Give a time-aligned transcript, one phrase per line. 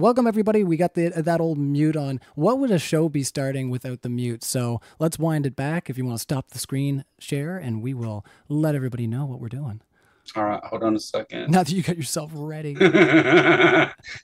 [0.00, 0.64] Welcome everybody.
[0.64, 2.20] We got the that old mute on.
[2.34, 4.42] What would a show be starting without the mute?
[4.42, 5.90] So let's wind it back.
[5.90, 9.40] If you want to stop the screen share, and we will let everybody know what
[9.40, 9.82] we're doing.
[10.36, 11.50] All right, hold on a second.
[11.50, 12.74] Now that you got yourself ready.
[12.74, 12.88] now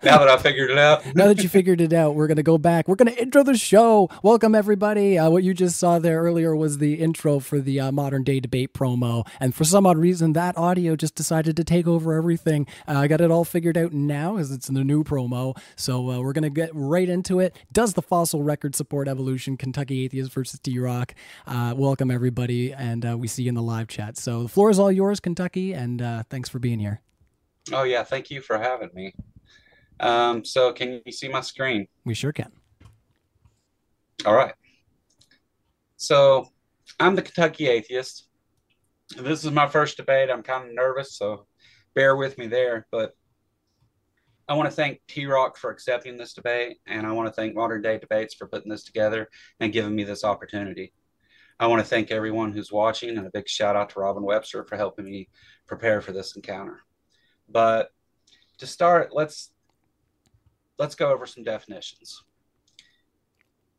[0.02, 1.04] that I figured it out.
[1.16, 2.86] now that you figured it out, we're going to go back.
[2.86, 4.08] We're going to intro the show.
[4.22, 5.18] Welcome, everybody.
[5.18, 8.38] Uh, what you just saw there earlier was the intro for the uh, modern day
[8.38, 9.27] debate promo.
[9.40, 12.68] And for some odd reason, that audio just decided to take over everything.
[12.86, 15.58] Uh, I got it all figured out now as it's in the new promo.
[15.74, 17.56] So uh, we're going to get right into it.
[17.72, 19.56] Does the fossil record support evolution?
[19.56, 21.14] Kentucky Atheist versus T Rock.
[21.48, 22.72] Uh, welcome, everybody.
[22.72, 24.16] And uh, we see you in the live chat.
[24.16, 25.72] So the floor is all yours, Kentucky.
[25.72, 27.01] And and uh, thanks for being here.
[27.73, 29.14] Oh yeah, thank you for having me.
[29.98, 31.86] Um, so can you see my screen?
[32.05, 32.52] We sure can.
[34.27, 34.55] All right.
[35.96, 36.48] So
[37.01, 38.29] I'm the Kentucky Atheist.
[39.17, 40.30] This is my first debate.
[40.30, 41.46] I'm kind of nervous, so
[41.95, 42.86] bear with me there.
[42.90, 43.13] But
[44.48, 47.55] I want to thank T Rock for accepting this debate, and I want to thank
[47.55, 49.28] Modern Day Debates for putting this together
[49.61, 50.92] and giving me this opportunity.
[51.58, 54.64] I want to thank everyone who's watching, and a big shout out to Robin Webster
[54.64, 55.28] for helping me
[55.67, 56.80] prepare for this encounter.
[57.48, 57.90] But
[58.58, 59.52] to start, let's
[60.78, 62.22] let's go over some definitions.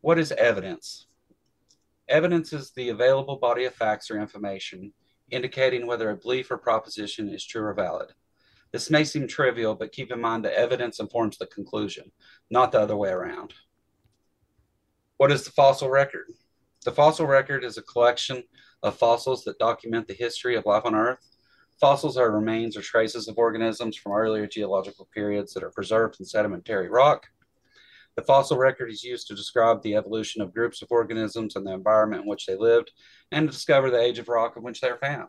[0.01, 1.05] What is evidence?
[2.07, 4.93] Evidence is the available body of facts or information
[5.29, 8.13] indicating whether a belief or proposition is true or valid.
[8.71, 12.11] This may seem trivial, but keep in mind that evidence informs the conclusion,
[12.49, 13.53] not the other way around.
[15.17, 16.27] What is the fossil record?
[16.87, 18.43] The fossil record is a collection
[18.81, 21.19] of fossils that document the history of life on Earth
[21.81, 26.25] Fossils are remains or traces of organisms from earlier geological periods that are preserved in
[26.25, 27.27] sedimentary rock.
[28.15, 31.73] The fossil record is used to describe the evolution of groups of organisms and the
[31.73, 32.93] environment in which they lived
[33.33, 35.27] and to discover the age of rock in which they are found.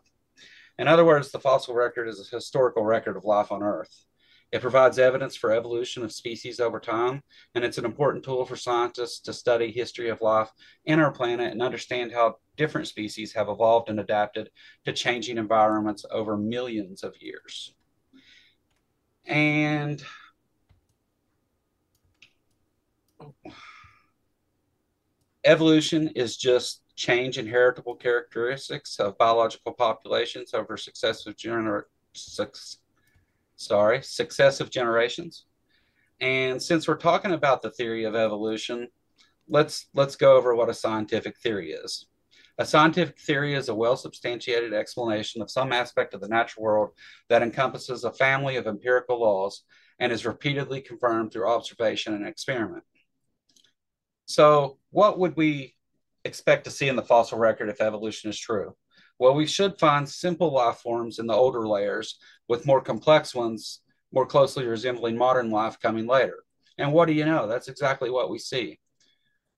[0.77, 4.05] In other words, the fossil record is a historical record of life on Earth.
[4.51, 7.21] It provides evidence for evolution of species over time,
[7.53, 10.49] and it's an important tool for scientists to study history of life
[10.85, 14.49] in our planet and understand how different species have evolved and adapted
[14.85, 17.75] to changing environments over millions of years.
[19.27, 20.03] And
[25.43, 32.79] evolution is just change in heritable characteristics of biological populations over successive generations
[33.59, 35.45] sorry, successive generations.
[36.21, 38.87] And since we're talking about the theory of evolution,
[39.47, 42.07] let's let's go over what a scientific theory is.
[42.57, 46.89] A scientific theory is a well substantiated explanation of some aspect of the natural world
[47.29, 49.63] that encompasses a family of empirical laws
[49.99, 52.83] and is repeatedly confirmed through observation and experiment.
[54.25, 55.75] So, what would we
[56.25, 58.75] expect to see in the fossil record if evolution is true?
[59.19, 62.17] Well, we should find simple life forms in the older layers,
[62.47, 63.81] with more complex ones
[64.11, 66.43] more closely resembling modern life coming later.
[66.77, 67.47] And what do you know?
[67.47, 68.79] That's exactly what we see.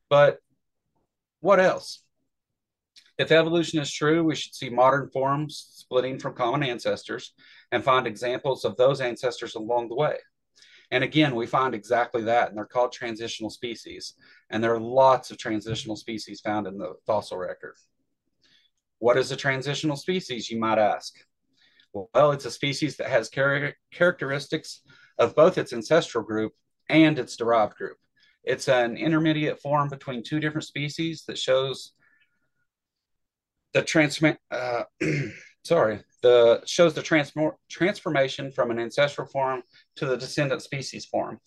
[0.09, 0.39] But
[1.39, 2.03] what else?
[3.17, 7.33] If evolution is true, we should see modern forms splitting from common ancestors
[7.71, 10.17] and find examples of those ancestors along the way.
[10.89, 14.15] And again, we find exactly that, and they're called transitional species.
[14.49, 17.75] And there are lots of transitional species found in the fossil record.
[19.01, 21.15] What is a transitional species, you might ask?
[21.91, 24.81] Well, it's a species that has char- characteristics
[25.17, 26.53] of both its ancestral group
[26.87, 27.97] and its derived group.
[28.43, 31.93] It's an intermediate form between two different species that shows
[33.73, 34.83] the transform uh,
[35.63, 39.63] sorry the shows the transform transformation from an ancestral form
[39.95, 41.39] to the descendant species form.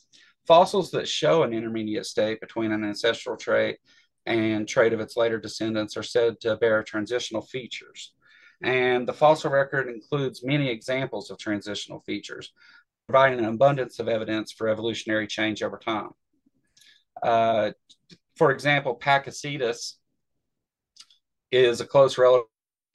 [0.44, 3.78] Fossils that show an intermediate state between an ancestral trait
[4.26, 8.12] and trait of its later descendants are said to bear transitional features.
[8.62, 12.52] And the fossil record includes many examples of transitional features,
[13.06, 16.10] providing an abundance of evidence for evolutionary change over time.
[17.22, 17.72] Uh,
[18.36, 19.94] for example, Pakicetus
[21.52, 22.46] is a close relative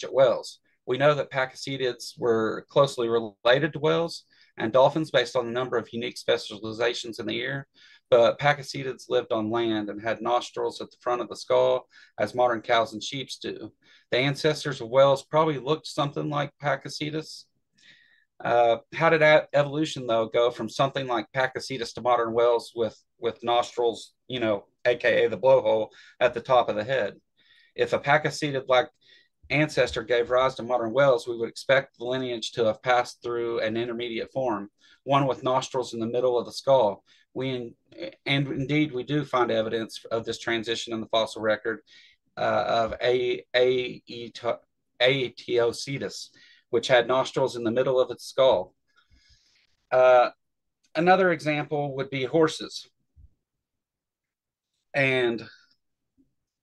[0.03, 0.59] of whales.
[0.85, 4.23] We know that Pakicetids were closely related to whales
[4.59, 7.67] and dolphins based on the number of unique specializations in the ear,
[8.09, 11.87] but Pakicetids lived on land and had nostrils at the front of the skull,
[12.19, 13.71] as modern cows and sheep do.
[14.11, 17.45] The ancestors of whales probably looked something like Pakicetus.
[18.43, 22.97] Uh, how did that evolution though go from something like Pakicetus to modern whales with
[23.19, 25.89] with nostrils, you know, aka the blowhole
[26.19, 27.15] at the top of the head?
[27.75, 28.89] If a Pakicetid like
[29.49, 33.59] ancestor gave rise to modern whales, we would expect the lineage to have passed through
[33.59, 34.69] an intermediate form,
[35.03, 37.03] one with nostrils in the middle of the skull.
[37.33, 37.73] We
[38.25, 41.81] and indeed we do find evidence of this transition in the fossil record
[42.37, 44.01] uh, of a a
[45.01, 46.29] Aetiocetus,
[46.69, 48.73] which had nostrils in the middle of its skull.
[49.91, 50.29] Uh,
[50.95, 52.87] another example would be horses.
[54.93, 55.47] And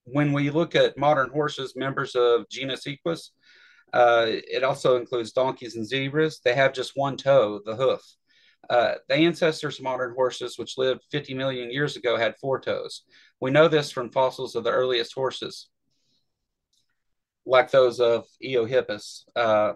[0.07, 3.33] when we look at modern horses, members of genus Equus,
[3.93, 6.41] uh, it also includes donkeys and zebras.
[6.45, 8.03] They have just one toe, the hoof.
[8.69, 13.03] Uh, the ancestors of modern horses, which lived 50 million years ago, had four toes.
[13.41, 15.69] We know this from fossils of the earliest horses,
[17.45, 19.23] like those of Eohippus.
[19.37, 19.75] Uh,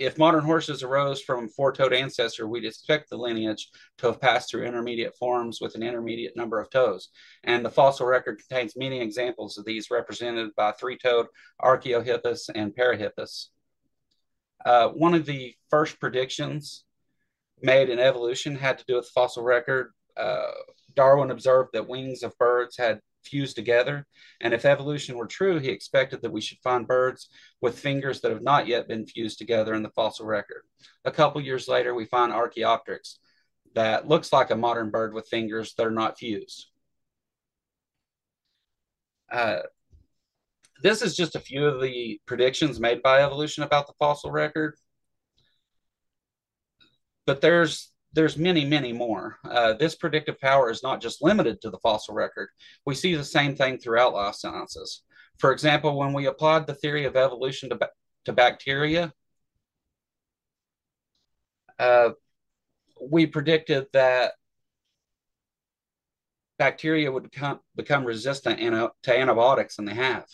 [0.00, 3.68] if modern horses arose from four-toed ancestor, we'd expect the lineage
[3.98, 7.10] to have passed through intermediate forms with an intermediate number of toes.
[7.44, 11.26] And the fossil record contains many examples of these represented by three-toed
[11.60, 13.48] Archaeohippus and Parahippus.
[14.64, 16.84] Uh, one of the first predictions
[17.60, 19.92] made in evolution had to do with fossil record.
[20.16, 20.50] Uh,
[20.94, 24.06] Darwin observed that wings of birds had fused together.
[24.40, 27.28] And if evolution were true, he expected that we should find birds
[27.60, 30.62] with fingers that have not yet been fused together in the fossil record.
[31.04, 33.18] A couple years later, we find Archaeopteryx
[33.74, 36.66] that looks like a modern bird with fingers that are not fused.
[39.30, 39.60] Uh,
[40.82, 44.74] this is just a few of the predictions made by evolution about the fossil record.
[47.26, 49.38] But there's there's many, many more.
[49.44, 52.48] Uh, this predictive power is not just limited to the fossil record.
[52.84, 55.02] We see the same thing throughout life sciences.
[55.38, 57.90] For example, when we applied the theory of evolution to, ba-
[58.24, 59.12] to bacteria,
[61.78, 62.10] uh,
[63.00, 64.32] we predicted that
[66.58, 68.58] bacteria would become, become resistant
[69.02, 70.26] to antibiotics, and they have.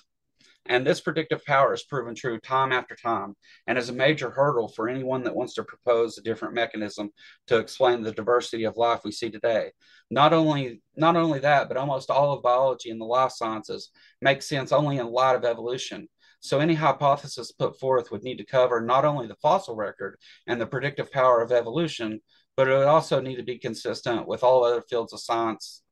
[0.69, 3.37] And this predictive power has proven true time after time
[3.67, 7.11] and is a major hurdle for anyone that wants to propose a different mechanism
[7.47, 9.73] to explain the diversity of life we see today.
[10.11, 13.91] Not only, not only that, but almost all of biology and the life sciences
[14.21, 16.09] make sense only in light of evolution.
[16.41, 20.61] So any hypothesis put forth would need to cover not only the fossil record and
[20.61, 22.21] the predictive power of evolution,
[22.57, 25.83] but it would also need to be consistent with all other fields of science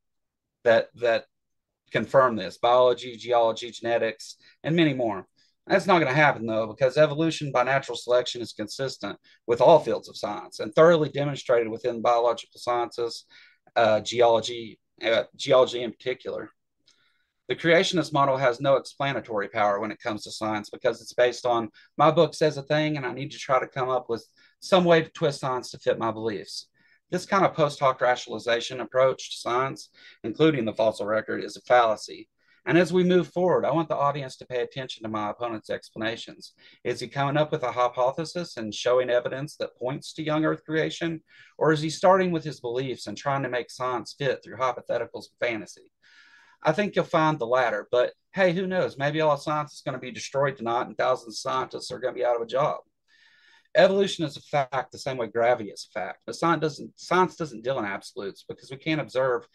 [0.64, 1.26] that that
[1.90, 5.26] confirm this biology, geology, genetics, and many more.
[5.66, 9.78] That's not going to happen though, because evolution by natural selection is consistent with all
[9.78, 13.24] fields of science and thoroughly demonstrated within biological sciences,
[13.74, 16.50] uh, geology, uh, geology in particular.
[17.48, 21.44] The creationist model has no explanatory power when it comes to science because it's based
[21.44, 24.26] on my book says a thing and I need to try to come up with
[24.60, 26.68] some way to twist science to fit my beliefs.
[27.14, 29.90] This kind of post hoc rationalization approach to science,
[30.24, 32.28] including the fossil record, is a fallacy.
[32.66, 35.70] And as we move forward, I want the audience to pay attention to my opponent's
[35.70, 36.54] explanations.
[36.82, 40.64] Is he coming up with a hypothesis and showing evidence that points to young Earth
[40.64, 41.20] creation?
[41.56, 45.28] Or is he starting with his beliefs and trying to make science fit through hypotheticals
[45.30, 45.92] and fantasy?
[46.64, 48.98] I think you'll find the latter, but hey, who knows?
[48.98, 52.12] Maybe all science is going to be destroyed tonight and thousands of scientists are going
[52.12, 52.80] to be out of a job
[53.76, 57.36] evolution is a fact the same way gravity is a fact but science doesn't science
[57.36, 59.46] doesn't deal in absolutes because we can't observe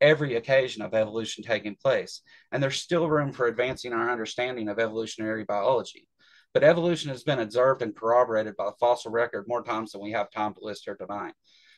[0.00, 2.22] every occasion of evolution taking place.
[2.50, 6.08] And there's still room for advancing our understanding of evolutionary biology.
[6.52, 10.10] But evolution has been observed and corroborated by the fossil record more times than we
[10.10, 11.34] have time to list here tonight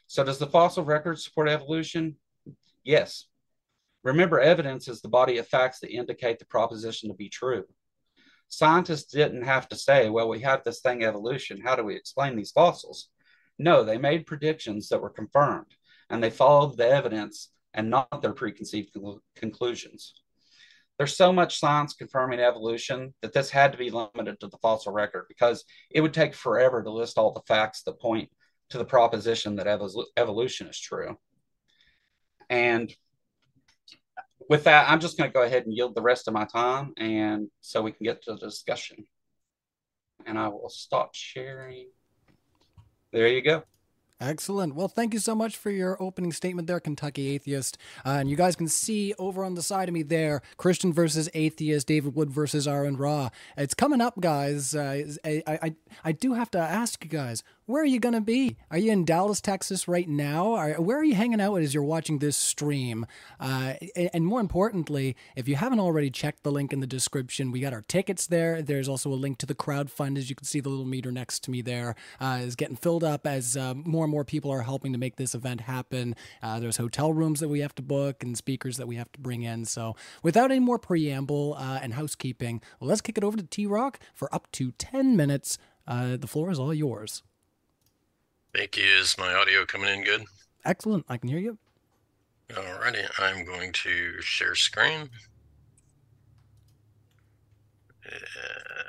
[0.06, 2.16] so does the fossil record support evolution?
[2.84, 3.26] Yes.
[4.02, 7.64] Remember evidence is the body of facts that indicate the proposition to be true
[8.48, 11.60] Scientists didn't have to say, well, we have this thing evolution.
[11.60, 13.08] How do we explain these fossils?
[13.58, 15.74] No, they made predictions that were confirmed.
[16.10, 18.96] and they followed the evidence and not their preconceived
[19.34, 20.14] conclusions.
[20.98, 24.92] There's so much science confirming evolution that this had to be limited to the fossil
[24.92, 28.30] record because it would take forever to list all the facts that point
[28.70, 31.18] to the proposition that ev- evolution is true.
[32.48, 32.94] And
[34.48, 36.92] with that, I'm just going to go ahead and yield the rest of my time,
[36.96, 39.04] and so we can get to the discussion.
[40.26, 41.88] And I will stop sharing.
[43.12, 43.64] There you go.
[44.20, 44.74] Excellent.
[44.74, 47.76] Well, thank you so much for your opening statement there, Kentucky Atheist.
[48.06, 51.28] Uh, and you guys can see over on the side of me there, Christian versus
[51.34, 53.30] Atheist, David Wood versus Aaron Ra.
[53.56, 54.74] It's coming up, guys.
[54.74, 55.74] Uh, I, I,
[56.04, 58.56] I do have to ask you guys, where are you going to be?
[58.70, 60.52] Are you in Dallas, Texas right now?
[60.52, 63.06] Are, where are you hanging out as you're watching this stream?
[63.40, 63.74] Uh,
[64.12, 67.72] and more importantly, if you haven't already checked the link in the description, we got
[67.72, 68.60] our tickets there.
[68.60, 71.10] There's also a link to the crowd fund, as you can see the little meter
[71.10, 74.50] next to me there uh, is getting filled up as uh, more and more people
[74.50, 76.14] are helping to make this event happen.
[76.42, 79.20] Uh, there's hotel rooms that we have to book and speakers that we have to
[79.20, 79.64] bring in.
[79.64, 83.98] So without any more preamble uh, and housekeeping, let's kick it over to T Rock
[84.12, 85.56] for up to 10 minutes.
[85.86, 87.22] Uh, the floor is all yours.
[88.54, 88.84] Thank you.
[88.84, 90.24] Is my audio coming in good?
[90.64, 91.04] Excellent.
[91.08, 91.58] I can hear you.
[92.50, 93.04] Alrighty.
[93.18, 95.10] I'm going to share screen.
[98.04, 98.22] And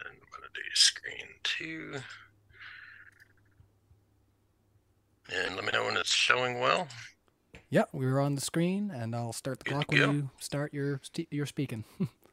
[0.04, 1.96] I'm going to do screen two.
[5.34, 6.88] And let me know when it's showing well.
[7.72, 10.74] Yeah, we are on the screen, and I'll start the Good clock when you start
[10.74, 11.84] your your speaking.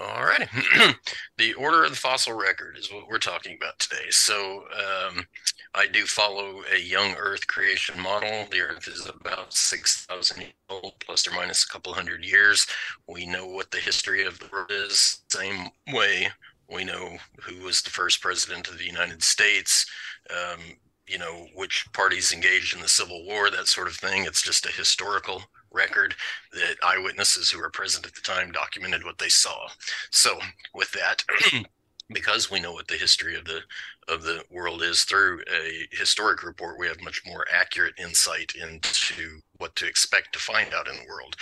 [0.00, 0.46] All righty.
[1.38, 4.10] the order of the fossil record is what we're talking about today.
[4.10, 5.26] So um,
[5.74, 8.46] I do follow a young Earth creation model.
[8.50, 12.66] The Earth is about 6,000 years old, plus or minus a couple hundred years.
[13.08, 15.22] We know what the history of the world is.
[15.30, 16.28] Same way
[16.70, 19.84] we know who was the first president of the United States.
[20.30, 20.60] Um,
[21.08, 24.24] you know which parties engaged in the Civil War, that sort of thing.
[24.24, 26.14] It's just a historical record
[26.52, 29.68] that eyewitnesses who were present at the time documented what they saw.
[30.10, 30.38] So
[30.74, 31.24] with that,
[32.12, 33.60] because we know what the history of the
[34.08, 39.40] of the world is through a historic report, we have much more accurate insight into
[39.58, 41.36] what to expect to find out in the world.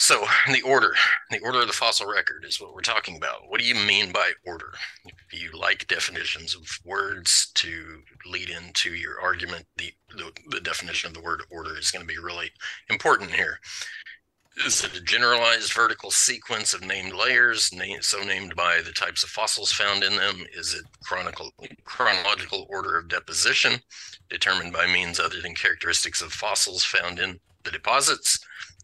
[0.00, 0.94] So the order,
[1.30, 3.48] the order of the fossil record is what we're talking about.
[3.48, 4.72] What do you mean by order?
[5.30, 11.08] If you like definitions of words to lead into your argument, the, the, the definition
[11.08, 12.50] of the word order is going to be really
[12.88, 13.58] important here.
[14.64, 19.24] Is it a generalized vertical sequence of named layers, named, so named by the types
[19.24, 20.46] of fossils found in them?
[20.56, 21.50] Is it chronicle,
[21.84, 23.80] chronological order of deposition,
[24.30, 28.38] determined by means other than characteristics of fossils found in the deposits?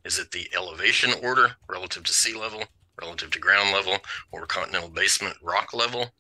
[0.05, 2.65] Is it the elevation order relative to sea level,
[3.01, 3.99] relative to ground level,
[4.33, 6.11] or continental basement rock level?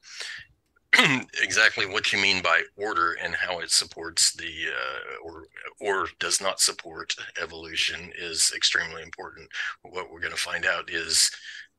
[1.42, 5.46] exactly what you mean by order and how it supports the uh, or
[5.80, 9.48] or does not support evolution is extremely important.
[9.82, 11.30] What we're going to find out is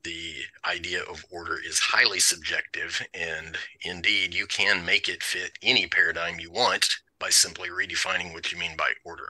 [0.03, 0.35] the
[0.69, 6.39] idea of order is highly subjective, and indeed, you can make it fit any paradigm
[6.39, 9.27] you want by simply redefining what you mean by order.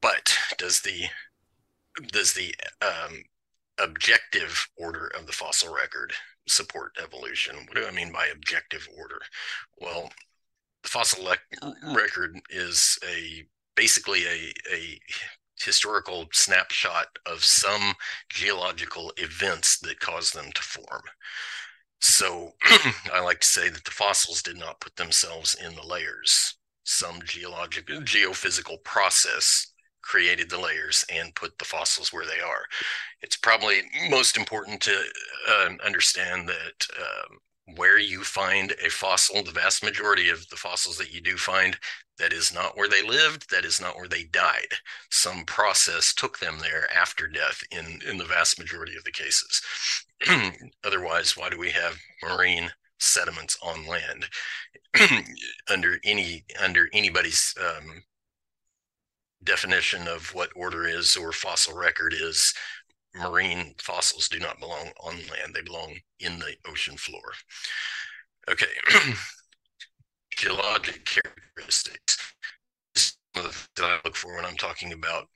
[0.00, 1.06] But does the
[2.12, 3.22] does the um,
[3.78, 6.12] objective order of the fossil record
[6.46, 7.56] support evolution?
[7.66, 9.20] What do I mean by objective order?
[9.78, 10.10] Well,
[10.82, 13.44] the fossil le- record is a
[13.76, 15.00] basically a, a
[15.62, 17.94] historical snapshot of some
[18.28, 21.02] geological events that caused them to form.
[22.00, 22.52] So
[23.12, 26.54] I like to say that the fossils did not put themselves in the layers.
[26.84, 32.64] Some geological geophysical process created the layers and put the fossils where they are.
[33.22, 35.02] It's probably most important to
[35.48, 37.38] uh, understand that um,
[37.76, 41.76] where you find a fossil, the vast majority of the fossils that you do find,
[42.18, 44.68] that is not where they lived, that is not where they died.
[45.10, 49.62] Some process took them there after death in, in the vast majority of the cases.
[50.84, 54.26] Otherwise, why do we have marine sediments on land
[55.70, 58.02] under any under anybody's um,
[59.44, 62.54] definition of what order is or fossil record is,
[63.14, 67.32] marine fossils do not belong on land, they belong in the ocean floor.
[68.50, 68.66] Okay,
[70.36, 72.34] geologic characteristics.
[72.94, 75.28] This is that I look for when I'm talking about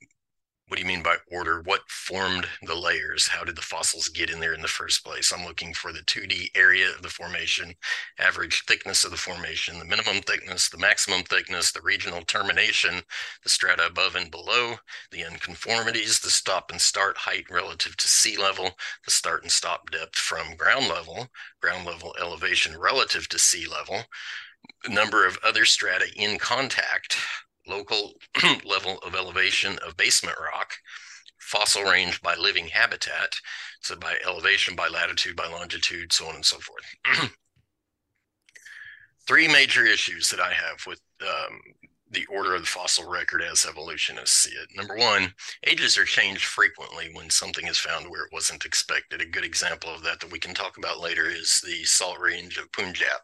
[0.72, 1.60] what do you mean by order?
[1.60, 3.28] What formed the layers?
[3.28, 5.30] How did the fossils get in there in the first place?
[5.30, 7.74] I'm looking for the 2D area of the formation,
[8.18, 13.02] average thickness of the formation, the minimum thickness, the maximum thickness, the regional termination,
[13.42, 14.76] the strata above and below,
[15.10, 18.70] the unconformities, the stop and start height relative to sea level,
[19.04, 21.28] the start and stop depth from ground level,
[21.60, 24.04] ground level elevation relative to sea level,
[24.88, 27.18] number of other strata in contact
[27.66, 28.14] local
[28.64, 30.74] level of elevation of basement rock,
[31.38, 33.34] fossil range by living habitat,
[33.80, 37.30] so by elevation, by latitude, by longitude, so on and so forth.
[39.26, 41.60] Three major issues that I have with um,
[42.12, 44.68] the order of the fossil record as evolutionists see it.
[44.76, 45.32] Number one,
[45.66, 49.20] ages are changed frequently when something is found where it wasn't expected.
[49.20, 52.58] A good example of that that we can talk about later is the salt range
[52.58, 53.20] of Punjab.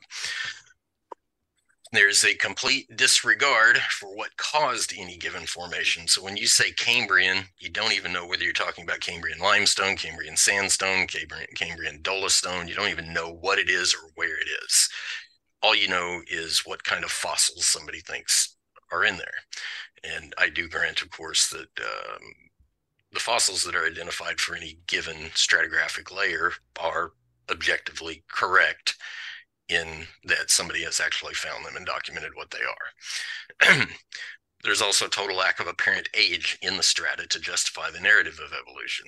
[1.90, 6.06] There's a complete disregard for what caused any given formation.
[6.06, 9.96] So when you say Cambrian, you don't even know whether you're talking about Cambrian limestone,
[9.96, 12.68] Cambrian sandstone, Cambrian, Cambrian dolostone.
[12.68, 14.90] You don't even know what it is or where it is.
[15.62, 18.56] All you know is what kind of fossils somebody thinks
[18.92, 19.34] are in there.
[20.04, 22.20] And I do grant, of course, that um,
[23.12, 27.12] the fossils that are identified for any given stratigraphic layer are
[27.50, 28.96] objectively correct
[29.68, 33.86] in that somebody has actually found them and documented what they are.
[34.64, 38.52] There's also total lack of apparent age in the strata to justify the narrative of
[38.52, 39.06] evolution.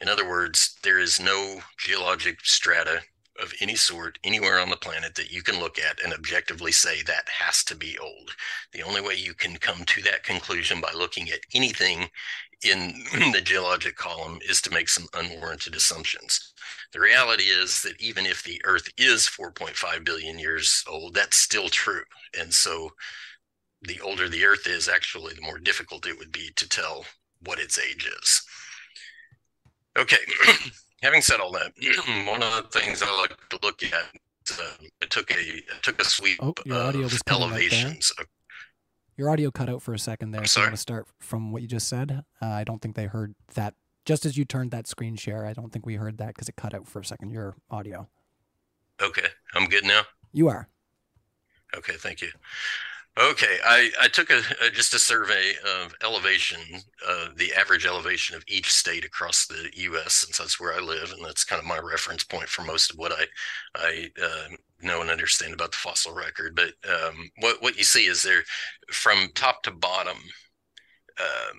[0.00, 3.02] In other words, there is no geologic strata
[3.40, 7.02] of any sort anywhere on the planet that you can look at and objectively say
[7.02, 8.32] that has to be old.
[8.72, 12.10] The only way you can come to that conclusion by looking at anything
[12.64, 16.51] in the geologic column is to make some unwarranted assumptions.
[16.92, 21.68] The reality is that even if the Earth is 4.5 billion years old, that's still
[21.68, 22.02] true.
[22.38, 22.90] And so
[23.80, 27.06] the older the Earth is, actually, the more difficult it would be to tell
[27.44, 28.42] what its age is.
[29.98, 30.18] Okay,
[31.02, 31.72] having said all that,
[32.30, 33.92] one of the things I like to look at,
[34.52, 38.12] uh, I took a I took a sweep oh, your audio of was elevations.
[39.16, 40.40] Your audio cut out for a second there.
[40.40, 40.66] I'm so I'm sorry.
[40.66, 42.22] going to start from what you just said.
[42.40, 43.74] Uh, I don't think they heard that.
[44.04, 46.56] Just as you turned that screen share, I don't think we heard that because it
[46.56, 47.30] cut out for a second.
[47.30, 48.08] Your audio.
[49.00, 50.02] Okay, I'm good now.
[50.32, 50.68] You are.
[51.76, 52.28] Okay, thank you.
[53.18, 55.52] Okay, I, I took a, a just a survey
[55.84, 56.60] of elevation,
[57.06, 60.14] uh, the average elevation of each state across the U.S.
[60.14, 62.98] since that's where I live, and that's kind of my reference point for most of
[62.98, 63.26] what I
[63.74, 66.56] I uh, know and understand about the fossil record.
[66.56, 68.44] But um, what what you see is there,
[68.90, 70.16] from top to bottom,
[71.20, 71.58] um,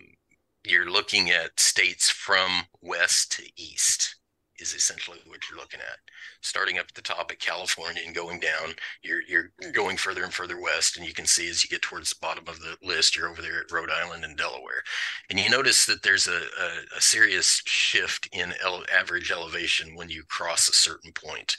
[0.65, 4.15] you're looking at states from west to east
[4.59, 5.97] is essentially what you're looking at.
[6.41, 8.73] Starting up at the top at California and going down,
[9.03, 12.09] you're you're going further and further west, and you can see as you get towards
[12.09, 14.83] the bottom of the list, you're over there at Rhode Island and Delaware,
[15.29, 20.09] and you notice that there's a a, a serious shift in ele- average elevation when
[20.09, 21.57] you cross a certain point.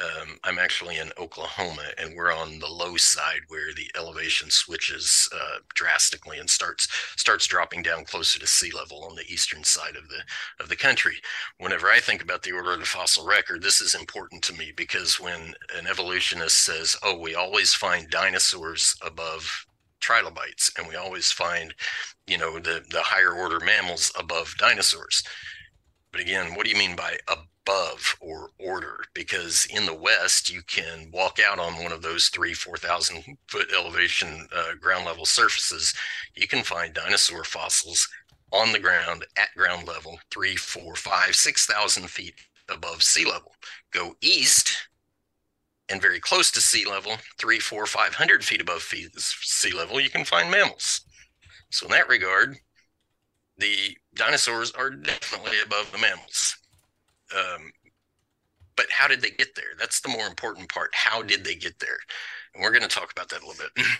[0.00, 5.28] Um, I'm actually in Oklahoma, and we're on the low side where the elevation switches
[5.34, 9.96] uh, drastically and starts starts dropping down closer to sea level on the eastern side
[9.96, 10.22] of the
[10.60, 11.16] of the country.
[11.58, 14.72] Whenever I think about the order of the fossil record, this is important to me
[14.76, 19.66] because when an evolutionist says, "Oh, we always find dinosaurs above
[20.00, 21.74] trilobites, and we always find,
[22.26, 25.22] you know, the the higher order mammals above dinosaurs,"
[26.12, 27.46] but again, what do you mean by above
[28.20, 29.04] or order?
[29.14, 33.68] Because in the West, you can walk out on one of those three, 4,000 foot
[33.76, 35.94] elevation uh, ground level surfaces.
[36.34, 38.08] You can find dinosaur fossils
[38.52, 42.34] on the ground at ground level, three, four, five, 6,000 feet
[42.68, 43.52] above sea level.
[43.92, 44.88] Go east
[45.88, 50.24] and very close to sea level, three, four, 500 feet above sea level, you can
[50.24, 51.00] find mammals.
[51.70, 52.56] So, in that regard,
[53.56, 56.56] the dinosaurs are definitely above the mammals.
[57.36, 57.70] Um,
[58.76, 59.74] but how did they get there?
[59.78, 60.90] That's the more important part.
[60.94, 61.98] How did they get there?
[62.54, 63.86] And we're going to talk about that a little bit.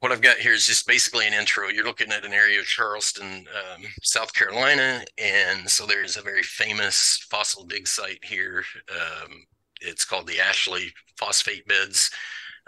[0.00, 1.68] what I've got here is just basically an intro.
[1.68, 5.04] You're looking at an area of Charleston, um, South Carolina.
[5.18, 8.64] And so there's a very famous fossil dig site here.
[8.90, 9.44] Um,
[9.80, 12.10] it's called the Ashley Phosphate Beds.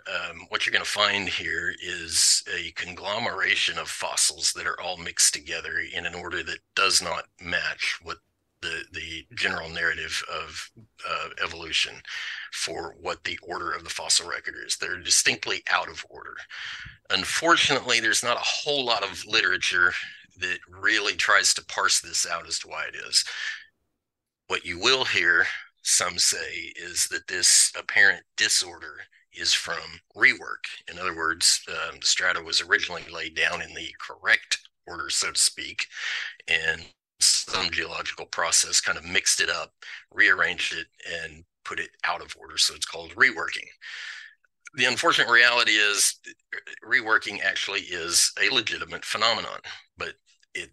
[0.08, 4.96] Um, what you're going to find here is a conglomeration of fossils that are all
[4.96, 8.18] mixed together in an order that does not match what
[8.62, 10.70] the the general narrative of
[11.08, 11.94] uh, evolution
[12.52, 14.76] for what the order of the fossil record is.
[14.76, 16.36] They're distinctly out of order.
[17.10, 19.92] Unfortunately, there's not a whole lot of literature
[20.38, 23.24] that really tries to parse this out as to why it is.
[24.48, 25.46] What you will hear
[25.82, 29.00] some say is that this apparent disorder
[29.32, 30.66] is from rework.
[30.90, 35.30] In other words, um, the strata was originally laid down in the correct order, so
[35.30, 35.86] to speak,
[36.48, 36.84] and
[37.22, 39.72] some geological process kind of mixed it up,
[40.12, 40.86] rearranged it,
[41.22, 42.58] and put it out of order.
[42.58, 43.68] So it's called reworking.
[44.74, 46.20] The unfortunate reality is,
[46.84, 49.60] reworking actually is a legitimate phenomenon,
[49.98, 50.14] but
[50.54, 50.70] it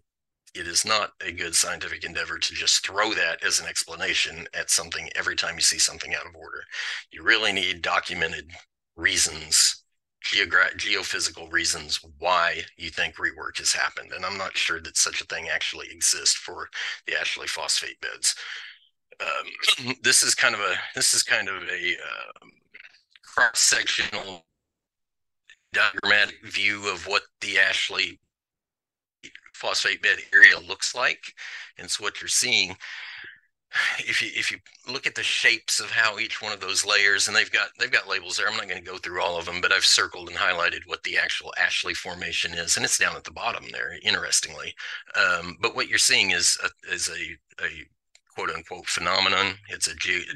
[0.54, 4.70] it is not a good scientific endeavor to just throw that as an explanation at
[4.70, 6.62] something every time you see something out of order.
[7.10, 8.50] You really need documented
[8.96, 9.77] reasons
[10.24, 14.12] geogra- geophysical reasons why you think rework has happened.
[14.12, 16.68] And I'm not sure that such a thing actually exists for
[17.06, 18.34] the Ashley phosphate beds.
[19.20, 22.46] Um, this is kind of a this is kind of a uh,
[23.24, 24.44] cross sectional
[25.72, 28.18] diagrammatic view of what the Ashley
[29.54, 31.34] phosphate bed area looks like.
[31.78, 32.76] And so what you're seeing
[33.98, 34.58] if you if you
[34.90, 37.90] look at the shapes of how each one of those layers and they've got they've
[37.90, 40.28] got labels there i'm not going to go through all of them but i've circled
[40.28, 43.98] and highlighted what the actual ashley formation is and it's down at the bottom there
[44.02, 44.74] interestingly.
[45.14, 47.68] Um, but what you're seeing is a, is a, a
[48.34, 49.54] quote unquote phenomenon.
[49.68, 50.26] It's a ge-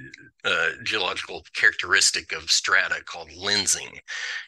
[0.45, 3.99] uh, geological characteristic of strata called lensing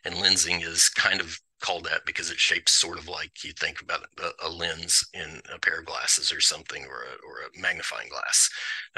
[0.04, 3.80] and lensing is kind of called that because it shapes sort of like you think
[3.80, 7.60] about a, a, lens in a pair of glasses or something, or a, or a
[7.60, 8.50] magnifying glass.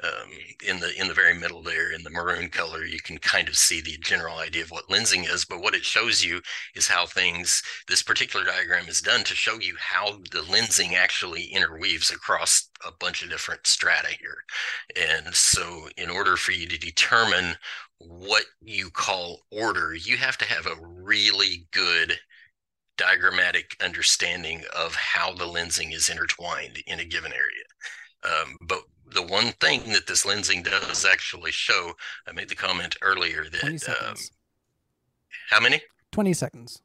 [0.02, 0.31] Um,
[0.66, 3.57] in the in the very middle there, in the maroon color, you can kind of
[3.57, 5.44] see the general idea of what lensing is.
[5.44, 6.40] But what it shows you
[6.74, 7.62] is how things.
[7.87, 12.90] This particular diagram is done to show you how the lensing actually interweaves across a
[12.90, 14.38] bunch of different strata here.
[14.96, 17.55] And so, in order for you to determine
[17.98, 22.18] what you call order, you have to have a really good
[22.96, 27.64] diagrammatic understanding of how the lensing is intertwined in a given area.
[28.24, 28.80] Um, but
[29.12, 31.92] the one thing that this lensing does actually show,
[32.26, 34.16] I made the comment earlier that um,
[35.50, 35.80] how many?
[36.12, 36.82] 20 seconds.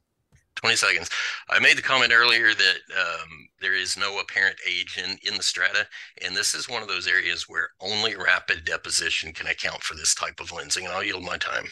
[0.56, 1.10] 20 seconds.
[1.48, 5.42] I made the comment earlier that um, there is no apparent age in, in the
[5.42, 5.86] strata.
[6.24, 10.14] And this is one of those areas where only rapid deposition can account for this
[10.14, 10.84] type of lensing.
[10.84, 11.64] And I'll yield my time.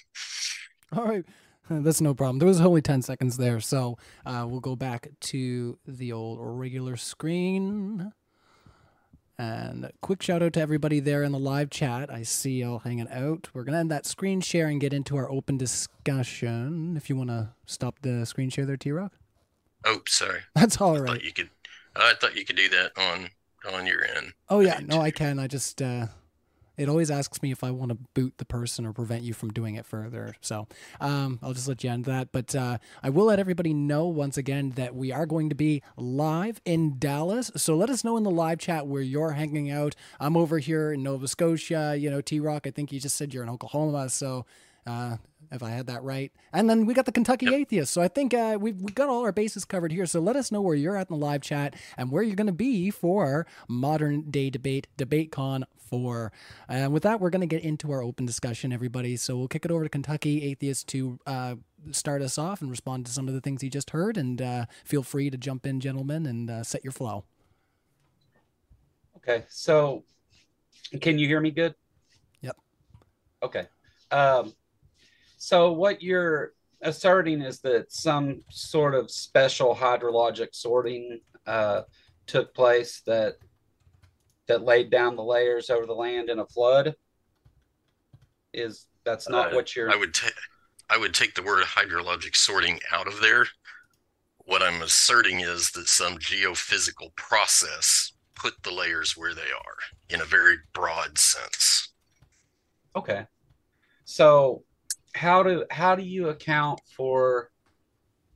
[0.97, 1.25] All right.
[1.71, 2.41] That's no problem.
[2.41, 3.61] There was only 10 seconds there.
[3.61, 8.13] So uh, we'll go back to the old regular screen.
[9.39, 12.13] And quick shout out to everybody there in the live chat.
[12.13, 13.49] I see y'all hanging out.
[13.55, 16.97] We're going to end that screen share and get into our open discussion.
[16.97, 19.13] If you want to stop the screen share there, T Rock.
[19.87, 20.41] Oh, sorry.
[20.55, 21.09] That's all right.
[21.09, 21.51] I thought you could,
[21.95, 23.31] I thought you could do that on
[23.73, 24.33] on your end.
[24.49, 24.81] Oh, yeah.
[24.85, 25.39] No, I can.
[25.39, 25.81] I just.
[25.81, 26.09] Uh,
[26.81, 29.51] it always asks me if I want to boot the person or prevent you from
[29.51, 30.35] doing it further.
[30.41, 30.67] So
[30.99, 32.33] um, I'll just let you end that.
[32.33, 35.83] But uh, I will let everybody know once again that we are going to be
[35.99, 37.51] live in Dallas.
[37.55, 39.95] So let us know in the live chat where you're hanging out.
[40.19, 41.97] I'm over here in Nova Scotia.
[41.99, 44.09] You know, T Rock, I think you just said you're in Oklahoma.
[44.09, 44.47] So
[44.87, 45.19] uh,
[45.51, 46.33] if I had that right.
[46.53, 47.55] And then we got the Kentucky yep.
[47.55, 47.93] Atheist.
[47.93, 50.07] So I think uh, we've, we've got all our bases covered here.
[50.07, 52.47] So let us know where you're at in the live chat and where you're going
[52.47, 56.33] to be for Modern Day Debate, DebateCon 4.
[56.69, 59.17] And with that, we're going to get into our open discussion, everybody.
[59.17, 61.57] So we'll kick it over to Kentucky Atheist to uh,
[61.91, 64.17] start us off and respond to some of the things you just heard.
[64.17, 67.25] And uh, feel free to jump in, gentlemen, and uh, set your flow.
[69.17, 69.45] Okay.
[69.49, 70.05] So
[71.01, 71.75] can you hear me good?
[72.41, 72.57] Yep.
[73.43, 73.67] Okay.
[74.11, 74.53] Um,
[75.43, 81.81] so what you're asserting is that some sort of special hydrologic sorting uh,
[82.27, 83.37] took place that
[84.49, 86.95] that laid down the layers over the land in a flood.
[88.53, 89.91] Is that's not uh, what you're?
[89.91, 90.35] I would take
[90.91, 93.47] I would take the word hydrologic sorting out of there.
[94.45, 99.77] What I'm asserting is that some geophysical process put the layers where they are
[100.11, 101.89] in a very broad sense.
[102.95, 103.25] Okay.
[104.05, 104.65] So
[105.15, 107.51] how do how do you account for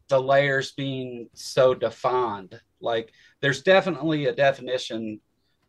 [0.09, 2.61] the layers being so defined?
[2.81, 5.21] Like there's definitely a definition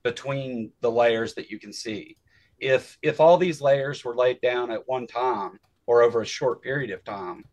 [0.03, 2.17] between the layers that you can see.
[2.59, 6.61] If if all these layers were laid down at one time or over a short
[6.61, 7.43] period of time,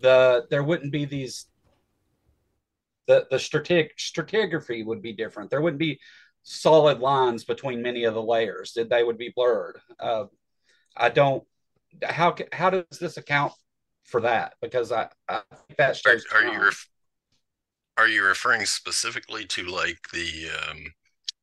[0.00, 1.46] the there wouldn't be these
[3.06, 5.50] the the stratig- stratigraphy would be different.
[5.50, 6.00] There wouldn't be
[6.42, 8.72] solid lines between many of the layers.
[8.74, 9.78] That They would be blurred.
[9.98, 10.26] Uh,
[10.96, 11.44] I don't
[12.02, 13.52] how how does this account
[14.04, 14.54] for that?
[14.60, 16.24] Because I, I think that shows.
[16.32, 16.88] Are, are you ref-
[17.96, 20.92] are you referring specifically to like the um,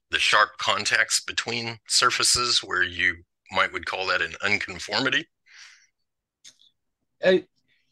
[0.09, 5.27] the sharp contacts between surfaces, where you might would call that an unconformity?
[7.23, 7.37] Uh,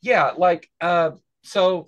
[0.02, 1.12] yeah, like uh,
[1.44, 1.88] so.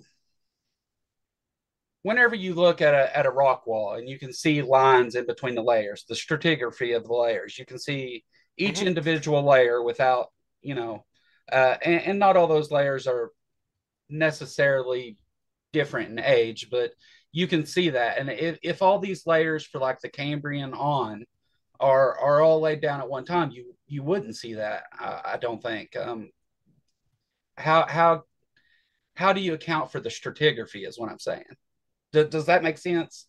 [2.04, 5.24] Whenever you look at a at a rock wall and you can see lines in
[5.24, 8.24] between the layers, the stratigraphy of the layers, you can see
[8.56, 8.88] each mm-hmm.
[8.88, 11.04] individual layer without you know,
[11.50, 13.30] uh, and, and not all those layers are
[14.08, 15.18] necessarily
[15.72, 16.92] different in age, but
[17.32, 18.18] you can see that.
[18.18, 21.24] And if, if all these layers for like the Cambrian on
[21.80, 24.84] are are all laid down at one time, you you wouldn't see that.
[24.98, 25.96] I, I don't think.
[25.96, 26.30] Um,
[27.56, 28.22] how how
[29.14, 30.86] how do you account for the stratigraphy?
[30.86, 31.44] Is what I'm saying.
[32.12, 33.26] D- does that make sense?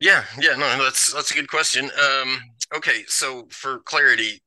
[0.00, 1.84] Yeah, yeah, no, that's that's a good question.
[1.84, 2.40] Um,
[2.74, 4.40] okay, so for clarity,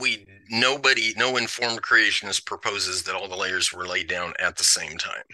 [0.00, 4.64] we nobody no informed creationist proposes that all the layers were laid down at the
[4.64, 5.24] same time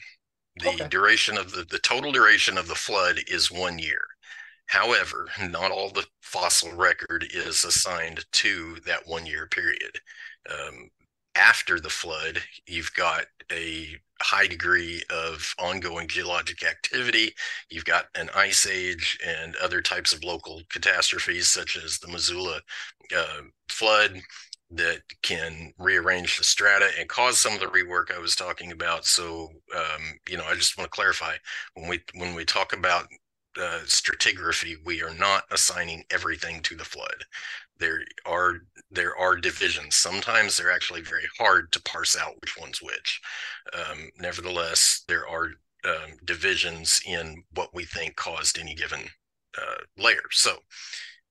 [0.57, 0.89] the okay.
[0.89, 4.03] duration of the the total duration of the flood is one year
[4.67, 9.99] however not all the fossil record is assigned to that one year period
[10.51, 10.91] um,
[11.35, 17.35] after the flood you've got a high degree of ongoing geologic activity.
[17.71, 22.61] You've got an ice age and other types of local catastrophes, such as the Missoula
[23.17, 24.21] uh, flood,
[24.71, 29.05] that can rearrange the strata and cause some of the rework I was talking about.
[29.05, 31.35] So, um, you know, I just want to clarify
[31.75, 33.07] when we when we talk about
[33.61, 37.25] uh, stratigraphy, we are not assigning everything to the flood.
[37.79, 39.97] There are there are divisions.
[39.97, 43.21] Sometimes they're actually very hard to parse out which one's which.
[43.73, 45.51] Um, nevertheless, there are
[45.85, 49.01] um, divisions in what we think caused any given
[49.59, 50.23] uh, layer.
[50.31, 50.59] So,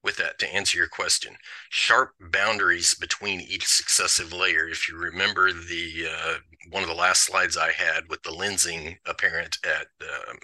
[0.03, 1.35] with that, to answer your question,
[1.69, 4.67] sharp boundaries between each successive layer.
[4.67, 6.35] If you remember the uh,
[6.71, 10.37] one of the last slides I had with the lensing apparent at um,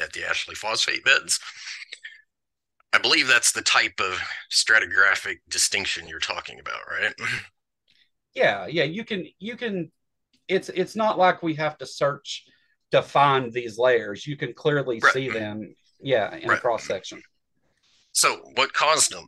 [0.00, 1.40] at the Ashley phosphate beds,
[2.92, 7.14] I believe that's the type of stratigraphic distinction you're talking about, right?
[8.34, 8.84] Yeah, yeah.
[8.84, 9.90] You can you can.
[10.46, 12.44] It's it's not like we have to search
[12.92, 14.26] to find these layers.
[14.26, 15.12] You can clearly right.
[15.12, 15.74] see them.
[16.00, 16.58] Yeah, in right.
[16.58, 17.20] a cross section.
[18.12, 19.26] So, what caused them?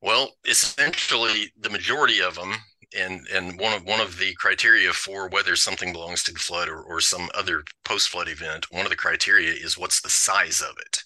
[0.00, 2.54] Well, essentially, the majority of them,
[2.96, 6.68] and and one of one of the criteria for whether something belongs to the flood
[6.68, 10.60] or, or some other post flood event, one of the criteria is what's the size
[10.60, 11.04] of it.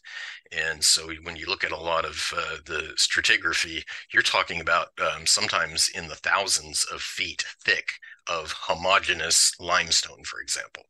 [0.51, 4.89] And so, when you look at a lot of uh, the stratigraphy, you're talking about
[5.01, 7.89] um, sometimes in the thousands of feet thick
[8.27, 10.85] of homogeneous limestone, for example.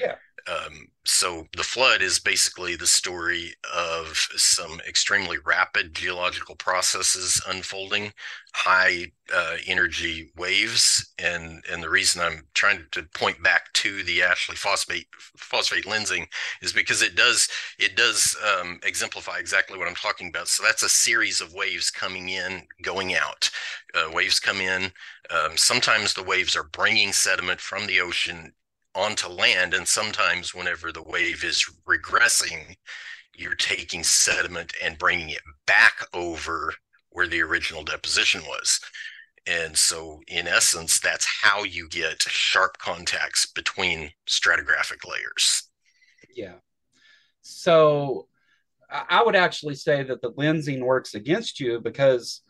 [0.00, 0.16] Yeah.
[0.48, 8.12] Um, so the flood is basically the story of some extremely rapid geological processes unfolding,
[8.54, 14.22] high uh, energy waves, and and the reason I'm trying to point back to the
[14.22, 16.28] Ashley phosphate phosphate lensing
[16.62, 17.48] is because it does
[17.80, 20.46] it does um, exemplify exactly what I'm talking about.
[20.46, 23.50] So that's a series of waves coming in, going out.
[23.94, 24.92] Uh, waves come in.
[25.30, 28.52] Um, sometimes the waves are bringing sediment from the ocean
[28.96, 29.74] onto land.
[29.74, 32.76] And sometimes, whenever the wave is regressing,
[33.34, 36.72] you're taking sediment and bringing it back over
[37.10, 38.80] where the original deposition was.
[39.46, 45.70] And so, in essence, that's how you get sharp contacts between stratigraphic layers.
[46.34, 46.54] Yeah.
[47.42, 48.26] So,
[48.90, 52.40] I would actually say that the lensing works against you because,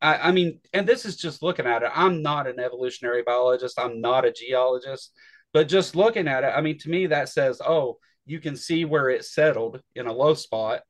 [0.00, 1.90] I, I mean, and this is just looking at it.
[1.94, 5.12] I'm not an evolutionary biologist, I'm not a geologist.
[5.54, 8.84] But just looking at it, I mean, to me, that says, oh, you can see
[8.84, 10.82] where it settled in a low spot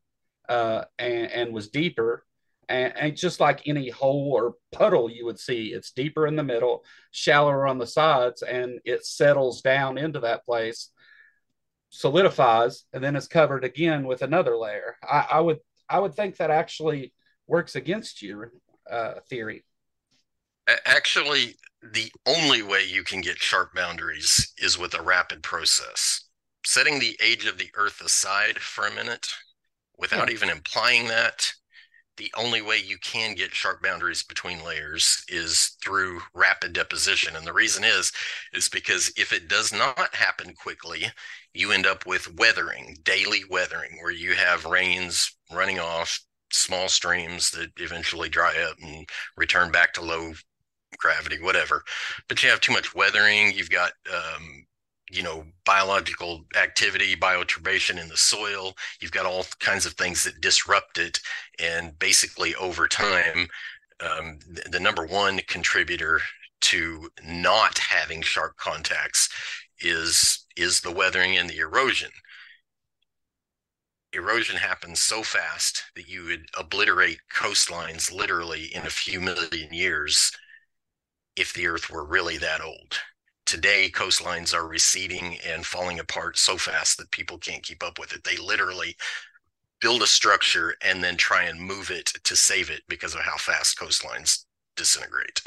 [0.49, 2.25] uh, and, and was deeper.
[2.67, 6.43] And, and, just like any hole or puddle you would see, it's deeper in the
[6.43, 10.89] middle, shallower on the sides, and it settles down into that place,
[11.91, 14.97] solidifies, and then is covered again with another layer.
[15.03, 15.59] I, I would
[15.91, 17.13] I would think that actually
[17.47, 18.51] works against your
[18.91, 19.67] uh, theory.
[20.87, 21.57] Actually,
[21.93, 26.25] the only way you can get sharp boundaries is with a rapid process.
[26.65, 29.29] Setting the age of the earth aside for a minute,
[29.99, 30.35] without yeah.
[30.35, 31.53] even implying that,
[32.17, 37.37] the only way you can get sharp boundaries between layers is through rapid deposition.
[37.37, 38.13] And the reason is,
[38.53, 41.07] is because if it does not happen quickly,
[41.53, 46.21] you end up with weathering, daily weathering, where you have rains running off,
[46.51, 50.33] small streams that eventually dry up and return back to low
[50.99, 51.83] gravity, whatever.
[52.29, 53.53] But you have too much weathering.
[53.53, 54.67] You've got, um,
[55.11, 58.75] you know, biological activity, bioturbation in the soil.
[59.01, 61.21] You've got all kinds of things that disrupt it.
[61.59, 63.49] And basically, over time,
[64.01, 66.21] um, the, the number one contributor
[66.63, 69.29] to not having sharp contacts
[69.81, 72.11] is is the weathering and the erosion
[74.15, 80.31] erosion happens so fast that you would obliterate coastlines literally in a few million years
[81.37, 82.99] if the earth were really that old.
[83.47, 88.13] Today, coastlines are receding and falling apart so fast that people can't keep up with
[88.15, 88.25] it.
[88.25, 88.97] They literally
[89.81, 93.37] build a structure and then try and move it to save it because of how
[93.37, 94.45] fast coastlines
[94.77, 95.43] disintegrate.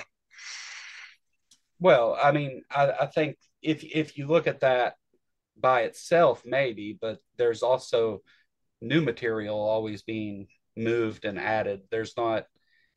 [1.79, 4.95] Well, I mean, I, I think if if you look at that
[5.59, 8.21] by itself, maybe, but there's also
[8.81, 11.81] new material always being moved and added.
[11.89, 12.45] There's not,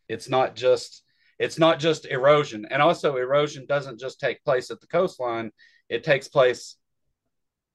[0.09, 1.03] it's not just
[1.41, 2.67] it's not just erosion.
[2.71, 5.51] And also, erosion doesn't just take place at the coastline,
[5.89, 6.77] it takes place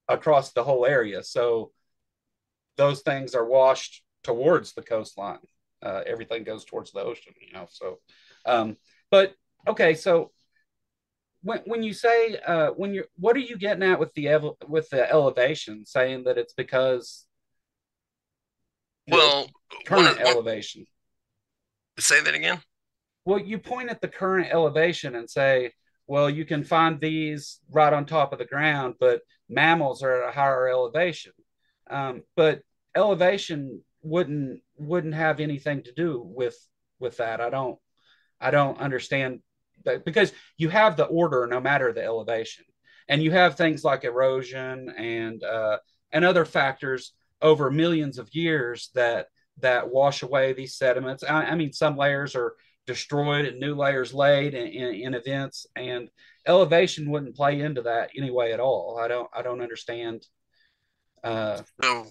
[0.08, 1.24] across the whole area.
[1.24, 1.72] So
[2.78, 5.40] those things are washed towards the coastline.
[5.82, 7.66] Uh, everything goes towards the ocean, you know.
[7.70, 7.98] So,
[8.46, 8.78] um,
[9.10, 9.34] but
[9.68, 10.32] okay, so
[11.42, 14.58] when when you say uh, when you're what are you getting at with the ev-
[14.68, 15.86] with the elevation?
[15.86, 17.26] Saying that it's because
[19.08, 19.50] well
[19.86, 20.86] current elevation.
[21.98, 22.62] Say that again.
[23.26, 25.72] Well, you point at the current elevation and say,
[26.08, 30.30] well, you can find these right on top of the ground, but mammals are at
[30.30, 31.34] a higher elevation.
[31.90, 32.62] Um, but
[32.96, 36.56] elevation wouldn't wouldn't have anything to do with
[37.00, 37.42] with that.
[37.42, 37.80] I don't
[38.40, 39.40] I don't understand
[40.06, 42.66] because you have the order no matter the elevation,
[43.08, 45.78] and you have things like erosion and uh,
[46.12, 49.28] and other factors over millions of years that
[49.60, 51.24] that wash away these sediments.
[51.24, 52.54] I, I mean, some layers are
[52.88, 56.10] destroyed and new layers laid in, in, in, events, and
[56.48, 59.00] elevation wouldn't play into that anyway at all.
[59.02, 60.26] I don't I don't understand.
[61.24, 62.06] Uh, so,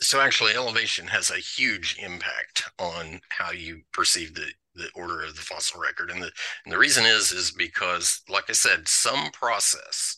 [0.00, 5.34] so actually, elevation has a huge impact on how you perceive the the order of
[5.34, 6.30] the fossil record, and the
[6.64, 10.16] and the reason is is because, like I said, some process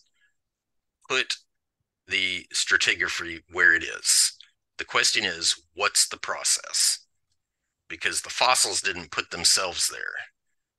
[1.09, 1.37] put
[2.07, 4.33] the stratigraphy where it is.
[4.79, 7.02] The question is, what's the process?
[7.93, 10.01] Because the fossils didn't put themselves there.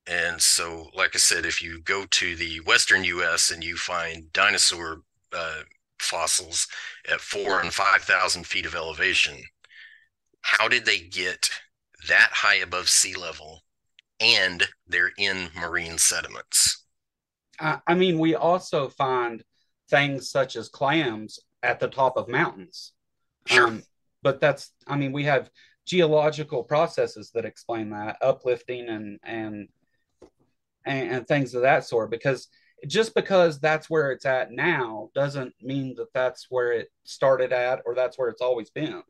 [0.06, 4.32] And so, like I said, if you go to the Western US and you find
[4.32, 5.60] dinosaur uh,
[6.00, 6.66] fossils
[7.10, 9.36] at four and 5,000 feet of elevation,
[10.42, 11.48] how did they get
[12.08, 13.62] that high above sea level
[14.18, 16.84] and they're in marine sediments?
[17.60, 19.42] I mean, we also find
[19.88, 22.92] things such as clams at the top of mountains.
[23.46, 23.68] Sure.
[23.68, 23.82] Um,
[24.22, 25.48] but that's, I mean, we have
[25.86, 29.68] geological processes that explain that uplifting and, and,
[30.86, 32.48] and, and things of that sort, because
[32.86, 37.80] just because that's where it's at now doesn't mean that that's where it started at
[37.86, 39.02] or that's where it's always been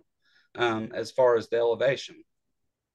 [0.56, 2.16] um, as far as the elevation.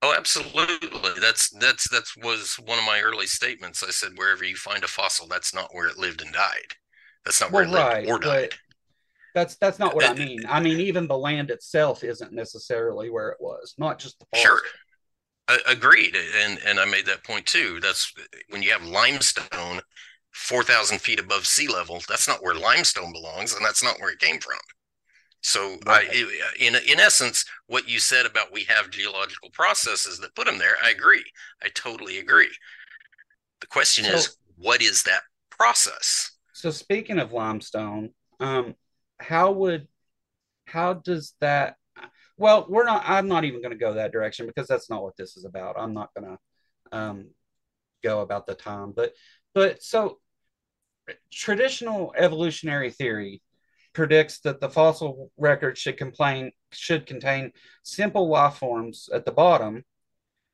[0.02, 1.20] Oh, absolutely.
[1.20, 3.84] That's that's that's was one of my early statements.
[3.84, 6.76] I said wherever you find a fossil, that's not where it lived and died.
[7.26, 8.54] That's not where well, it lived right, or died.
[9.36, 10.42] That's that's not what I mean.
[10.48, 14.26] I mean, even the land itself isn't necessarily where it was, not just the.
[14.36, 14.62] Sure.
[15.68, 17.80] agreed, and and I made that point too.
[17.80, 18.12] That's
[18.50, 19.82] when you have limestone,
[20.32, 22.02] four thousand feet above sea level.
[22.08, 24.58] That's not where limestone belongs, and that's not where it came from.
[25.42, 26.08] So, right.
[26.12, 26.26] I,
[26.60, 30.76] in in essence, what you said about we have geological processes that put them there,
[30.84, 31.24] I agree.
[31.64, 32.50] I totally agree.
[33.62, 36.32] The question so, is, what is that process?
[36.54, 38.10] So, speaking of limestone,
[38.42, 38.76] um,
[39.20, 39.88] how would
[40.66, 41.76] how does that?
[42.38, 43.04] Well, we're not.
[43.06, 45.76] I'm not even going to go that direction because that's not what this is about.
[45.78, 47.30] I'm not going to um,
[48.04, 49.14] go about the time, but
[49.54, 50.20] but so
[51.32, 53.42] traditional evolutionary theory
[53.94, 57.52] predicts that the fossil record should complain should contain
[57.84, 59.84] simple life forms at the bottom,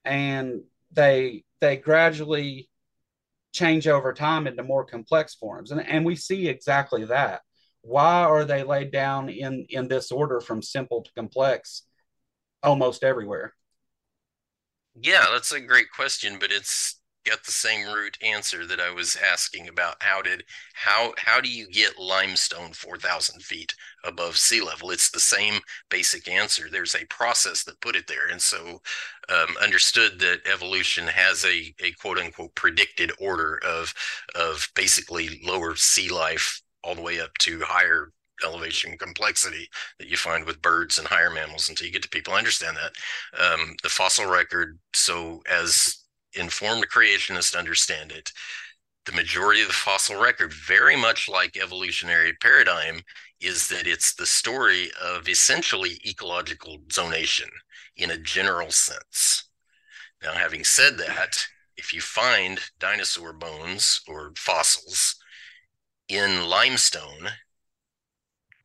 [0.03, 2.69] and they they gradually
[3.51, 7.41] change over time into more complex forms, and and we see exactly that.
[7.85, 11.83] Why are they laid down in in this order from simple to complex,
[12.63, 13.53] almost everywhere?
[14.95, 19.15] Yeah, that's a great question, but it's got the same root answer that I was
[19.17, 20.01] asking about.
[20.01, 20.43] How did
[20.73, 24.89] how how do you get limestone four thousand feet above sea level?
[24.91, 26.69] It's the same basic answer.
[26.71, 28.81] There's a process that put it there, and so
[29.29, 33.93] um, understood that evolution has a a quote unquote predicted order of
[34.35, 38.11] of basically lower sea life all the way up to higher
[38.43, 42.33] elevation complexity that you find with birds and higher mammals until you get to people.
[42.33, 42.91] I understand that.
[43.41, 48.31] Um, the fossil record, so as informed creationists understand it,
[49.05, 53.01] the majority of the fossil record, very much like evolutionary paradigm,
[53.39, 57.49] is that it's the story of essentially ecological zonation
[57.97, 59.47] in a general sense.
[60.23, 61.45] Now, having said that,
[61.77, 65.15] if you find dinosaur bones or fossils
[66.09, 67.29] in limestone,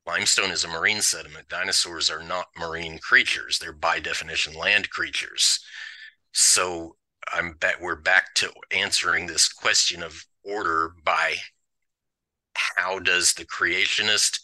[0.06, 1.48] limestone is a marine sediment.
[1.48, 5.60] Dinosaurs are not marine creatures, they're by definition land creatures.
[6.32, 6.96] So
[7.32, 11.36] I'm bet we're back to answering this question of order by
[12.54, 14.40] how does the creationist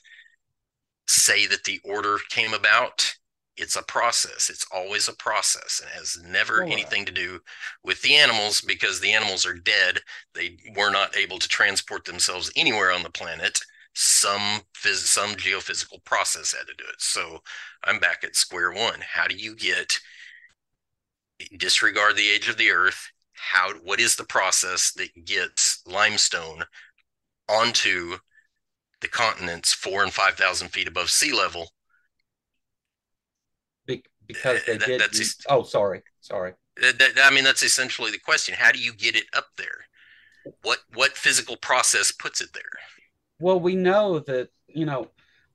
[1.07, 3.15] say that the order came about?
[3.57, 4.51] It's a process.
[4.51, 5.81] It's always a process.
[5.83, 7.41] It has never oh, anything to do
[7.83, 10.01] with the animals because the animals are dead.
[10.35, 13.61] They were not able to transport themselves anywhere on the planet.
[13.95, 17.01] Some phys- some geophysical process had to do it.
[17.01, 17.43] So
[17.85, 19.01] I'm back at square one.
[19.01, 19.99] How do you get
[21.57, 26.65] disregard the age of the earth how what is the process that gets limestone
[27.49, 28.17] onto
[29.01, 31.71] the continents four and five thousand feet above sea level
[34.27, 38.55] because they that, did oh sorry sorry That, I mean, that's essentially the question.
[38.59, 39.87] How do you get it up there?
[40.63, 42.63] What what physical process puts it there?
[43.41, 45.09] Well, we know that you know,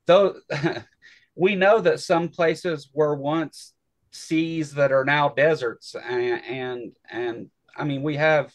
[0.06, 0.36] though
[1.34, 3.72] we know that some places were once
[4.10, 8.52] seas that are now deserts, and and, and I mean, we have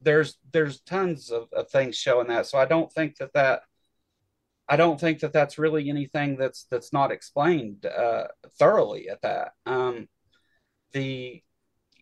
[0.00, 2.46] there's there's tons of, of things showing that.
[2.46, 3.62] So I don't think that that
[4.68, 8.24] I don't think that that's really anything that's that's not explained uh,
[8.58, 9.52] thoroughly at that.
[9.66, 10.08] Um,
[10.92, 11.42] the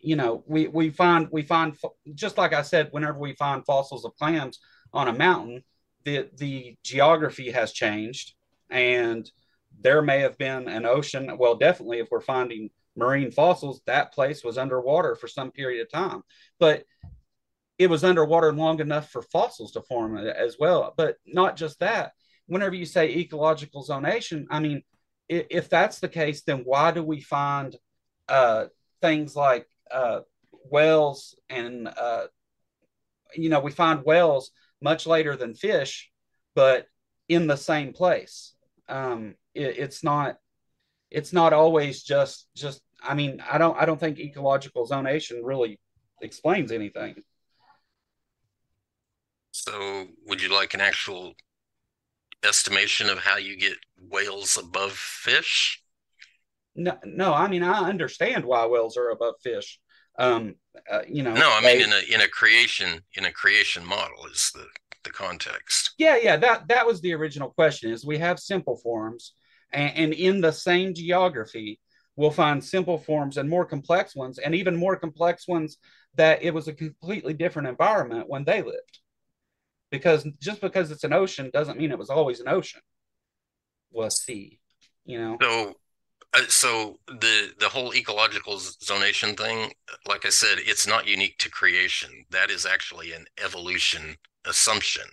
[0.00, 1.76] you know we we find we find
[2.14, 4.60] just like I said, whenever we find fossils of clams
[4.92, 5.64] on a mountain,
[6.04, 8.34] the the geography has changed,
[8.70, 9.28] and
[9.80, 11.36] there may have been an ocean.
[11.38, 15.90] Well, definitely, if we're finding marine fossils, that place was underwater for some period of
[15.90, 16.22] time,
[16.60, 16.84] but
[17.78, 20.94] it was underwater long enough for fossils to form as well.
[20.96, 22.12] But not just that.
[22.46, 24.82] Whenever you say ecological zonation, I mean,
[25.28, 27.76] if, if that's the case, then why do we find
[28.28, 28.66] uh,
[29.00, 30.20] things like uh,
[30.70, 32.26] whales and uh,
[33.34, 36.10] you know we find whales much later than fish,
[36.54, 36.86] but
[37.28, 38.54] in the same place.
[38.88, 40.36] Um, it, it's not
[41.10, 42.82] it's not always just just.
[43.02, 45.80] I mean, I don't I don't think ecological zonation really
[46.20, 47.22] explains anything.
[49.52, 51.34] So, would you like an actual
[52.44, 53.76] estimation of how you get
[54.10, 55.82] whales above fish?
[56.74, 57.34] No, no.
[57.34, 59.78] I mean, I understand why whales are above fish.
[60.18, 60.56] Um,
[60.90, 61.34] uh, you know.
[61.34, 64.66] No, I mean, in a in a creation in a creation model is the
[65.04, 65.92] the context.
[65.98, 66.36] Yeah, yeah.
[66.36, 67.90] That that was the original question.
[67.90, 69.34] Is we have simple forms,
[69.72, 71.80] and, and in the same geography,
[72.16, 75.78] we'll find simple forms and more complex ones, and even more complex ones
[76.14, 79.01] that it was a completely different environment when they lived
[79.92, 82.80] because just because it's an ocean doesn't mean it was always an ocean
[83.92, 84.58] was sea
[85.04, 85.36] you know?
[85.40, 85.74] So
[86.34, 89.70] uh, so the the whole ecological zonation thing
[90.08, 92.24] like i said it's not unique to creation.
[92.30, 94.16] That is actually an evolution
[94.46, 95.04] assumption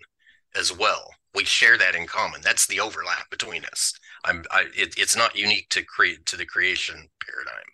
[0.55, 1.11] as well.
[1.36, 2.41] We share that in common.
[2.41, 3.93] That's the overlap between us.
[4.25, 7.69] I'm I, it, it's not unique to create to the creation paradigm.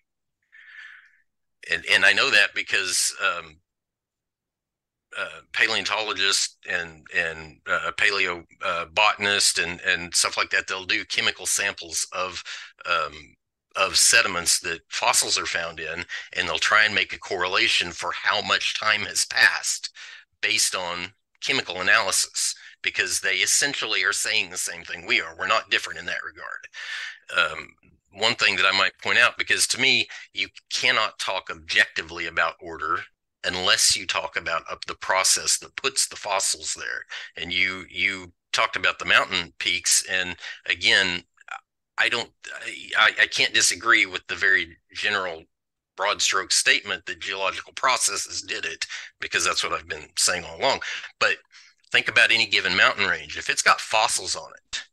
[1.71, 3.57] And and i know that because um,
[5.17, 8.85] uh, paleontologist and and uh, paleo uh,
[9.63, 10.67] and and stuff like that.
[10.67, 12.43] They'll do chemical samples of
[12.89, 13.35] um,
[13.75, 18.11] of sediments that fossils are found in, and they'll try and make a correlation for
[18.13, 19.89] how much time has passed
[20.41, 25.35] based on chemical analysis because they essentially are saying the same thing we are.
[25.37, 27.57] We're not different in that regard.
[27.57, 27.69] Um,
[28.11, 32.55] one thing that I might point out, because to me, you cannot talk objectively about
[32.61, 32.99] order
[33.45, 37.03] unless you talk about up the process that puts the fossils there.
[37.37, 40.35] And you you talked about the mountain peaks, and
[40.65, 41.23] again,
[41.97, 42.31] I don't
[42.97, 45.43] I, I can't disagree with the very general
[45.95, 48.85] broad stroke statement that geological processes did it
[49.21, 50.81] because that's what I've been saying all along.
[51.19, 51.37] But
[51.91, 53.37] think about any given mountain range.
[53.37, 54.83] If it's got fossils on it,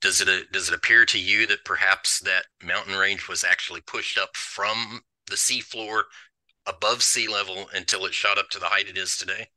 [0.00, 4.18] does it does it appear to you that perhaps that mountain range was actually pushed
[4.18, 6.02] up from the seafloor
[6.66, 9.48] above sea level until it shot up to the height it is today?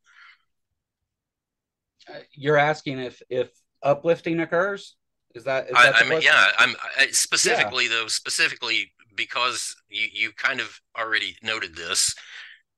[2.08, 3.50] Uh, you're asking if if
[3.82, 4.96] uplifting occurs?
[5.34, 7.90] Is that, is that I, mean, yeah, I'm I, specifically yeah.
[7.90, 12.14] though, specifically because you you kind of already noted this.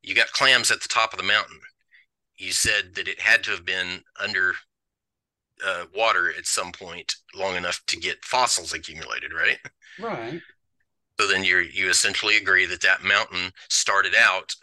[0.02, 1.60] You got clams at the top of the mountain.
[2.36, 4.54] You said that it had to have been under
[5.64, 9.58] uh, water at some point long enough to get fossils accumulated, right?
[9.98, 10.40] Right.
[11.22, 14.56] So then you you essentially agree that that mountain started out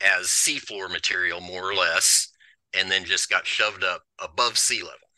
[0.00, 2.28] as seafloor material, more or less,
[2.72, 5.08] and then just got shoved up above sea level,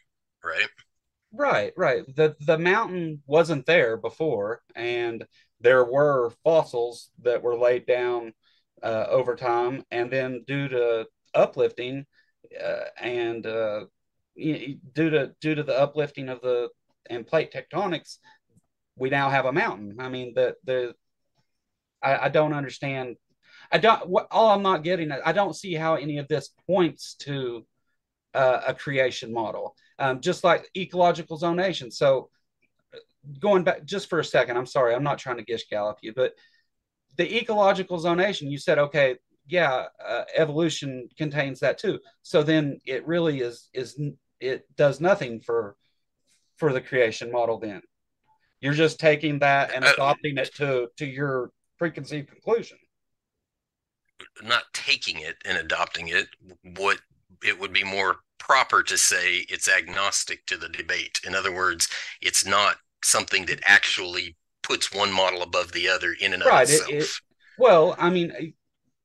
[0.43, 0.69] right?
[1.31, 2.05] Right, right.
[2.17, 5.27] The the mountain wasn't there before, and
[5.61, 8.33] there were fossils that were laid down
[8.83, 12.07] uh, over time, and then due to uplifting
[12.59, 13.85] uh, and uh,
[14.35, 16.71] due to due to the uplifting of the
[17.11, 18.17] and plate tectonics,
[18.97, 19.97] we now have a mountain.
[19.99, 20.95] I mean, the the
[22.03, 23.17] I, I don't understand.
[23.71, 24.09] I don't.
[24.09, 25.13] What all I'm not getting.
[25.13, 27.67] I don't see how any of this points to
[28.35, 29.77] uh, a creation model.
[29.99, 31.93] Um, just like ecological zonation.
[31.93, 32.31] So
[33.39, 36.13] going back just for a second, I'm sorry, I'm not trying to gish gallop you,
[36.15, 36.35] but
[37.17, 39.17] the ecological zonation, you said, okay,
[39.47, 42.01] yeah, uh, evolution contains that too.
[42.23, 44.01] So then it really is is
[44.41, 45.77] it does nothing for
[46.57, 47.83] for the creation model then.
[48.63, 52.79] You're just taking that and uh, adopting it to to your preconceived conclusion.
[54.43, 56.29] Not taking it and adopting it.
[56.77, 57.01] What
[57.45, 61.21] it would be more proper to say it's agnostic to the debate.
[61.27, 61.89] In other words,
[62.21, 66.89] it's not something that actually puts one model above the other in and of itself.
[66.89, 67.11] It, it,
[67.59, 68.55] well, I mean,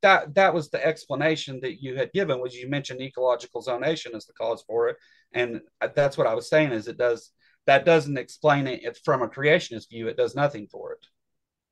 [0.02, 4.26] that that was the explanation that you had given was you mentioned ecological zonation as
[4.26, 4.98] the cause for it
[5.34, 5.62] and
[5.96, 7.32] that's what i was saying is it does
[7.68, 11.06] that doesn't explain it from a creationist view it does nothing for it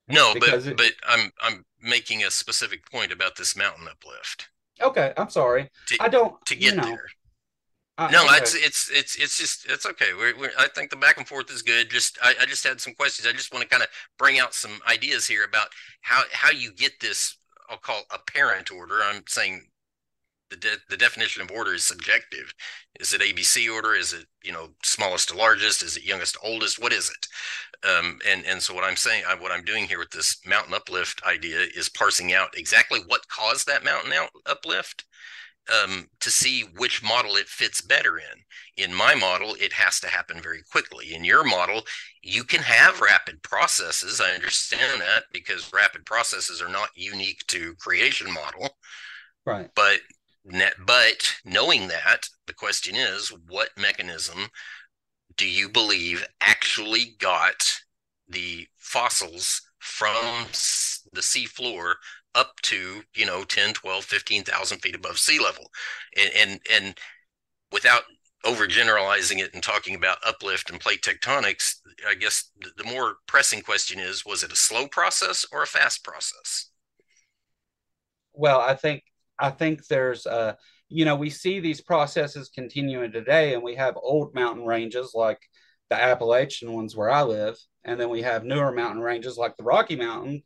[0.07, 4.49] no but it, but i'm i'm making a specific point about this mountain uplift
[4.81, 7.07] okay i'm sorry to, i don't to get you know, there
[7.97, 8.35] no, okay.
[8.37, 10.13] it's it's it's it's just it's okay.
[10.17, 11.89] We're, we're, I think the back and forth is good.
[11.89, 13.25] Just I, I just had some questions.
[13.25, 13.87] I just want to kind of
[14.19, 15.69] bring out some ideas here about
[16.01, 17.37] how how you get this.
[17.69, 18.99] I'll call apparent order.
[19.01, 19.67] I'm saying
[20.49, 22.53] the de- the definition of order is subjective.
[22.99, 23.93] Is it ABC order?
[23.93, 25.83] Is it you know smallest to largest?
[25.83, 26.81] Is it youngest to oldest?
[26.81, 27.87] What is it?
[27.87, 30.73] Um, and and so what I'm saying, I, what I'm doing here with this mountain
[30.73, 35.05] uplift idea is parsing out exactly what caused that mountain out uplift
[35.73, 38.83] um, to see which model it fits better in.
[38.83, 41.13] In my model, it has to happen very quickly.
[41.13, 41.81] In your model,
[42.21, 44.21] you can have rapid processes.
[44.21, 48.69] I understand that because rapid processes are not unique to creation model.
[49.45, 49.69] Right.
[49.75, 49.99] But
[50.45, 54.49] but knowing that, the question is, what mechanism
[55.37, 57.63] do you believe actually got
[58.27, 60.45] the fossils from
[61.11, 61.95] the sea floor
[62.33, 65.71] up to you know 10 12 15,000 feet above sea level?
[66.15, 66.97] And and, and
[67.71, 68.03] without
[68.45, 71.77] overgeneralizing it and talking about uplift and plate tectonics
[72.07, 76.03] i guess the more pressing question is was it a slow process or a fast
[76.03, 76.69] process?
[78.33, 79.03] Well i think
[79.39, 80.53] i think there's uh
[80.89, 85.39] you know we see these processes continuing today and we have old mountain ranges like
[85.89, 89.63] the appalachian ones where i live and then we have newer mountain ranges like the
[89.63, 90.43] rocky mountain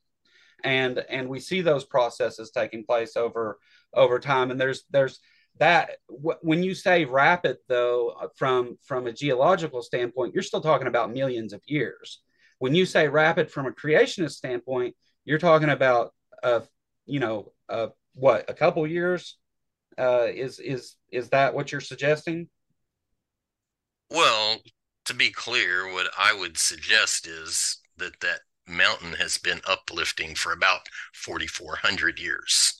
[0.63, 3.59] and and we see those processes taking place over
[3.93, 4.51] over time.
[4.51, 5.19] And there's there's
[5.57, 10.87] that when you say rapid though uh, from from a geological standpoint you're still talking
[10.87, 12.21] about millions of years.
[12.59, 16.13] When you say rapid from a creationist standpoint you're talking about
[16.43, 16.61] uh
[17.05, 19.37] you know uh what a couple years
[19.97, 22.47] uh is is is that what you're suggesting
[24.09, 24.57] well
[25.05, 28.39] to be clear what i would suggest is that that
[28.69, 30.81] mountain has been uplifting for about
[31.13, 32.79] 4,400 years.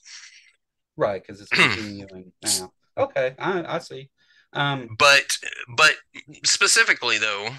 [0.95, 2.71] Right, because it's continuing now.
[2.97, 4.09] Okay, I, I see.
[4.53, 5.37] Um, but
[5.77, 5.93] but
[6.43, 7.49] specifically though,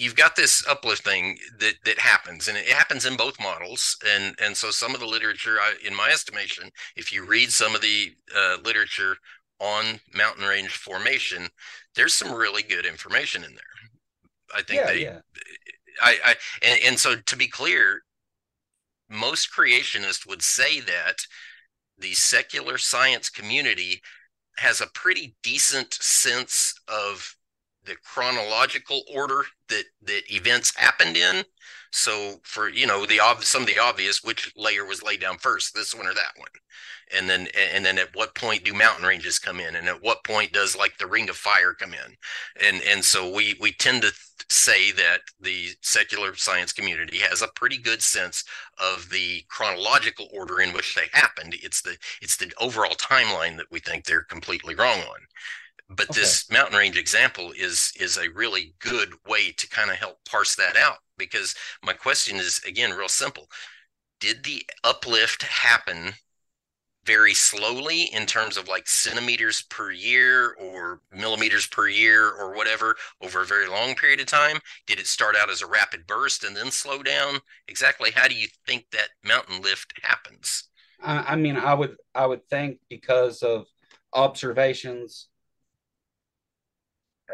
[0.00, 3.96] you've got this uplift thing that that happens, and it happens in both models.
[4.14, 7.74] And and so some of the literature, I, in my estimation, if you read some
[7.74, 9.16] of the uh, literature
[9.60, 11.48] on mountain range formation,
[11.94, 14.56] there's some really good information in there.
[14.56, 15.18] I think yeah, they yeah.
[16.02, 18.02] I, I and, and so to be clear,
[19.10, 21.16] most creationists would say that
[21.98, 24.00] the secular science community
[24.56, 27.36] has a pretty decent sense of
[27.84, 31.44] the chronological order that that events happened in.
[31.92, 35.74] So for you know the some of the obvious which layer was laid down first
[35.74, 36.48] this one or that one?
[37.16, 39.74] And then and then at what point do mountain ranges come in?
[39.74, 42.16] And at what point does like the ring of fire come in?
[42.64, 44.12] And and so we we tend to
[44.48, 48.44] say that the secular science community has a pretty good sense
[48.78, 51.56] of the chronological order in which they happened.
[51.62, 55.20] It's the it's the overall timeline that we think they're completely wrong on
[55.90, 56.20] but okay.
[56.20, 60.54] this mountain range example is is a really good way to kind of help parse
[60.56, 63.48] that out because my question is again real simple
[64.20, 66.14] did the uplift happen
[67.04, 72.94] very slowly in terms of like centimeters per year or millimeters per year or whatever
[73.22, 74.58] over a very long period of time?
[74.86, 77.38] Did it start out as a rapid burst and then slow down?
[77.68, 80.68] Exactly how do you think that mountain lift happens?
[81.02, 83.66] I mean, I would I would think because of
[84.12, 85.28] observations,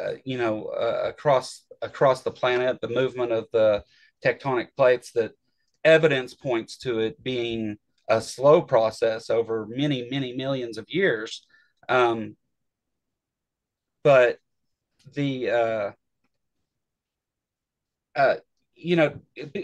[0.03, 3.84] uh, you know, uh, across across the planet, the movement of the
[4.24, 5.32] tectonic plates, that
[5.84, 7.76] evidence points to it being
[8.09, 11.44] a slow process over many, many millions of years.
[11.88, 12.36] Um,
[14.03, 14.38] but
[15.14, 15.90] the, uh,
[18.14, 18.36] uh,
[18.74, 19.14] you know,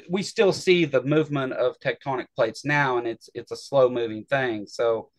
[0.08, 4.24] we still see the movement of tectonic plates now, and it's it's a slow moving
[4.24, 4.66] thing.
[4.66, 5.10] So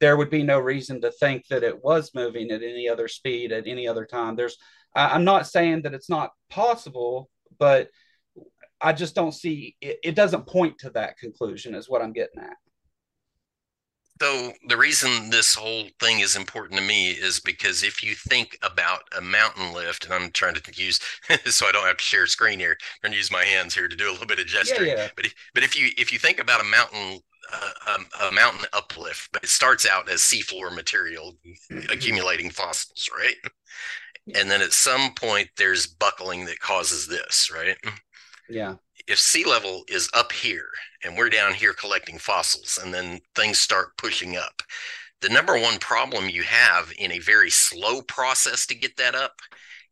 [0.00, 3.52] there would be no reason to think that it was moving at any other speed
[3.52, 4.36] at any other time.
[4.36, 4.56] There's,
[4.94, 7.88] I'm not saying that it's not possible, but
[8.80, 12.42] I just don't see it, it doesn't point to that conclusion, is what I'm getting
[12.42, 12.56] at.
[14.20, 18.58] So the reason this whole thing is important to me is because if you think
[18.62, 21.00] about a mountain lift, and I'm trying to use
[21.44, 23.88] so I don't have to share screen here, I'm going to use my hands here
[23.88, 24.88] to do a little bit of gesturing.
[24.88, 25.08] Yeah, yeah.
[25.16, 27.20] But but if you if you think about a mountain
[27.52, 31.36] uh, um, a mountain uplift, but it starts out as seafloor material
[31.90, 33.36] accumulating fossils, right?
[34.34, 37.76] And then at some point there's buckling that causes this, right?
[38.48, 38.74] Yeah.
[39.06, 40.68] If sea level is up here
[41.04, 44.62] and we're down here collecting fossils and then things start pushing up,
[45.20, 49.40] the number one problem you have in a very slow process to get that up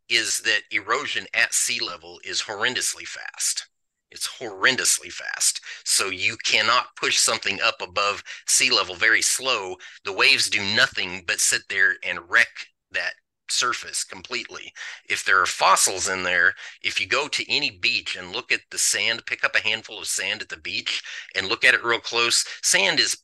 [0.08, 3.68] is that erosion at sea level is horrendously fast.
[4.10, 5.60] It's horrendously fast.
[5.84, 9.76] So you cannot push something up above sea level very slow.
[10.04, 13.14] The waves do nothing but sit there and wreck that
[13.54, 14.72] surface completely.
[15.08, 18.60] If there are fossils in there, if you go to any beach and look at
[18.70, 21.02] the sand, pick up a handful of sand at the beach
[21.34, 23.16] and look at it real close, sand is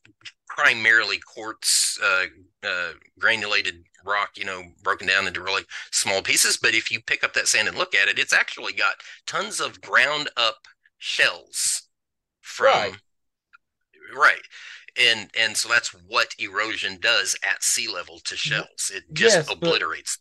[0.49, 2.27] primarily quartz uh,
[2.67, 6.57] uh, granulated rock, you know, broken down into really small pieces.
[6.57, 9.61] But if you pick up that sand and look at it, it's actually got tons
[9.61, 10.67] of ground up
[10.99, 11.89] shells
[12.41, 12.97] from right.
[14.17, 14.43] right.
[14.99, 18.91] And and so that's what erosion does at sea level to shells.
[18.95, 20.19] It just yes, obliterates.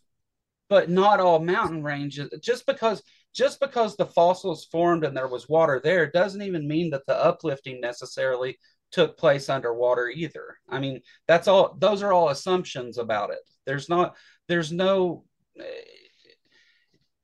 [0.68, 2.30] But, but not all mountain ranges.
[2.42, 3.02] Just because
[3.32, 7.16] just because the fossils formed and there was water there doesn't even mean that the
[7.16, 8.58] uplifting necessarily
[8.90, 10.58] took place underwater either.
[10.68, 13.38] I mean, that's all those are all assumptions about it.
[13.66, 14.16] There's not
[14.48, 15.24] there's no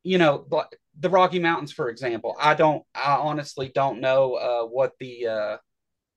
[0.03, 0.47] you know,
[1.01, 2.36] the Rocky Mountains for example.
[2.40, 5.57] I don't I honestly don't know uh, what the uh,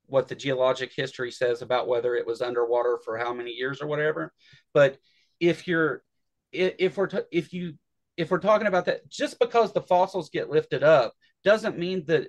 [0.09, 3.87] what the geologic history says about whether it was underwater for how many years or
[3.87, 4.33] whatever.
[4.73, 4.97] But
[5.39, 6.03] if you're
[6.51, 7.75] if we're if you
[8.17, 12.27] if we're talking about that just because the fossils get lifted up doesn't mean that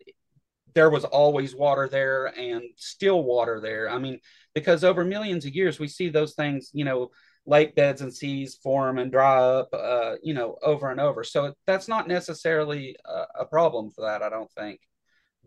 [0.74, 3.90] there was always water there and still water there.
[3.90, 4.20] I mean,
[4.54, 7.10] because over millions of years, we see those things, you know,
[7.46, 11.24] lake beds and seas form and dry up, uh, you know, over and over.
[11.24, 14.80] So that's not necessarily a, a problem for that, I don't think.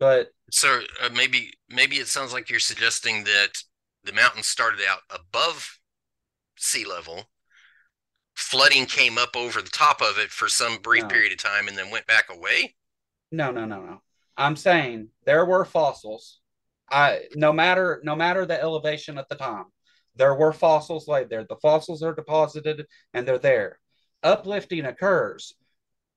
[0.03, 3.51] But so uh, maybe maybe it sounds like you're suggesting that
[4.03, 5.79] the mountain started out above
[6.57, 7.29] sea level.
[8.33, 11.07] Flooding came up over the top of it for some brief no.
[11.07, 12.75] period of time and then went back away.
[13.31, 14.01] No, no, no, no.
[14.35, 16.41] I'm saying there were fossils.
[16.91, 19.67] I no matter no matter the elevation at the time,
[20.17, 21.45] there were fossils laid there.
[21.47, 23.79] The fossils are deposited and they're there.
[24.21, 25.53] Uplifting occurs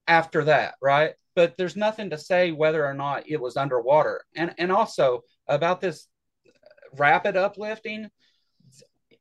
[0.07, 1.15] after that, right?
[1.35, 4.25] But there's nothing to say whether or not it was underwater.
[4.35, 6.07] And and also about this
[6.97, 8.09] rapid uplifting,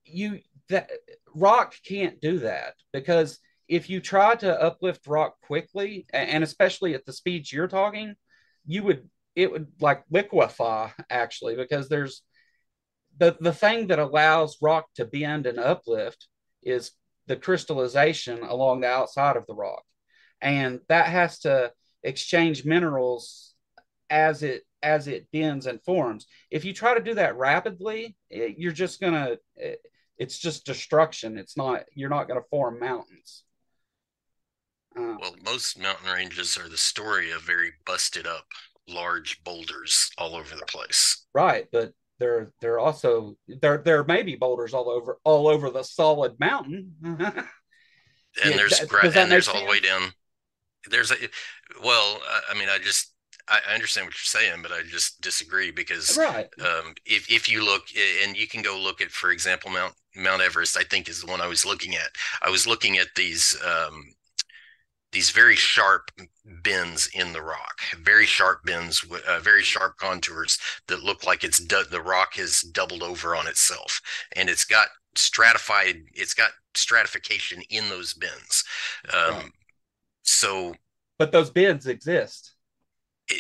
[0.06, 0.90] you that
[1.34, 7.06] rock can't do that because if you try to uplift rock quickly and especially at
[7.06, 8.16] the speeds you're talking
[8.66, 12.22] you would it would like liquefy actually because there's
[13.18, 16.28] the the thing that allows rock to bend and uplift
[16.64, 16.92] is
[17.28, 19.84] the crystallization along the outside of the rock
[20.46, 21.72] and that has to
[22.04, 23.54] exchange minerals
[24.10, 28.56] as it as it bends and forms if you try to do that rapidly it,
[28.58, 29.82] you're just gonna it,
[30.18, 33.44] it's just destruction it's not you're not gonna form mountains
[34.98, 38.46] uh, well, most mountain ranges are the story of very busted up
[38.88, 41.26] large boulders all over the place.
[41.34, 45.84] Right, but there there also there there may be boulders all over all over the
[45.84, 46.94] solid mountain.
[47.04, 47.20] and
[48.38, 50.14] yeah, there's that, and there's all the way down.
[50.90, 51.16] There's a
[51.84, 53.12] well, I mean, I just
[53.48, 56.50] I understand what you're saying, but I just disagree because right.
[56.60, 57.84] um, if if you look
[58.24, 61.30] and you can go look at, for example, Mount Mount Everest, I think is the
[61.30, 62.10] one I was looking at.
[62.42, 64.04] I was looking at these um,
[65.12, 66.12] these very sharp
[66.64, 70.58] bends in the rock, very sharp bends, uh, very sharp contours
[70.88, 74.02] that look like it's du- the rock has doubled over on itself,
[74.36, 75.98] and it's got stratified.
[76.14, 78.64] It's got stratification in those bends.
[79.14, 79.52] Um, right.
[80.26, 80.76] So,
[81.18, 82.54] but those bends exist.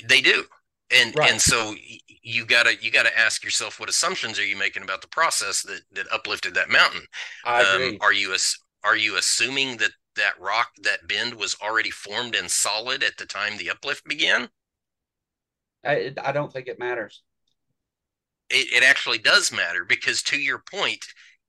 [0.07, 0.45] They do,
[0.91, 1.31] and right.
[1.31, 1.75] and so
[2.23, 5.81] you gotta you gotta ask yourself what assumptions are you making about the process that
[5.91, 7.01] that uplifted that mountain.
[7.43, 7.89] I agree.
[7.89, 8.35] Um, are you
[8.83, 13.25] are you assuming that that rock, that bend was already formed and solid at the
[13.25, 14.49] time the uplift began?
[15.83, 17.21] I, I don't think it matters.
[18.49, 21.05] It, it actually does matter because, to your point,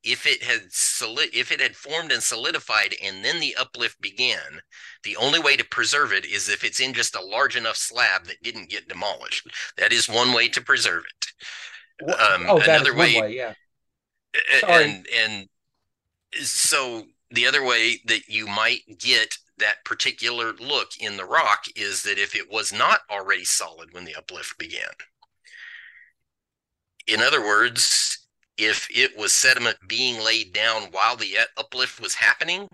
[0.06, 4.60] if it had solid, if it had formed and solidified and then the uplift began,
[5.02, 8.26] the only way to preserve it is if it's in just a large enough slab
[8.26, 9.48] that didn't get demolished.
[9.76, 12.08] That is one way to preserve it.
[12.08, 13.54] Um, oh, another way, way, yeah.
[14.60, 14.84] Sorry.
[14.84, 15.48] And and
[16.46, 22.02] so the other way that you might get that particular look in the rock is
[22.02, 24.90] that if it was not already solid when the uplift began.
[27.06, 28.25] In other words,
[28.58, 32.68] if it was sediment being laid down while the uh, uplift was happening,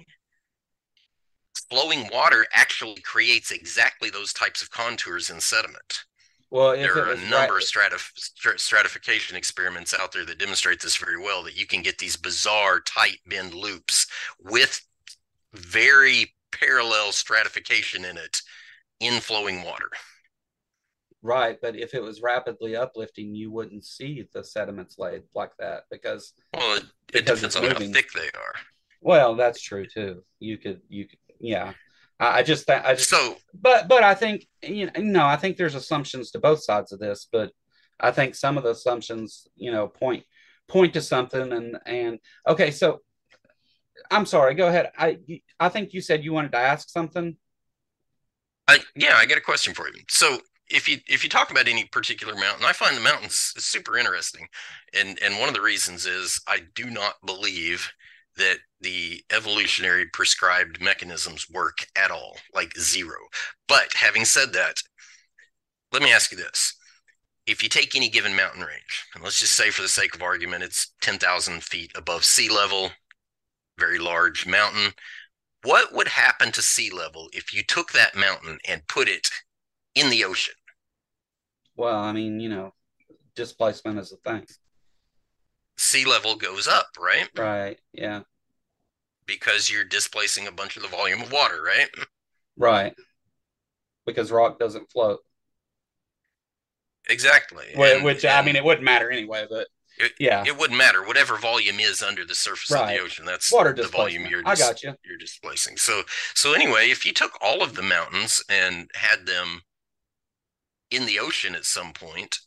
[1.68, 6.04] flowing water actually creates exactly those types of contours in sediment.
[6.50, 7.62] Well, there are a number right.
[7.62, 11.42] of stratif- stratification experiments out there that demonstrate this very well.
[11.42, 14.06] That you can get these bizarre tight bend loops
[14.38, 14.78] with
[15.54, 18.42] very parallel stratification in it
[19.00, 19.88] in flowing water.
[21.24, 25.84] Right, but if it was rapidly uplifting, you wouldn't see the sediments laid like that
[25.90, 27.90] because Well, it, it Because depends on moving.
[27.90, 28.54] how thick they are.
[29.00, 30.22] well, that's true too.
[30.38, 31.72] You could you could yeah.
[32.20, 35.56] I, I just I just So but but I think you know no, I think
[35.56, 37.52] there's assumptions to both sides of this, but
[38.00, 40.24] I think some of the assumptions, you know, point
[40.68, 42.18] point to something and and
[42.48, 43.00] okay, so
[44.10, 44.90] I'm sorry, go ahead.
[44.98, 45.18] I
[45.58, 47.36] I think you said you wanted to ask something.
[48.68, 50.02] I yeah, I got a question for you.
[50.08, 50.40] So
[50.72, 54.48] if you if you talk about any particular mountain, I find the mountains super interesting,
[54.94, 57.90] and and one of the reasons is I do not believe
[58.36, 63.16] that the evolutionary prescribed mechanisms work at all, like zero.
[63.68, 64.76] But having said that,
[65.92, 66.74] let me ask you this:
[67.46, 70.22] if you take any given mountain range, and let's just say for the sake of
[70.22, 72.90] argument, it's ten thousand feet above sea level,
[73.78, 74.92] very large mountain
[75.64, 79.28] what would happen to sea level if you took that mountain and put it
[79.94, 80.54] in the ocean?
[81.76, 82.74] Well, I mean, you know,
[83.34, 84.46] displacement is a thing.
[85.76, 87.28] Sea level goes up, right?
[87.36, 87.78] Right.
[87.92, 88.22] Yeah.
[89.26, 91.88] Because you're displacing a bunch of the volume of water, right?
[92.56, 92.94] Right.
[94.04, 95.20] Because rock doesn't float.
[97.08, 97.66] Exactly.
[97.74, 99.46] Wh- And- Which I mean, it wouldn't matter anyway.
[99.48, 99.68] But
[99.98, 101.02] It- yeah, it wouldn't matter.
[101.02, 104.54] Whatever volume is under the surface of the ocean, that's water the volume you're I
[104.54, 104.94] got you.
[105.04, 105.76] you're displacing.
[105.78, 106.04] So
[106.34, 109.62] so anyway, if you took all of the mountains and had them
[110.92, 112.38] in the ocean at some point,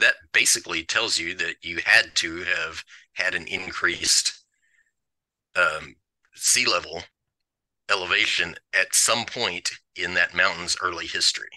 [0.00, 4.44] that basically tells you that you had to have had an increased
[5.56, 5.96] um,
[6.34, 7.02] sea level
[7.90, 11.48] elevation at some point in that mountain's early history.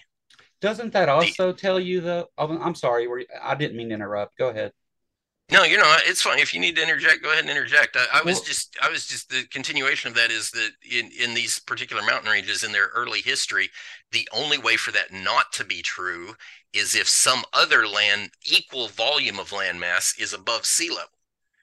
[0.60, 2.26] Doesn't that also tell you though?
[2.38, 3.26] Oh, I'm sorry.
[3.42, 4.38] I didn't mean to interrupt.
[4.38, 4.72] Go ahead.
[5.50, 6.38] No, you know, it's fine.
[6.38, 7.96] If you need to interject, go ahead and interject.
[7.96, 11.10] I, I was Well- just, I was just the continuation of that is that in
[11.18, 13.70] in these particular mountain ranges in their early history,
[14.12, 16.34] the only way for that not to be true
[16.72, 21.18] is if some other land equal volume of land mass is above sea level.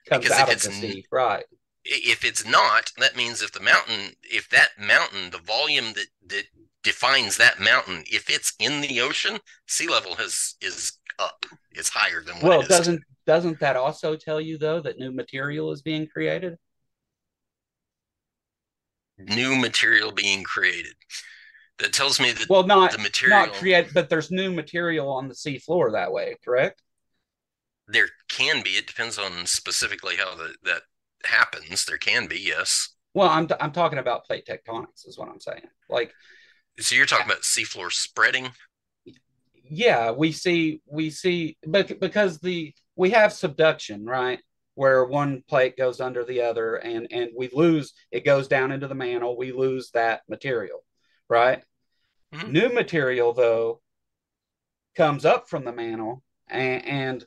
[0.08, 1.06] Comes Because out if of the it's sea.
[1.10, 1.44] Right.
[1.84, 6.44] If it's not, that means if the mountain, if that mountain, the volume that that
[6.84, 11.44] defines that mountain, if it's in the ocean, sea level has is up.
[11.72, 12.68] It's higher than what Well, it is.
[12.68, 16.58] doesn't doesn't that also tell you though that new material is being created?
[19.18, 20.94] new material being created.
[21.78, 25.28] That tells me that Well, not the material not create, but there's new material on
[25.28, 26.36] the sea floor that way.
[26.44, 26.82] Correct.
[27.88, 28.70] there can be.
[28.70, 30.82] It depends on specifically how the, that
[31.24, 31.84] happens.
[31.84, 32.90] There can be, yes.
[33.14, 35.68] Well, I'm I'm talking about plate tectonics is what I'm saying.
[35.88, 36.12] Like
[36.80, 38.50] So you're talking about seafloor spreading.
[39.68, 44.40] yeah we see we see but because the we have subduction right?
[44.74, 48.88] Where one plate goes under the other and and we lose it goes down into
[48.88, 50.84] the mantle we lose that material
[51.28, 51.62] right?
[52.34, 52.52] Mhm.
[52.52, 53.80] new material though
[54.96, 57.26] comes up from the mantle and, and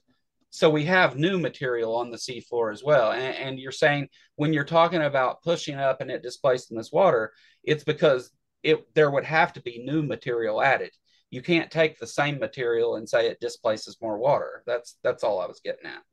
[0.50, 3.12] so we have new material on the seafloor as well.
[3.12, 7.34] And, and you're saying when you're talking about pushing up and it displacing this water
[7.64, 10.92] it's because it there would have to be new material added
[11.34, 14.62] you can't take the same material and say it displaces more water.
[14.68, 16.04] That's that's all I was getting at.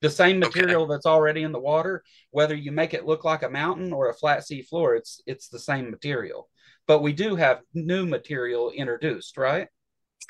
[0.00, 0.60] The same Okay.
[0.60, 2.02] material that's already in the water,
[2.32, 5.48] whether you make it look like a mountain or a flat sea floor, it's it's
[5.48, 6.48] the same material.
[6.88, 9.68] But we do have new material introduced, right?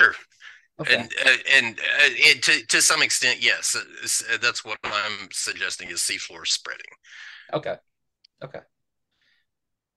[0.01, 0.14] Sure.
[0.80, 0.97] Okay.
[0.97, 1.82] And uh, and uh,
[2.28, 3.76] it, to to some extent, yes.
[3.76, 6.93] Uh, That's what I'm suggesting is seafloor spreading.
[7.53, 7.76] Okay.
[8.43, 8.61] Okay.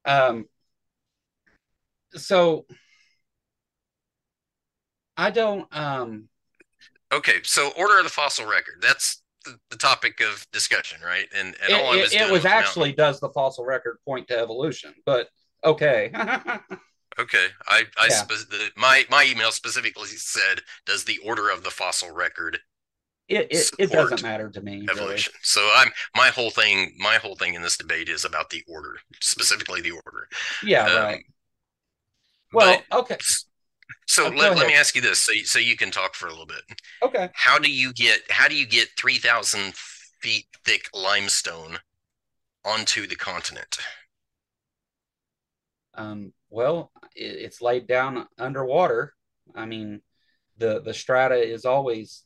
[0.05, 0.47] Um
[2.15, 2.65] so
[5.18, 6.30] I don't um
[7.11, 8.76] Okay, so order of the fossil record.
[8.82, 11.28] That's the, the topic of discussion, right?
[11.36, 13.30] And and it, all I it- was it was with the mountain- actually does the
[13.30, 15.30] fossil record point to evolution, but
[15.64, 16.11] okay.
[17.20, 18.09] Okay, I, I Yeah.
[18.09, 22.57] spe- the, my my email specifically said, "Does the order of the fossil record
[23.30, 24.78] it, it, it doesn't matter to me.
[24.80, 24.89] really.
[24.89, 26.95] evolution?" So I'm my whole thing.
[26.97, 30.28] My whole thing in this debate is about the order, specifically the order.
[30.64, 31.26] Yeah, Um, right.
[32.51, 33.18] Well, okay.
[34.07, 36.27] So Uh, let, let me ask you this, so you- so you can talk for
[36.27, 36.61] a little bit.
[37.01, 37.29] Okay.
[37.33, 41.79] How do you get how do you get three thousand feet thick limestone
[42.65, 43.77] onto the continent?
[45.95, 49.13] Um, well, it, it's laid down underwater.
[49.55, 50.01] I mean,
[50.57, 52.23] the the strata is always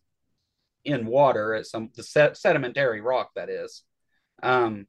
[0.85, 3.83] in water at some the sed- sedimentary rock that is.
[4.41, 4.87] Um,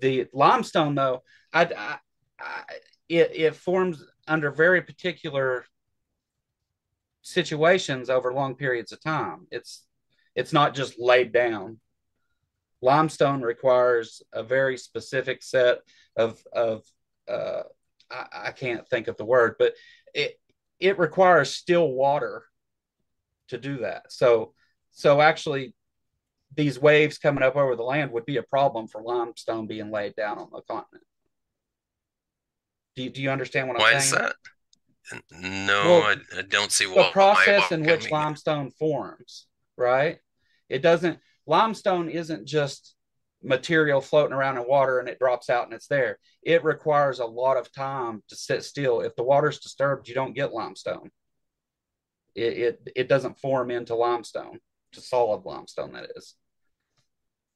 [0.00, 1.22] the limestone, though,
[1.52, 1.98] I, I,
[2.40, 2.62] I
[3.08, 5.64] it it forms under very particular
[7.22, 9.46] situations over long periods of time.
[9.50, 9.84] It's
[10.34, 11.78] it's not just laid down.
[12.82, 15.78] Limestone requires a very specific set
[16.16, 16.82] of of
[17.28, 17.62] uh,
[18.10, 19.74] I, I can't think of the word, but
[20.14, 20.40] it
[20.78, 22.44] it requires still water
[23.48, 24.12] to do that.
[24.12, 24.54] So
[24.92, 25.74] so actually
[26.56, 30.16] these waves coming up over the land would be a problem for limestone being laid
[30.16, 31.04] down on the continent.
[32.96, 34.22] Do you, do you understand what Why I'm is saying?
[34.22, 34.34] that?
[35.32, 39.46] No, Well, I, I don't see what The process in which limestone forms,
[39.76, 40.18] right?
[40.68, 42.94] It doesn't limestone isn't just
[43.42, 46.18] material floating around in water and it drops out and it's there.
[46.42, 49.00] It requires a lot of time to sit still.
[49.00, 51.10] If the water's disturbed, you don't get limestone.
[52.34, 54.60] It it, it doesn't form into limestone,
[54.92, 56.34] to solid limestone that is.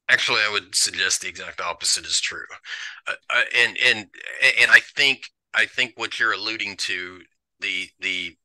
[0.07, 2.45] Actually, I would suggest the exact opposite is true,
[3.07, 4.07] uh, uh, and and
[4.59, 7.21] and I think I think what you're alluding to
[7.65, 8.35] the the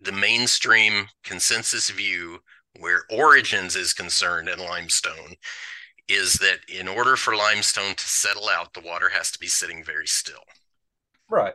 [0.00, 2.38] the mainstream consensus view
[2.80, 5.34] where origins is concerned in limestone
[6.08, 9.82] is that in order for limestone to settle out, the water has to be sitting
[9.82, 10.44] very still.
[11.28, 11.54] Right.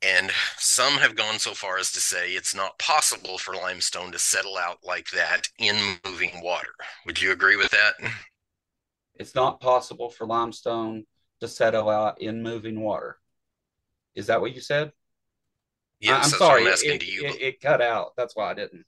[0.00, 4.18] And some have gone so far as to say it's not possible for limestone to
[4.18, 6.72] settle out like that in moving water.
[7.04, 7.94] Would you agree with that?
[9.16, 11.04] It's not possible for limestone
[11.40, 13.18] to settle out in moving water.
[14.18, 14.90] Is that what you said?
[16.00, 16.62] Yes, I'm sorry.
[16.62, 17.26] I'm it- asking it, to you.
[17.26, 18.12] It, it cut out.
[18.16, 18.84] That's why I didn't.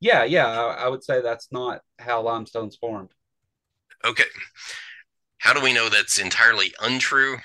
[0.00, 0.46] Yeah, yeah.
[0.46, 3.08] I, I would say that's not how limestone's formed.
[4.04, 4.24] Okay.
[5.38, 7.38] How do we know that's entirely untrue?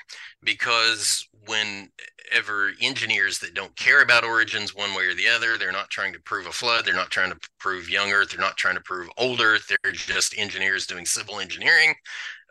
[0.44, 5.90] Because whenever engineers that don't care about origins one way or the other, they're not
[5.90, 8.76] trying to prove a flood, they're not trying to prove young Earth, they're not trying
[8.76, 11.94] to prove old Earth, they're just engineers doing civil engineering.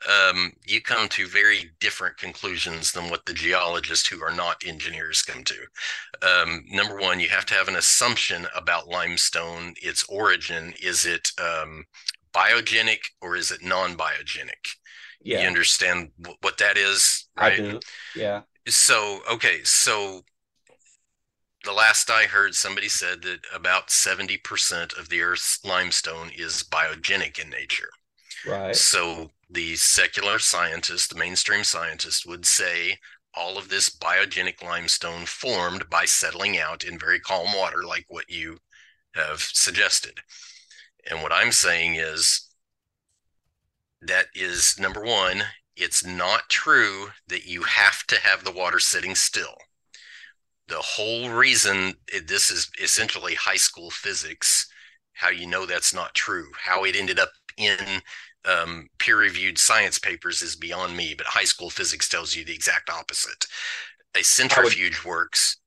[0.09, 5.23] Um, you come to very different conclusions than what the geologists who are not engineers
[5.23, 5.57] come to.
[6.23, 10.75] Um, number one, you have to have an assumption about limestone, its origin.
[10.83, 11.85] Is it um,
[12.35, 14.77] biogenic or is it non-biogenic?
[15.23, 17.57] You understand wh- what that is, I right?
[17.57, 17.81] do.
[18.15, 18.43] Yeah.
[18.69, 20.23] So, okay, so
[21.65, 27.39] the last I heard, somebody said that about 70% of the Earth's limestone is biogenic
[27.39, 27.91] in nature.
[28.47, 28.75] Right.
[28.75, 32.99] So the secular scientist, the mainstream scientist, would say
[33.35, 38.29] all of this biogenic limestone formed by settling out in very calm water, like what
[38.31, 38.59] you
[39.15, 40.21] have suggested.
[41.09, 42.49] And what I'm saying is
[44.03, 45.43] that is number one,
[45.77, 49.57] it's not true that you have to have the water sitting still.
[50.69, 54.67] The whole reason it- this is essentially high school physics,
[55.15, 58.03] how you know that's not true, how it ended up in
[58.45, 62.55] um, peer reviewed science papers is beyond me, but high school physics tells you the
[62.55, 63.47] exact opposite.
[64.17, 65.59] A centrifuge works.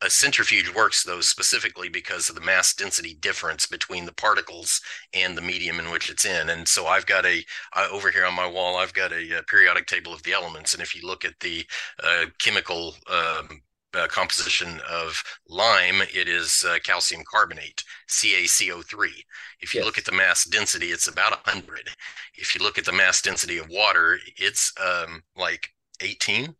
[0.00, 4.80] A centrifuge works, though, specifically because of the mass density difference between the particles
[5.12, 6.50] and the medium in which it's in.
[6.50, 9.42] And so I've got a, uh, over here on my wall, I've got a, uh
[9.48, 10.72] periodic table of the elements.
[10.72, 11.66] And if you look at the
[12.04, 13.60] uh, chemical um,
[13.98, 19.24] uh, composition of lime, it is uh, calcium carbonate, CaCO3.
[19.60, 19.84] If you Yes.
[19.84, 21.90] look at the mass density, it's about 100.
[22.34, 25.70] If you look at the mass density of water, it's um, like
[26.00, 26.54] 18.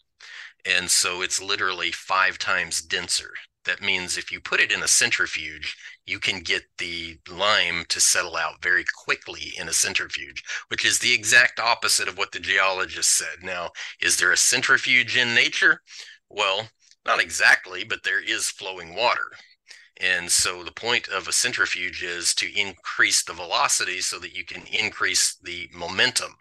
[0.66, 3.32] And so it's literally five times denser.
[3.64, 5.76] That means if you put it in a centrifuge,
[6.07, 10.99] you can get the lime to settle out very quickly in a centrifuge, which is
[10.99, 13.43] the exact opposite of what the geologist said.
[13.43, 15.82] Now, is there a centrifuge in nature?
[16.30, 16.68] Well,
[17.07, 19.32] not exactly, but there is flowing water.
[20.01, 24.44] And so the point of a centrifuge is to increase the velocity so that you
[24.44, 26.36] can increase the momentum.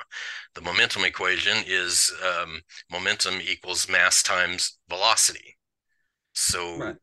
[0.55, 5.57] The momentum equation is um, momentum equals mass times velocity.
[6.33, 6.97] So Right.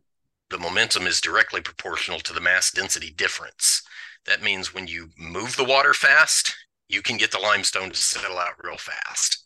[0.51, 3.83] the momentum is directly proportional to the mass density difference.
[4.27, 6.55] That means when you move the water fast,
[6.89, 9.45] you can get the limestone to settle out real fast.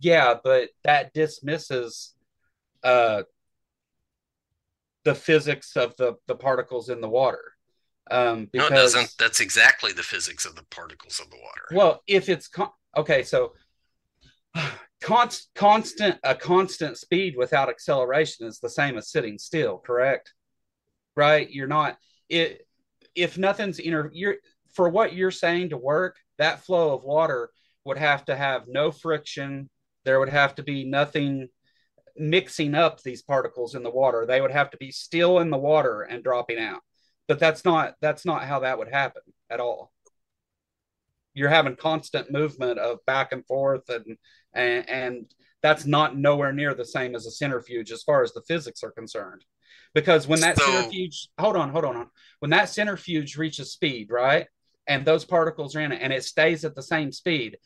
[0.00, 2.14] Yeah, but that dismisses
[2.84, 3.22] uh
[5.04, 7.42] the physics of the the particles in the water.
[8.10, 9.14] Um No, it doesn't.
[9.18, 11.66] That's exactly the physics of the particles of the water.
[11.72, 13.54] well, if it's con- okay, so
[15.00, 20.34] const, constant a constant speed without acceleration is the same as sitting still, correct?
[21.16, 21.50] Right?
[21.50, 21.98] You're not
[22.28, 22.66] it
[23.14, 24.36] if nothing's inter you're
[24.74, 27.50] for what you're saying to work, that flow of water
[27.84, 29.68] would have to have no friction.
[30.04, 31.48] There would have to be nothing
[32.18, 34.26] mixing up these particles in the water.
[34.26, 36.80] They would have to be still in the water and dropping out.
[37.26, 39.92] But that's not that's not how that would happen at all.
[41.34, 44.16] You're having constant movement of back and forth and
[44.54, 48.42] and, and that's not nowhere near the same as a centrifuge as far as the
[48.42, 49.44] physics are concerned.
[49.94, 52.10] Because when that So- centrifuge hold on, hold on, hold on.
[52.40, 54.46] When that centrifuge reaches speed, right?
[54.86, 57.58] And those particles are in it and it stays at the same speed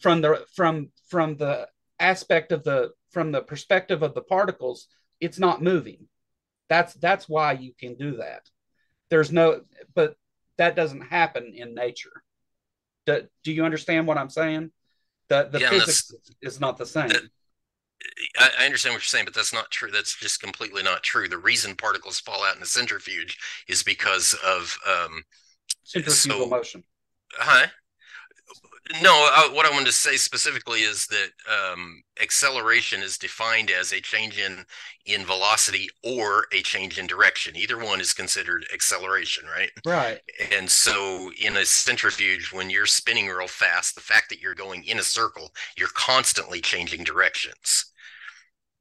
[0.00, 1.66] from the from from the
[2.00, 4.88] aspect of the from the perspective of the particles
[5.20, 6.06] it's not moving.
[6.68, 8.48] That's that's why you can do that.
[9.10, 9.62] There's no,
[9.94, 10.16] but
[10.58, 12.22] that doesn't happen in nature.
[13.06, 14.70] Do, do you understand what I'm saying?
[15.28, 17.08] The the yeah, physics is not the same.
[17.08, 17.22] That,
[18.38, 19.90] I, understand what you're saying, but that's not true.
[19.90, 21.28] That's just completely not true.
[21.28, 23.36] The reason particles fall out in the centrifuge
[23.66, 25.24] is because of um,
[25.82, 26.84] centrifugal so, motion.
[27.34, 27.66] Huh?
[29.02, 33.92] No, uh, what I wanted to say specifically is that um, acceleration is defined as
[33.92, 34.64] a change in
[35.06, 37.56] in velocity or a change in direction.
[37.56, 39.70] Either one is considered acceleration, right?
[39.86, 40.20] Right.
[40.52, 44.84] And so, in a centrifuge, when you're spinning real fast, the fact that you're going
[44.84, 47.86] in a circle, you're constantly changing directions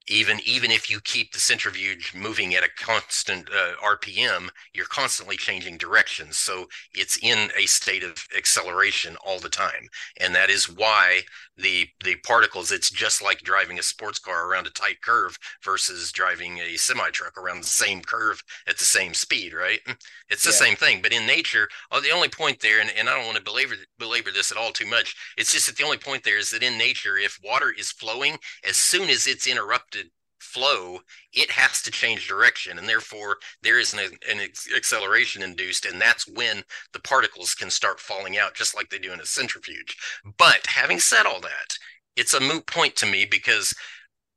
[0.08, 5.36] even even if you keep the centrifuge moving at a constant uh, rpm you're constantly
[5.36, 6.38] changing directions.
[6.38, 9.90] So it's in a state of acceleration all the time.
[10.20, 11.22] And that is why
[11.58, 16.12] the the particles it's just like driving a sports car around a tight curve versus
[16.12, 19.80] driving a semi truck around the same curve at the same speed right
[20.30, 20.56] it's the yeah.
[20.56, 23.38] same thing but in nature oh, the only point there and, and i don't want
[23.38, 26.38] to belabor belabor this at all too much it's just that the only point there
[26.38, 28.38] is that in nature if water is flowing
[28.68, 30.10] as soon as it's interrupted
[30.58, 31.00] flow,
[31.34, 32.78] it has to change direction.
[32.80, 34.00] And therefore, there is an,
[34.30, 34.40] an
[34.76, 35.86] acceleration induced.
[35.86, 39.26] And that's when the particles can start falling out, just like they do in a
[39.26, 39.96] centrifuge.
[40.38, 41.78] But having said all that,
[42.16, 43.74] it's a moot point to me because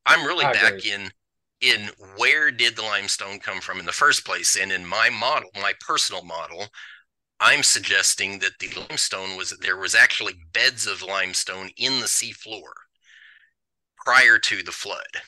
[0.07, 0.93] I'm really I back agree.
[0.93, 1.11] in
[1.61, 5.51] in where did the limestone come from in the first place and in my model
[5.61, 6.69] my personal model
[7.39, 12.33] i'm suggesting that the limestone was there was actually beds of limestone in the sea
[12.33, 12.73] floor
[14.05, 15.21] prior to the flood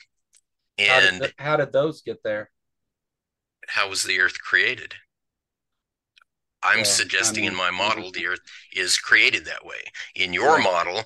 [0.77, 2.49] and how did, the, how did those get there?
[3.67, 4.93] How was the Earth created?
[6.63, 8.39] I'm yeah, suggesting I mean, in my model the Earth
[8.73, 9.81] is created that way.
[10.15, 10.63] In your right.
[10.63, 11.03] model,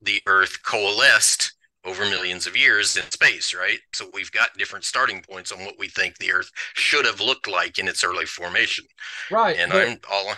[0.00, 1.52] the Earth coalesced
[1.84, 3.78] over millions of years in space, right?
[3.94, 7.48] So we've got different starting points on what we think the Earth should have looked
[7.48, 8.84] like in its early formation.
[9.30, 9.56] Right.
[9.58, 10.32] And I'm all.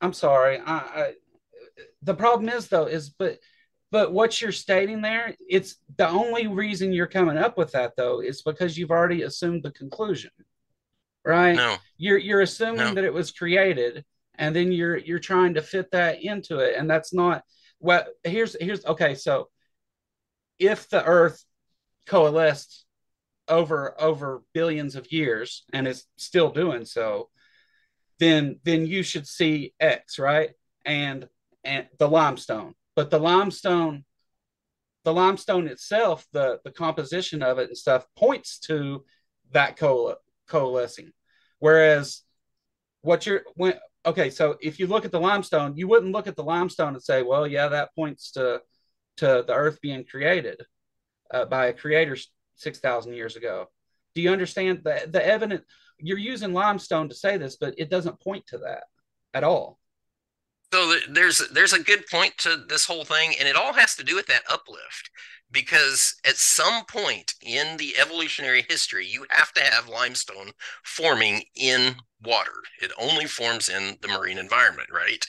[0.00, 0.58] I'm sorry.
[0.58, 1.12] I, I
[2.02, 3.38] the problem is though is but
[3.90, 8.20] but what you're stating there, it's the only reason you're coming up with that though
[8.20, 10.30] is because you've already assumed the conclusion.
[11.24, 11.56] Right?
[11.56, 11.76] No.
[11.96, 12.94] You're you're assuming no.
[12.94, 14.04] that it was created
[14.36, 17.42] and then you're you're trying to fit that into it and that's not
[17.78, 19.48] what here's here's okay, so
[20.58, 21.44] if the earth
[22.06, 22.84] coalesced
[23.48, 27.28] over over billions of years and is still doing so,
[28.18, 30.50] then then you should see X, right?
[30.84, 31.28] And
[31.64, 34.04] and the limestone but the limestone
[35.04, 39.04] the limestone itself the the composition of it and stuff points to
[39.52, 40.16] that coal
[40.48, 41.12] coalescing.
[41.60, 42.22] Whereas
[43.02, 43.74] what you're when
[44.04, 47.02] okay so if you look at the limestone you wouldn't look at the limestone and
[47.02, 48.60] say well yeah that points to
[49.18, 50.60] to the earth being created
[51.30, 52.16] uh, by a creator
[52.56, 53.66] 6000 years ago.
[54.14, 55.62] Do you understand the the evidence
[55.98, 58.84] you're using limestone to say this but it doesn't point to that
[59.34, 59.78] at all
[60.72, 64.04] so there's there's a good point to this whole thing and it all has to
[64.04, 65.10] do with that uplift
[65.50, 70.50] because at some point in the evolutionary history you have to have limestone
[70.82, 72.62] forming in water.
[72.80, 75.24] It only forms in the marine environment right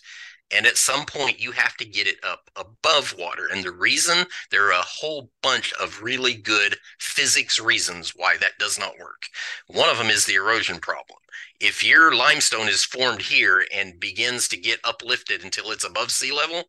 [0.50, 3.48] and at some point, you have to get it up above water.
[3.52, 8.58] And the reason there are a whole bunch of really good physics reasons why that
[8.58, 9.24] does not work.
[9.68, 11.20] One of them is the erosion problem.
[11.60, 16.32] If your limestone is formed here and begins to get uplifted until it's above sea
[16.32, 16.64] level,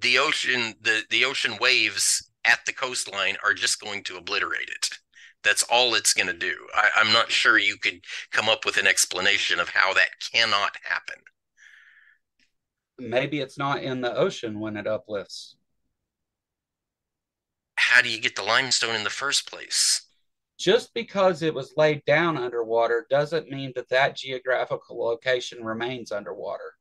[0.00, 4.90] the ocean, the, the ocean waves at the coastline are just going to obliterate it.
[5.42, 6.54] That's all it's going to do.
[6.74, 8.00] I, I'm not sure you could
[8.30, 11.16] come up with an explanation of how that cannot happen
[12.98, 15.56] maybe it's not in the ocean when it uplifts.
[17.76, 20.02] How do you get the limestone in the first place?
[20.58, 26.74] Just because it was laid down underwater doesn't mean that that geographical location remains underwater.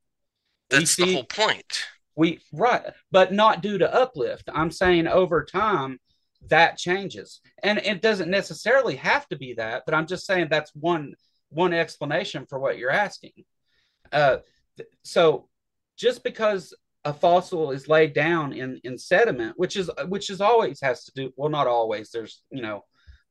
[0.69, 1.85] That's the whole point.
[2.15, 4.49] We right, but not due to uplift.
[4.51, 5.99] I'm saying over time
[6.47, 9.83] that changes, and it doesn't necessarily have to be that.
[9.85, 11.13] But I'm just saying that's one
[11.49, 13.31] one explanation for what you're asking.
[14.11, 14.37] Uh,
[15.03, 15.47] so
[15.97, 16.73] just because
[17.03, 21.11] a fossil is laid down in in sediment, which is which is always has to
[21.15, 22.11] do well, not always.
[22.11, 22.83] There's you know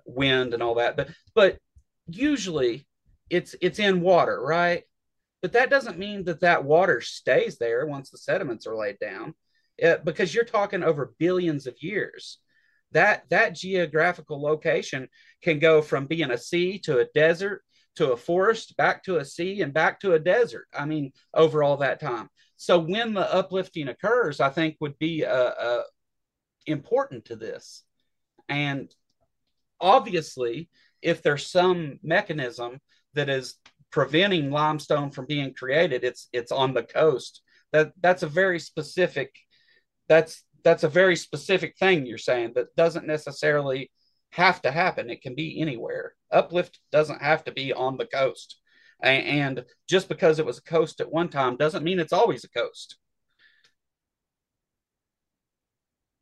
[0.05, 1.59] wind and all that, but but
[2.07, 2.87] usually
[3.31, 4.85] it's it's in water, right?
[5.43, 9.35] But that doesn't mean that that water stays there once the sediments are laid down,
[9.79, 12.39] it, because you're talking over billions of years.
[12.93, 15.09] That that geographical location
[15.43, 17.63] can go from being a sea to a desert
[17.97, 20.67] to a forest, back to a sea, and back to a desert.
[20.73, 22.29] I mean, over all that time.
[22.57, 25.83] So when the uplifting occurs, I think would be uh, uh,
[26.67, 27.85] important to this.
[28.49, 28.93] And
[29.81, 30.69] obviously,
[31.03, 32.81] if there's some mechanism
[33.15, 33.57] that is
[33.91, 37.43] preventing limestone from being created, it's it's on the coast.
[37.73, 39.35] That that's a very specific
[40.09, 43.91] that's that's a very specific thing you're saying that doesn't necessarily
[44.31, 45.11] have to happen.
[45.11, 46.15] It can be anywhere.
[46.33, 48.57] Uplift doesn't have to be on the coast.
[49.01, 52.49] And just because it was a coast at one time doesn't mean it's always a
[52.49, 52.97] coast.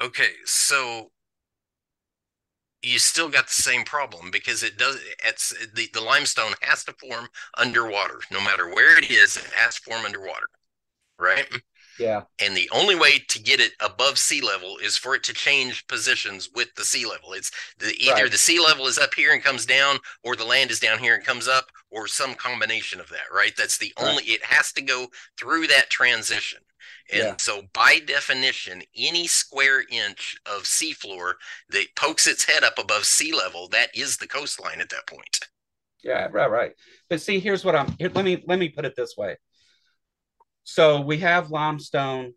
[0.01, 1.11] Okay, so
[2.83, 6.93] you still got the same problem because it does it's the, the limestone has to
[6.95, 10.47] form underwater no matter where it is it has to form underwater
[11.19, 11.47] right
[11.99, 15.33] yeah and the only way to get it above sea level is for it to
[15.33, 18.33] change positions with the sea level it's the, either right.
[18.33, 21.15] the sea level is up here and comes down or the land is down here
[21.15, 24.09] and comes up or some combination of that right that's the right.
[24.09, 25.07] only it has to go
[25.39, 26.59] through that transition
[27.13, 27.35] and yeah.
[27.39, 31.35] so, by definition, any square inch of seafloor
[31.69, 35.41] that pokes its head up above sea level, that is the coastline at that point.
[36.03, 36.73] Yeah, right, right.
[37.11, 37.95] But see, here's what I'm.
[37.99, 39.37] Here, let me let me put it this way.
[40.65, 42.35] So we have limestone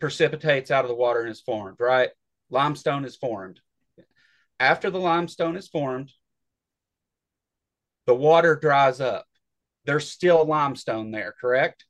[0.00, 2.10] precipitates out of the water and is formed, right?
[2.50, 3.60] Limestone is formed.
[4.60, 6.10] After the limestone is formed,
[8.06, 9.26] the water dries up.
[9.84, 11.84] There's still limestone there, correct?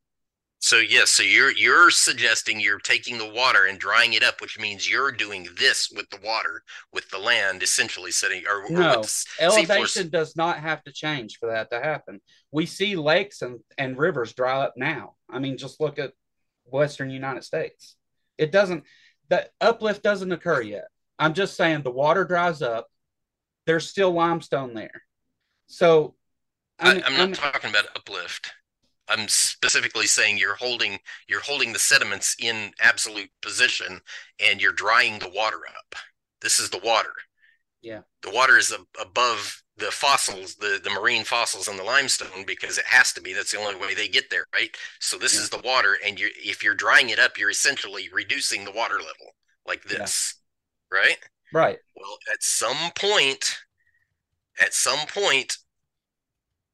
[0.65, 4.59] So yes, so you're you're suggesting you're taking the water and drying it up, which
[4.59, 9.05] means you're doing this with the water, with the land, essentially setting or, no or
[9.41, 12.19] elevation does not have to change for that to happen.
[12.51, 15.17] We see lakes and and rivers dry up now.
[15.29, 16.15] I mean, just look at
[16.65, 17.97] Western United States.
[18.39, 18.85] It doesn't
[19.29, 20.89] the uplift doesn't occur yet.
[21.19, 22.87] I'm just saying the water dries up.
[23.67, 25.03] There's still limestone there.
[25.67, 26.15] So
[26.79, 28.51] I'm, I, am not I'm, talking about uplift.
[29.09, 30.99] I'm specifically saying you're holding
[31.29, 34.01] you're holding the sediments in absolute position
[34.41, 35.95] and you're drying the water up.
[36.41, 37.13] This is the water.
[37.83, 38.01] Yeah.
[38.23, 42.87] The water is above the fossils, the, the marine fossils and the limestone because it
[42.87, 43.33] has to be.
[43.33, 44.75] That's the only way they get there, right?
[45.01, 45.43] So this yeah.
[45.43, 48.97] is the water, and you if you're drying it up, you're essentially reducing the water
[48.97, 49.35] level
[49.67, 50.37] like this,
[50.93, 50.99] yeah.
[50.99, 51.19] right?
[51.53, 51.79] Right.
[51.97, 53.59] Well, at some point,
[54.61, 55.59] at some point,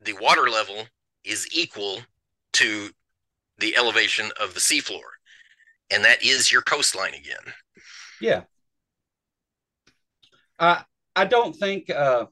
[0.01, 0.87] the water level
[1.24, 2.01] is equal
[2.61, 2.90] to
[3.58, 5.00] the elevation of the seafloor.
[5.90, 7.54] And that is your coastline again.
[8.20, 8.42] Yeah.
[10.58, 10.84] I
[11.16, 12.26] I don't think uh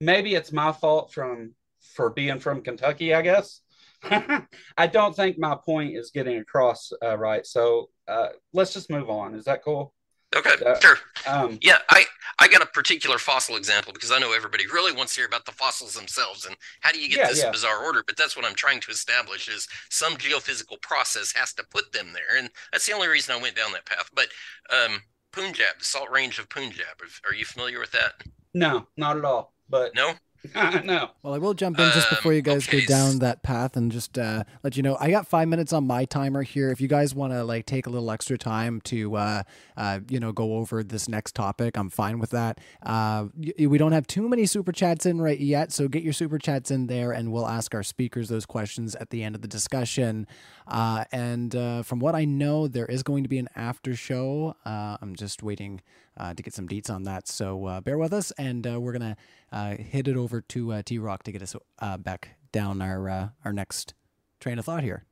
[0.00, 1.54] maybe it's my fault from
[1.94, 3.60] for being from Kentucky, I guess.
[4.02, 7.44] I don't think my point is getting across uh, right.
[7.44, 9.34] So uh, let's just move on.
[9.34, 9.92] Is that cool?
[10.34, 10.96] Okay, uh, sure.
[11.28, 12.04] Um, yeah, I
[12.38, 15.44] I got a particular fossil example because I know everybody really wants to hear about
[15.44, 17.50] the fossils themselves and how do you get yeah, this yeah.
[17.50, 18.04] bizarre order.
[18.06, 22.12] But that's what I'm trying to establish is some geophysical process has to put them
[22.12, 24.08] there, and that's the only reason I went down that path.
[24.14, 24.28] But
[24.72, 25.02] um,
[25.32, 28.22] Punjab, the Salt Range of Punjab, are you familiar with that?
[28.54, 29.52] No, not at all.
[29.68, 30.14] But no,
[30.84, 31.10] no.
[31.22, 32.80] Well, I will jump in just before you guys um, okay.
[32.80, 34.96] go down that path and just uh, let you know.
[34.98, 36.70] I got five minutes on my timer here.
[36.70, 39.42] If you guys want to like take a little extra time to, uh,
[39.76, 42.58] uh, you know, go over this next topic, I'm fine with that.
[42.82, 43.26] Uh,
[43.58, 46.70] we don't have too many super chats in right yet, so get your super chats
[46.70, 50.26] in there, and we'll ask our speakers those questions at the end of the discussion.
[50.66, 54.56] Uh, and uh, from what I know, there is going to be an after show.
[54.64, 55.82] I'm just waiting
[56.20, 57.26] uh, to get some deets on that.
[57.26, 59.16] So uh, bear with us, and uh, we're gonna
[59.50, 63.32] uh, hit it over to uh, T Rock to get us uh, back down our
[63.44, 63.94] our next
[64.38, 65.04] train of thought here.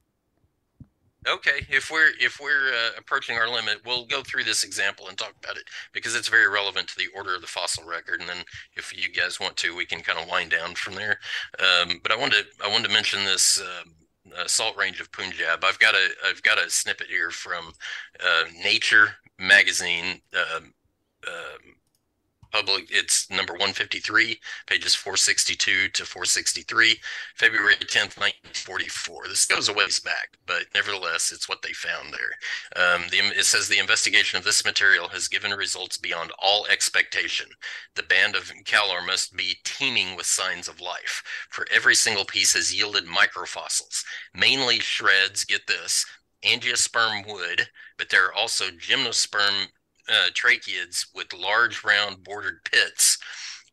[1.26, 5.34] Okay, if we're if we're approaching our limit, we'll go through this example and talk
[5.42, 8.20] about it because it's very relevant to the order of the fossil record.
[8.20, 8.44] And then,
[8.76, 11.18] if you guys want to, we can kind of wind down from there.
[11.58, 13.60] Um, but I wanted to, I wanted to mention this.
[13.60, 13.94] Um,
[14.38, 15.64] uh, salt range of Punjab.
[15.64, 17.72] I've got a I've got a snippet here from
[18.22, 20.20] uh, Nature magazine.
[20.34, 20.74] Um,
[21.26, 21.74] um,
[22.50, 26.96] public it's number 153 pages 462 to 463
[27.34, 32.94] february 10th 1944 this goes a ways back but nevertheless it's what they found there.
[32.94, 37.46] Um, the, it says the investigation of this material has given results beyond all expectation.
[37.94, 42.54] The band of Kalor must be teeming with signs of life for every single piece
[42.54, 44.02] has yielded microfossils.
[44.34, 46.06] Mainly shreds get this
[46.44, 47.68] angiosperm wood
[47.98, 49.66] but there are also gymnosperm
[50.08, 53.18] uh, tracheids with large round bordered pits,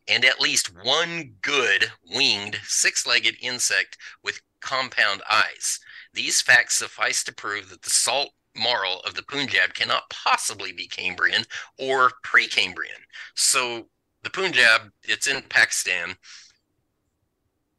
[0.07, 5.79] and at least one good winged six legged insect with compound eyes.
[6.13, 10.87] These facts suffice to prove that the salt marl of the Punjab cannot possibly be
[10.87, 11.43] Cambrian
[11.77, 13.03] or Precambrian.
[13.35, 13.87] So
[14.23, 16.15] the Punjab, it's in Pakistan.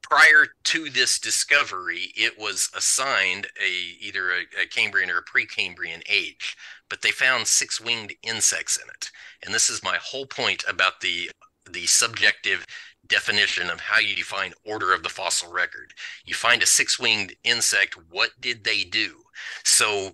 [0.09, 3.71] Prior to this discovery, it was assigned a
[4.01, 6.57] either a, a Cambrian or a Precambrian age
[6.89, 9.11] but they found six winged insects in it.
[9.45, 11.31] And this is my whole point about the
[11.71, 12.65] the subjective
[13.09, 15.93] definition of how you define order of the fossil record.
[16.25, 19.17] You find a six-winged insect, what did they do?
[19.65, 20.13] So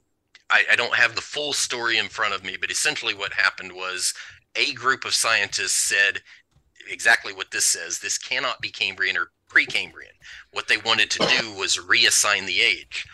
[0.51, 3.73] I, I don't have the full story in front of me, but essentially what happened
[3.73, 4.15] was
[4.57, 6.23] a group of scientists said
[6.91, 7.99] exactly what this says.
[7.99, 10.17] This cannot be Cambrian or Precambrian.
[10.53, 13.07] What they wanted to do was reassign the age.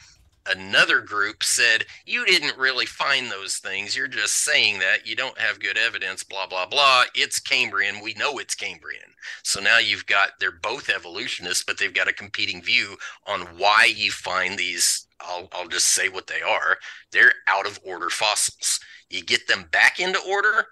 [0.47, 3.95] Another group said you didn't really find those things.
[3.95, 5.07] You're just saying that.
[5.07, 7.05] You don't have good evidence blah blah blah.
[7.15, 8.01] It's cambrian.
[8.01, 9.15] We know it's cambrian.
[9.43, 12.97] So now you've got they're both evolutionists but they've got a competing view
[13.27, 16.79] on why you find these i'll, I'll just say what they are.
[17.13, 18.81] They're out of order fossils.
[19.11, 20.69] You get them back into order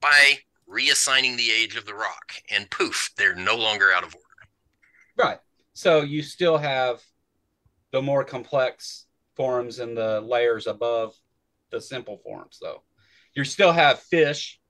[0.00, 4.23] by reassigning the age of the rock and poof they're no longer out of order
[5.16, 5.38] right.
[5.72, 7.02] So you still have
[7.92, 11.14] the more complex forms and the layers above
[11.70, 12.82] the simple forms though.
[13.34, 14.60] You still have fish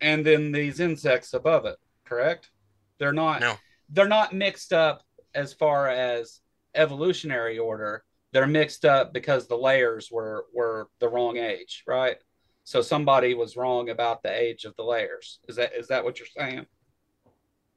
[0.00, 2.50] and then these insects above it correct?
[2.98, 3.54] They're not no.
[3.88, 5.02] they're not mixed up
[5.34, 6.40] as far as
[6.74, 8.04] evolutionary order.
[8.32, 12.16] They're mixed up because the layers were were the wrong age right?
[12.64, 15.40] So somebody was wrong about the age of the layers.
[15.48, 16.66] Is that is that what you're saying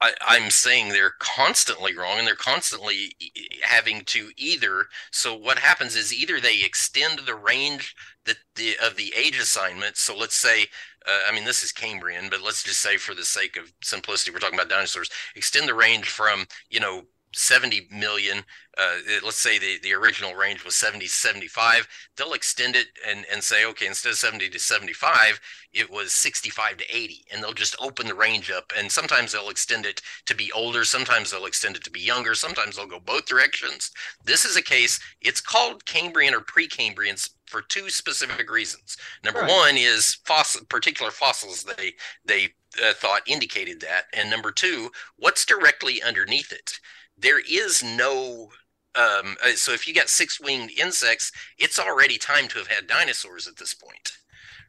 [0.04, 3.16] I, am saying they're constantly wrong and they're constantly
[3.62, 4.88] having to either.
[5.12, 9.98] So what happens is either they extend the range that the of the age assignment.
[9.98, 10.64] So let's say,
[11.08, 14.32] uh, I mean, this is Cambrian, but let's just say for the sake of simplicity,
[14.32, 15.10] we're talking about dinosaurs.
[15.36, 17.04] Extend the range from you know
[17.34, 18.44] 70 million
[18.76, 21.88] uh, let's say the, the original range was 70 75
[22.18, 25.40] they'll extend it and, and say okay instead of 70 to 75
[25.74, 29.50] it was 65 to 80 and they'll just open the range up and sometimes they'll
[29.50, 33.00] extend it to be older sometimes they'll extend it to be younger sometimes they'll go
[33.00, 33.92] both directions.
[34.26, 38.98] This is a case it's called cambrian or precambrian for two specific reasons.
[39.24, 39.50] Number right.
[39.50, 41.94] one is fossil particular fossils they
[42.26, 42.50] they
[42.84, 46.80] uh, thought indicated that and number two what's directly underneath it
[47.24, 48.50] there is no
[48.96, 52.86] um, uh, so if you got six winged insects, it's already time to have had
[52.86, 54.12] dinosaurs at this point,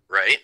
[0.09, 0.39] right?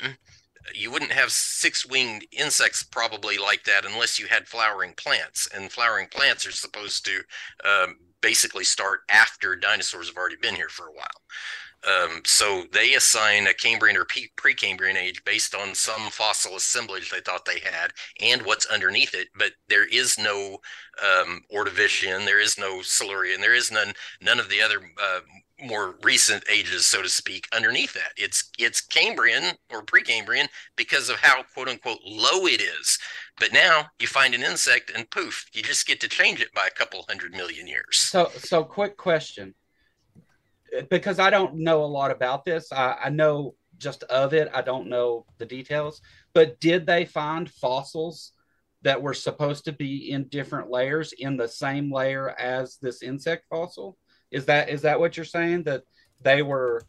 [0.75, 5.73] You wouldn't have six winged insects probably like that unless you had flowering plants, and
[5.73, 7.23] flowering plants are supposed to
[7.65, 11.07] um, basically start after dinosaurs have already been here for a while.
[11.87, 17.21] Um, so they assign a Cambrian or Precambrian age based on some fossil assemblage they
[17.21, 19.29] thought they had and what's underneath it.
[19.35, 20.59] But there is no
[21.03, 25.21] um, Ordovician, there is no Silurian, there is none none of the other uh,
[25.63, 28.13] more recent ages, so to speak, underneath that.
[28.17, 32.99] It's it's Cambrian or Precambrian because of how quote unquote low it is.
[33.39, 36.67] But now you find an insect and poof, you just get to change it by
[36.67, 37.97] a couple hundred million years.
[37.97, 39.55] So so quick question
[40.89, 42.73] because I don't know a lot about this.
[42.73, 44.51] I, I know just of it.
[44.55, 46.01] I don't know the details.
[46.33, 48.33] But did they find fossils
[48.83, 53.47] that were supposed to be in different layers in the same layer as this insect
[53.49, 53.99] fossil?
[54.31, 55.83] Is that is that what you're saying that
[56.23, 56.83] they were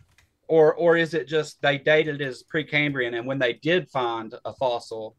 [0.48, 4.53] or or is it just they dated as Precambrian and when they did find a
[4.53, 5.16] fossil,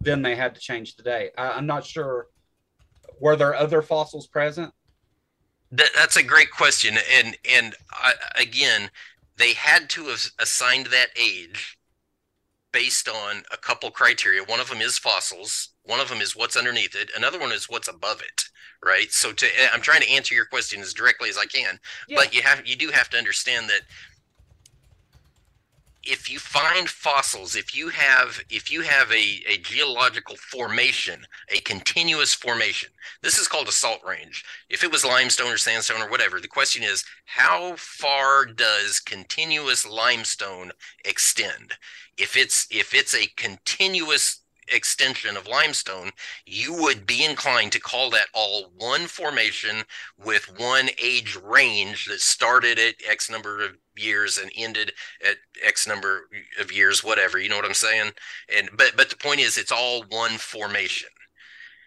[0.00, 1.30] then they had to change the date?
[1.38, 2.26] I, I'm not sure.
[3.20, 4.72] Were there other fossils present?
[5.72, 8.90] That, that's a great question, and and I, again,
[9.38, 11.78] they had to have assigned that age
[12.72, 14.42] based on a couple criteria.
[14.42, 15.70] One of them is fossils.
[15.84, 17.10] One of them is what's underneath it.
[17.16, 18.44] Another one is what's above it.
[18.84, 19.12] Right.
[19.12, 21.78] So to eh, I'm trying to answer your question as directly as I can,
[22.08, 22.16] yeah.
[22.16, 23.82] but you have you do have to understand that
[26.04, 31.60] if you find fossils if you have if you have a, a geological formation a
[31.60, 32.90] continuous formation
[33.22, 34.44] this is called a salt range.
[34.68, 39.86] If it was limestone or sandstone or whatever the question is how far does continuous
[39.86, 40.72] limestone
[41.04, 41.74] extend?
[42.18, 46.10] If it's if it's a continuous extension of limestone,
[46.46, 49.84] you would be inclined to call that all one formation
[50.16, 54.92] with one age range that started at X number of years and ended
[55.28, 56.28] at X number
[56.60, 57.38] of years, whatever.
[57.38, 58.12] You know what I'm saying?
[58.56, 61.10] And but but the point is, it's all one formation.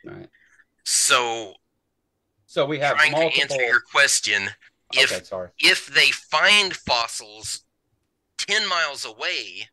[0.03, 0.30] Right.
[0.84, 1.53] So,
[2.45, 3.32] so we have trying multiple...
[3.32, 4.49] to answer your question.
[4.94, 5.49] If okay, sorry.
[5.60, 7.64] if they find fossils
[8.38, 9.68] ten miles away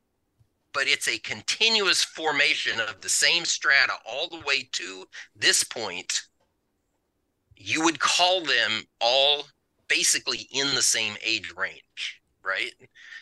[0.73, 5.07] but it's a continuous formation of the same strata all the way to
[5.37, 6.23] this point,
[7.57, 9.45] you would call them all
[9.89, 12.73] basically in the same age range, right?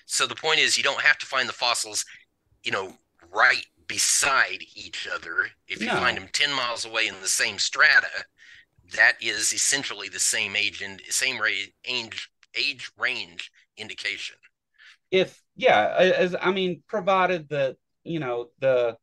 [0.06, 2.05] So the point is, you don't have to find the fossils,
[2.62, 2.94] you know,
[3.32, 5.48] right beside each other.
[5.68, 5.97] If you no.
[5.97, 8.24] find them 10 miles away in the same strata,
[8.94, 11.40] that is essentially the same age and same
[11.84, 14.34] age age range indication
[15.12, 18.97] if yeah as i mean provided that you know the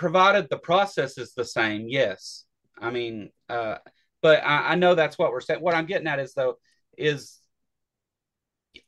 [0.00, 2.46] provided the process is the same, yes.
[2.80, 3.76] I mean, uh,
[4.22, 5.60] but I, I know that's what we're saying.
[5.60, 6.54] What I'm getting at is though,
[7.00, 7.40] is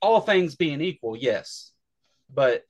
[0.00, 1.72] all things being equal, yes,
[2.32, 2.64] but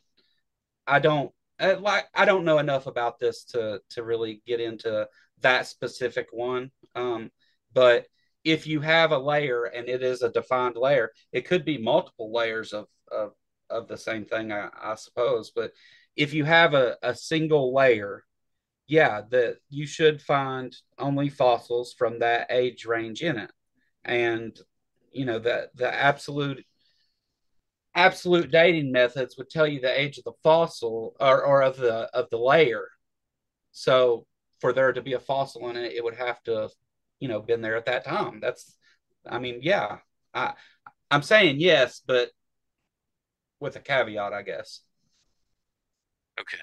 [0.86, 5.08] I don't uh, like I don't know enough about this to to really get into
[5.40, 6.70] that specific one.
[6.94, 7.30] Um,
[7.72, 8.06] but
[8.44, 12.32] if you have a layer and it is a defined layer, it could be multiple
[12.32, 13.32] layers of of,
[13.70, 15.52] of the same thing, I, I suppose.
[15.54, 15.72] But
[16.16, 18.24] if you have a, a single layer,
[18.86, 23.50] yeah, that you should find only fossils from that age range in it.
[24.04, 24.58] And
[25.12, 26.64] you know, the the absolute
[27.94, 32.08] absolute dating methods would tell you the age of the fossil or, or of the
[32.14, 32.88] of the layer.
[33.72, 34.26] So
[34.60, 36.70] for there to be a fossil in it, it would have to,
[37.20, 38.38] you know, been there at that time.
[38.40, 38.76] That's,
[39.28, 39.98] I mean, yeah,
[40.32, 40.54] I,
[41.10, 42.30] I'm saying yes, but
[43.60, 44.80] with a caveat, I guess.
[46.40, 46.58] Okay.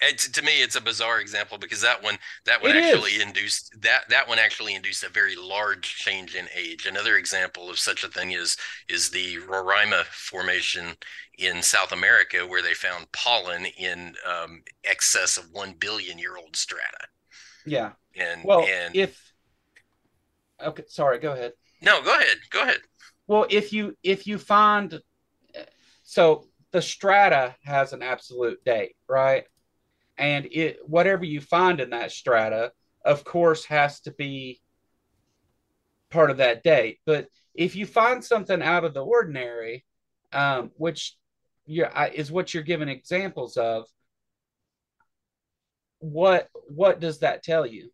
[0.00, 3.22] It's, to me, it's a bizarre example because that one that one it actually is.
[3.22, 6.86] induced that that one actually induced a very large change in age.
[6.86, 8.56] Another example of such a thing is
[8.88, 10.96] is the Roraima formation
[11.38, 16.56] in South America, where they found pollen in um, excess of one billion year old
[16.56, 17.06] strata.
[17.66, 17.92] Yeah.
[18.16, 19.32] And well, and if
[20.62, 21.52] okay, sorry, go ahead.
[21.82, 22.38] No, go ahead.
[22.50, 22.80] Go ahead.
[23.26, 25.00] Well, if you if you find
[26.02, 29.44] so the strata has an absolute date, right?
[30.16, 32.72] And it whatever you find in that strata,
[33.04, 34.60] of course, has to be
[36.10, 36.98] part of that date.
[37.06, 39.84] But if you find something out of the ordinary,
[40.32, 41.16] um, which
[41.66, 43.84] is what you're giving examples of,
[46.00, 47.90] what what does that tell you?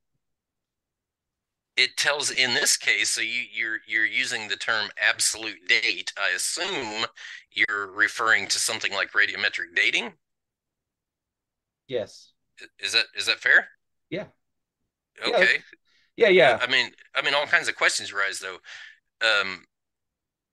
[1.77, 6.13] It tells in this case so you you're you're using the term absolute date.
[6.17, 7.07] I assume
[7.51, 10.13] you're referring to something like radiometric dating?
[11.89, 12.33] Yes.
[12.79, 13.69] Is that is that fair?
[14.11, 14.27] Yeah.
[15.27, 15.59] Okay.
[16.17, 16.59] yeah yeah.
[16.61, 18.59] I mean i mean all kinds of questions arise though.
[19.21, 19.65] Um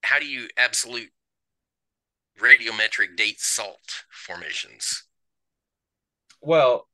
[0.02, 1.10] how do you absolute
[2.40, 5.04] radiometric date salt formations?
[6.40, 6.88] Well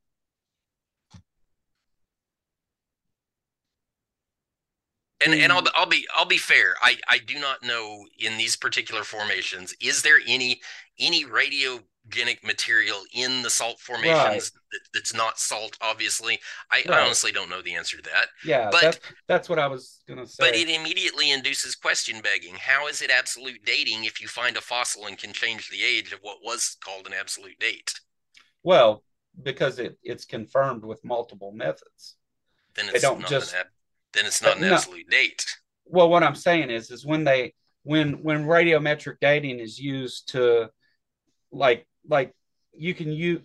[5.24, 5.70] And and I'll mm.
[5.74, 6.74] I'll be I'll be fair.
[6.81, 10.61] I I do not know in these particular formations is there any
[11.01, 14.51] any radiogenic material in the salt formations right.
[14.73, 15.77] that, that's not salt.
[15.81, 16.39] Obviously,
[16.70, 16.90] I, right.
[16.90, 18.27] I, honestly don't know the answer to that.
[18.45, 20.36] Yeah, but that's, that's what I was gonna say.
[20.39, 22.55] But it immediately induces question begging.
[22.55, 26.12] How is it absolute dating if you find a fossil and can change the age
[26.12, 27.93] of what was called an absolute date?
[28.62, 29.03] Well,
[29.43, 32.16] because it it's confirmed with multiple methods.
[32.74, 33.55] Then it's they don't just.
[33.55, 33.65] An,
[34.14, 34.74] then it's not an no.
[34.74, 35.44] absolute date.
[35.86, 40.70] Well, what I'm saying is, is when they when when radiometric dating is used to
[41.51, 42.35] like like
[42.74, 43.40] you can use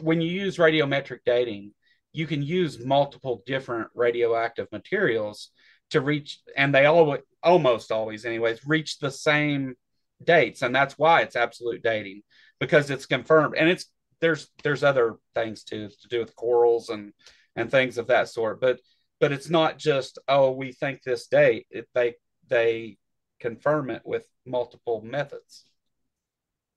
[0.00, 1.72] when you use radiometric dating,
[2.12, 5.50] you can use multiple different radioactive materials
[5.90, 9.74] to reach, and they all almost always, anyways, reach the same
[10.22, 12.22] dates, and that's why it's absolute dating
[12.60, 13.86] because it's confirmed, and it's
[14.20, 17.12] there's there's other things too to do with corals and
[17.56, 18.78] and things of that sort, but
[19.20, 22.14] but it's not just oh we think this date it, they
[22.48, 22.96] they
[23.40, 25.64] confirm it with multiple methods.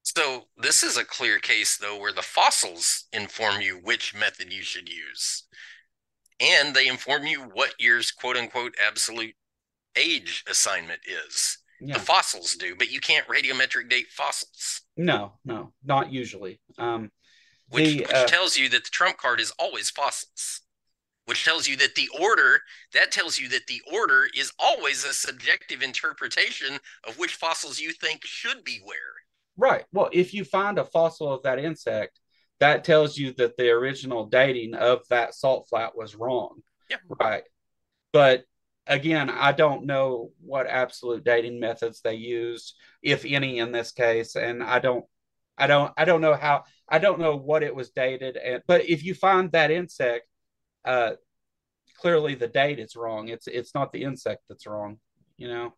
[0.03, 4.63] So this is a clear case though where the fossils inform you which method you
[4.63, 5.43] should use.
[6.39, 9.35] And they inform you what year's quote unquote absolute
[9.95, 11.57] age assignment is.
[11.83, 11.95] Yeah.
[11.95, 14.81] the fossils do but you can't radiometric date fossils.
[14.97, 16.59] No no not usually.
[16.77, 17.11] Um
[17.69, 20.61] which, the, which uh, tells you that the trump card is always fossils
[21.31, 22.59] which tells you that the order
[22.93, 26.77] that tells you that the order is always a subjective interpretation
[27.07, 28.97] of which fossils you think should be where.
[29.55, 29.85] Right.
[29.93, 32.19] Well if you find a fossil of that insect
[32.59, 36.63] that tells you that the original dating of that salt flat was wrong.
[36.89, 36.97] Yeah.
[37.07, 37.43] Right.
[38.11, 38.43] But
[38.87, 44.35] again i don't know what absolute dating methods they used if any in this case
[44.35, 45.05] and i don't
[45.55, 48.83] i don't i don't know how i don't know what it was dated and but
[48.89, 50.25] if you find that insect
[50.85, 51.11] uh,
[51.97, 53.29] clearly the date is wrong.
[53.29, 54.99] It's it's not the insect that's wrong,
[55.37, 55.73] you know.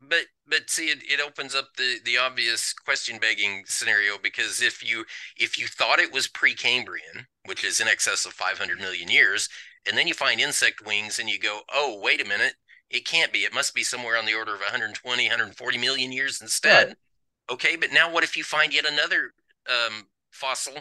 [0.00, 4.88] But but see, it, it opens up the the obvious question begging scenario because if
[4.88, 5.04] you
[5.36, 9.48] if you thought it was Precambrian, which is in excess of 500 million years,
[9.86, 12.54] and then you find insect wings and you go, oh wait a minute,
[12.90, 13.40] it can't be.
[13.40, 16.88] It must be somewhere on the order of 120, 140 million years instead.
[16.88, 16.96] Right.
[17.48, 19.32] Okay, but now what if you find yet another
[19.68, 20.74] um, fossil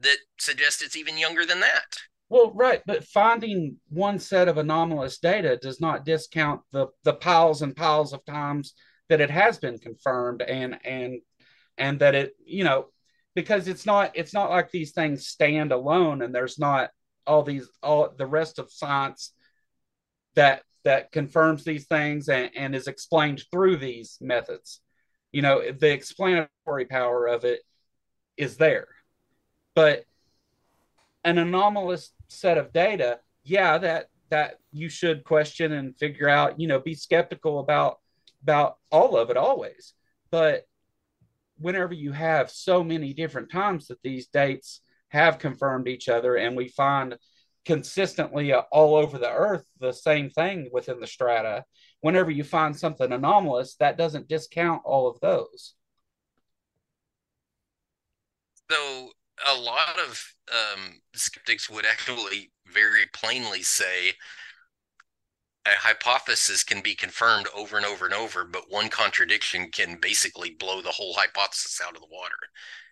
[0.00, 1.96] that suggests it's even younger than that?
[2.32, 7.60] Well, right, but finding one set of anomalous data does not discount the the piles
[7.60, 8.72] and piles of times
[9.10, 11.20] that it has been confirmed and and
[11.76, 12.86] and that it you know
[13.34, 16.88] because it's not it's not like these things stand alone and there's not
[17.26, 19.34] all these all the rest of science
[20.34, 24.80] that that confirms these things and, and is explained through these methods.
[25.32, 27.60] You know the explanatory power of it
[28.38, 28.88] is there.
[29.74, 30.06] But
[31.24, 36.66] an anomalous set of data yeah that that you should question and figure out you
[36.66, 37.98] know be skeptical about
[38.42, 39.94] about all of it always.
[40.30, 40.64] But
[41.58, 46.56] whenever you have so many different times that these dates have confirmed each other and
[46.56, 47.16] we find
[47.64, 51.64] consistently uh, all over the earth the same thing within the strata
[52.00, 55.74] whenever you find something anomalous that doesn't discount all of those.
[58.70, 59.10] So
[59.50, 64.12] a lot of um, skeptics would actually very plainly say
[65.66, 70.50] a hypothesis can be confirmed over and over and over, but one contradiction can basically
[70.50, 72.34] blow the whole hypothesis out of the water.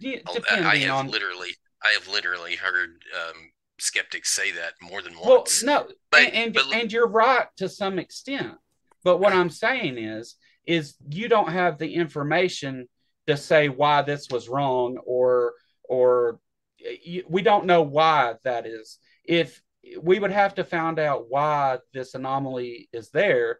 [0.00, 0.18] Yeah,
[0.64, 1.10] I have on...
[1.10, 1.50] literally,
[1.82, 3.50] I have literally heard um,
[3.80, 5.64] skeptics say that more than once.
[5.64, 8.54] well, no, but, and and, but, and you're right to some extent.
[9.02, 10.36] But what I'm saying is,
[10.66, 12.86] is you don't have the information
[13.26, 15.54] to say why this was wrong or
[15.90, 16.38] or
[16.86, 18.98] eh, we don't know why that is.
[19.24, 19.60] If
[20.00, 23.58] we would have to find out why this anomaly is there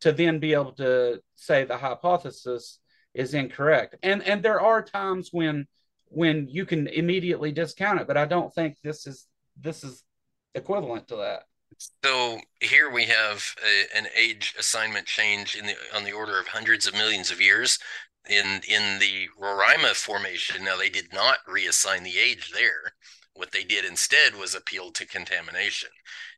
[0.00, 2.78] to then be able to say the hypothesis
[3.12, 3.96] is incorrect.
[4.02, 5.66] And and there are times when
[6.06, 9.26] when you can immediately discount it, but I don't think this is
[9.60, 10.02] this is
[10.54, 11.42] equivalent to that.
[12.04, 16.46] So here we have a, an age assignment change in the on the order of
[16.46, 17.78] hundreds of millions of years
[18.28, 20.64] in in the Roraima formation.
[20.64, 22.94] Now they did not reassign the age there.
[23.34, 25.90] What they did instead was appeal to contamination.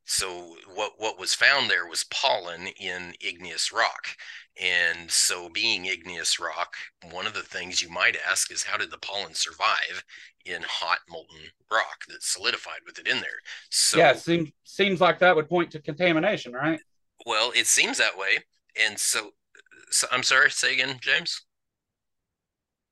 [0.05, 4.17] So what what was found there was pollen in igneous rock.
[4.61, 8.91] And so being igneous rock, one of the things you might ask is how did
[8.91, 10.05] the pollen survive
[10.47, 13.41] in hot molten rock that solidified with it in there?
[13.71, 16.81] So Yeah, seems seems like that would point to contamination, right?
[17.27, 18.39] Well, it seems that way.
[18.75, 19.33] And so,
[19.91, 21.43] so I'm sorry, say again, James.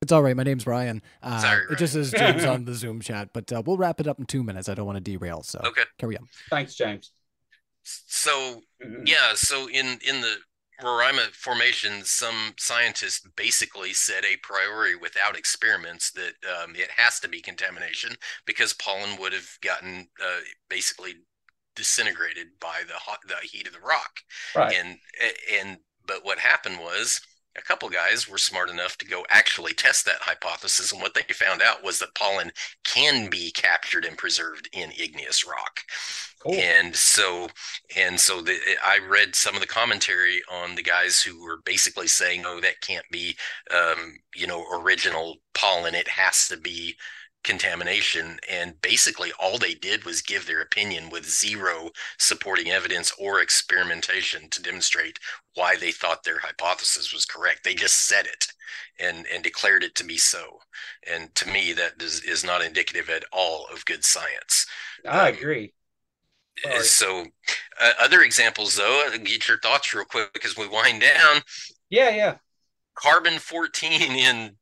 [0.04, 0.36] It's all right.
[0.36, 1.00] My name's Ryan.
[1.22, 1.72] Uh, Sorry, Ryan.
[1.72, 4.26] It just says James on the Zoom chat, but uh, we'll wrap it up in
[4.26, 4.68] two minutes.
[4.68, 6.28] I don't want to derail, so okay, carry on.
[6.50, 7.12] Thanks, James.
[7.84, 9.04] So mm-hmm.
[9.06, 10.36] yeah, so in in the
[10.82, 17.28] Roraima formation, some scientists basically said a priori without experiments that um, it has to
[17.28, 18.14] be contamination
[18.44, 21.14] because pollen would have gotten uh, basically
[21.74, 24.20] disintegrated by the hot the heat of the rock.
[24.54, 24.76] Right.
[24.78, 24.98] And
[25.50, 27.22] and but what happened was
[27.56, 31.22] a couple guys were smart enough to go actually test that hypothesis and what they
[31.32, 32.50] found out was that pollen
[32.84, 35.80] can be captured and preserved in igneous rock
[36.40, 36.54] cool.
[36.54, 37.48] and so
[37.96, 42.08] and so the, i read some of the commentary on the guys who were basically
[42.08, 43.36] saying oh that can't be
[43.70, 46.94] um, you know original pollen it has to be
[47.44, 48.38] contamination.
[48.50, 54.48] And basically, all they did was give their opinion with zero supporting evidence or experimentation
[54.50, 55.18] to demonstrate
[55.54, 57.62] why they thought their hypothesis was correct.
[57.62, 58.46] They just said it
[58.98, 60.58] and, and declared it to be so.
[61.10, 64.66] And to me, that is, is not indicative at all of good science.
[65.06, 65.72] I um, agree.
[66.82, 67.26] So,
[67.80, 71.42] uh, other examples, though, get your thoughts real quick because we wind down.
[71.90, 72.36] Yeah, yeah.
[72.94, 74.56] Carbon 14 in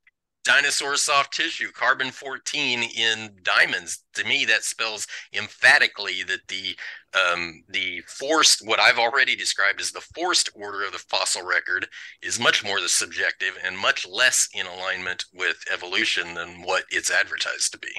[0.44, 4.04] dinosaur soft tissue, carbon 14 in diamonds.
[4.14, 6.76] To me, that spells emphatically that the
[7.14, 11.86] um, the forced, what I've already described as the forced order of the fossil record,
[12.22, 17.10] is much more the subjective and much less in alignment with evolution than what it's
[17.10, 17.92] advertised to be.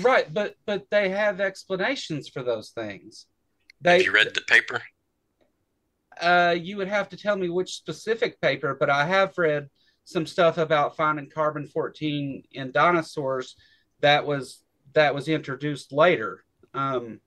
[0.00, 3.26] Right, but but they have explanations for those things.
[3.80, 4.82] They, have you read the paper?
[6.20, 9.70] Uh, you would have to tell me which specific paper, but I have read
[10.10, 13.56] some stuff about finding carbon 14 in dinosaurs
[14.00, 14.62] that was
[14.94, 16.44] that was introduced later.
[16.74, 17.20] Um,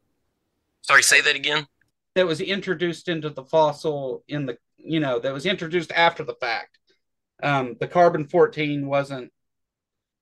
[0.81, 1.65] Sorry, say that again.
[2.15, 6.35] That was introduced into the fossil in the you know that was introduced after the
[6.35, 6.77] fact.
[7.41, 9.31] Um, the carbon 14 wasn't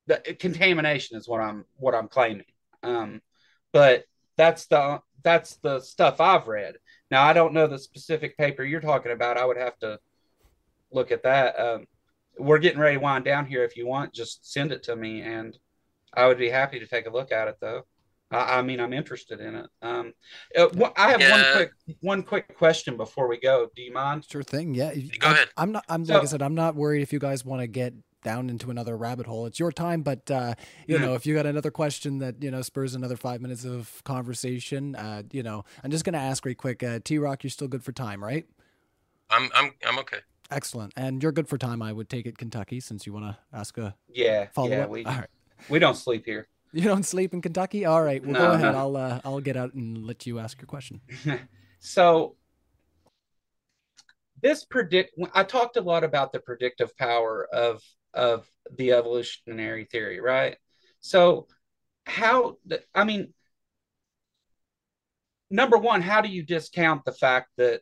[0.07, 2.45] the contamination is what I'm what I'm claiming.
[2.83, 3.21] Um,
[3.71, 4.05] but
[4.38, 6.75] that's the that's the stuff I've read.
[7.09, 9.38] Now I don't know the specific paper you're talking about.
[9.38, 9.99] I would have to
[10.91, 11.59] look at that.
[11.59, 11.88] Um,
[12.41, 13.63] we're getting ready to wind down here.
[13.63, 15.57] If you want, just send it to me, and
[16.13, 17.57] I would be happy to take a look at it.
[17.59, 17.85] Though,
[18.31, 19.68] I, I mean, I'm interested in it.
[19.81, 20.13] Um,
[20.57, 21.31] uh, I have yeah.
[21.31, 23.68] one quick one quick question before we go.
[23.76, 24.26] Do you mind?
[24.30, 24.73] Sure thing.
[24.73, 24.93] Yeah.
[24.93, 25.49] Go I'm, ahead.
[25.57, 25.85] I'm not.
[25.89, 26.41] I'm so, like I said.
[26.41, 27.93] I'm not worried if you guys want to get
[28.23, 29.45] down into another rabbit hole.
[29.45, 30.55] It's your time, but uh,
[30.88, 34.01] you know, if you got another question that you know spurs another five minutes of
[34.03, 36.84] conversation, uh, you know, I'm just gonna ask real quick.
[36.84, 38.45] Uh, T Rock, you're still good for time, right?
[39.30, 40.18] I'm I'm I'm okay.
[40.51, 40.93] Excellent.
[40.95, 41.81] And you're good for time.
[41.81, 44.89] I would take it Kentucky since you want to ask a yeah follow yeah, up.
[44.89, 45.29] We, All right.
[45.69, 46.47] We don't sleep here.
[46.73, 47.85] You don't sleep in Kentucky?
[47.85, 48.23] All right.
[48.23, 48.73] Well, No, go ahead.
[48.73, 48.79] no.
[48.79, 51.01] I'll uh, I'll get out and let you ask your question.
[51.79, 52.35] so
[54.41, 57.81] this predict I talked a lot about the predictive power of
[58.13, 58.45] of
[58.77, 60.57] the evolutionary theory, right?
[60.99, 61.47] So
[62.05, 62.57] how
[62.93, 63.33] I mean
[65.49, 67.81] number one, how do you discount the fact that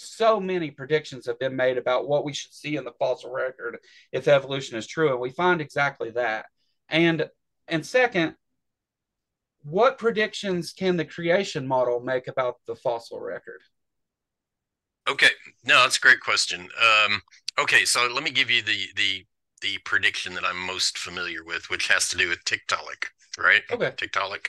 [0.00, 3.78] so many predictions have been made about what we should see in the fossil record
[4.12, 6.46] if evolution is true and we find exactly that.
[6.88, 7.28] And
[7.68, 8.34] and second,
[9.62, 13.60] what predictions can the creation model make about the fossil record?
[15.08, 15.28] Okay,
[15.64, 16.60] no, that's a great question.
[16.60, 17.20] Um,
[17.58, 19.26] okay, so let me give you the the
[19.60, 23.06] the prediction that I'm most familiar with, which has to do with Tiktaalik,
[23.38, 23.62] right?
[23.70, 23.90] Okay.
[23.90, 24.46] Tiktaalik.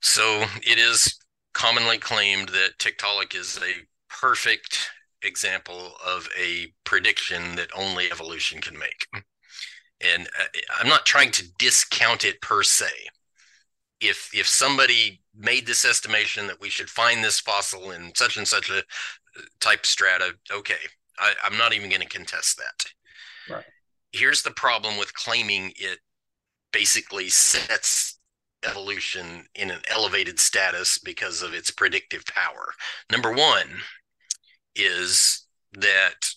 [0.00, 1.18] So it is
[1.54, 3.72] commonly claimed that Tiktaalik is a
[4.20, 4.90] perfect
[5.22, 9.06] example of a prediction that only evolution can make.
[10.00, 10.44] And uh,
[10.78, 12.90] I'm not trying to discount it per se.
[14.00, 18.46] If if somebody made this estimation that we should find this fossil in such and
[18.46, 18.82] such a
[19.60, 20.74] type strata, okay,
[21.18, 23.54] I, I'm not even going to contest that.
[23.54, 23.64] Right.
[24.12, 25.98] Here's the problem with claiming it
[26.72, 28.18] basically sets
[28.66, 32.72] evolution in an elevated status because of its predictive power.
[33.10, 33.68] Number one
[34.76, 36.30] is that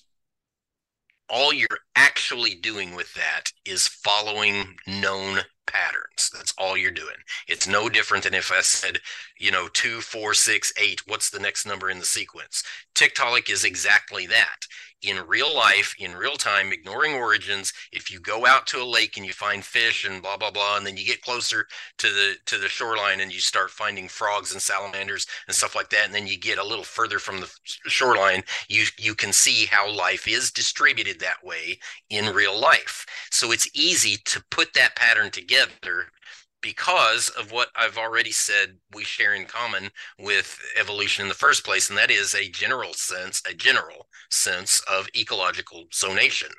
[1.30, 6.32] all you're actually doing with that is following known patterns.
[6.34, 7.16] That's all you're doing.
[7.48, 9.00] It's no different than if I said,
[9.38, 12.64] you know, two, four, six, eight, what's the next number in the sequence?
[12.96, 14.66] Tiktaalik is exactly that.
[15.02, 19.16] In real life, in real time, ignoring origins, if you go out to a lake
[19.16, 21.68] and you find fish and blah blah blah, and then you get closer
[22.00, 25.90] to the to the shoreline and you start finding frogs and salamanders and stuff like
[25.92, 27.50] that, and then you get a little further from the
[27.88, 33.06] shoreline, you you can see how life is distributed that way in real life.
[33.32, 36.08] So it's easy to put that pattern together
[36.62, 41.66] because of what I've already said we share in common with evolution in the first
[41.66, 46.52] place, and that is a general sense, a general sense of ecological zonation.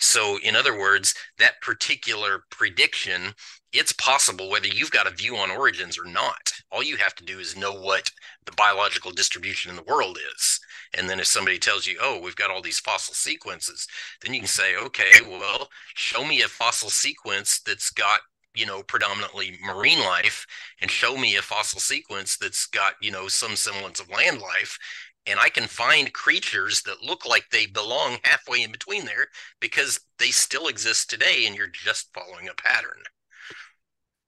[0.00, 3.34] So, in other words, that particular prediction,
[3.72, 6.52] it's possible whether you've got a view on origins or not.
[6.70, 8.10] All you have to do is know what
[8.44, 10.60] the biological distribution in the world is.
[10.96, 13.86] And then if somebody tells you, oh, we've got all these fossil sequences,
[14.22, 18.20] then you can say, okay, well, show me a fossil sequence that's got
[18.54, 20.46] you know predominantly marine life
[20.80, 24.78] and show me a fossil sequence that's got you know some semblance of land life
[25.26, 29.26] and i can find creatures that look like they belong halfway in between there
[29.60, 33.02] because they still exist today and you're just following a pattern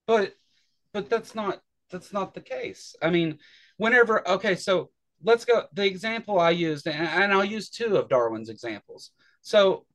[0.05, 0.35] But
[0.93, 2.95] but that's not that's not the case.
[3.01, 3.39] I mean,
[3.77, 4.91] whenever okay, so
[5.23, 9.11] let's go the example I used, and, I'll use two of Darwin's examples.
[9.41, 9.85] So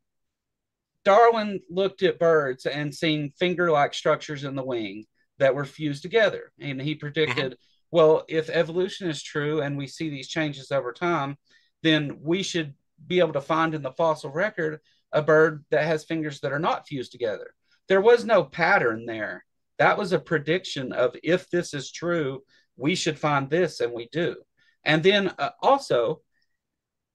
[1.05, 5.05] Darwin looked at birds and seen finger-like structures in the wing
[5.39, 7.57] that were fused together, and he predicted,
[7.91, 11.37] well, if evolution is true and we see these changes over time,
[11.83, 12.75] then we should
[13.07, 14.81] be able to find in the fossil record
[15.13, 17.53] a bird that has fingers that are not fused together.
[17.89, 19.45] There was no pattern there.
[19.79, 22.43] That was a prediction of if this is true,
[22.77, 24.37] we should find this, and we do.
[24.85, 26.23] And then uh, also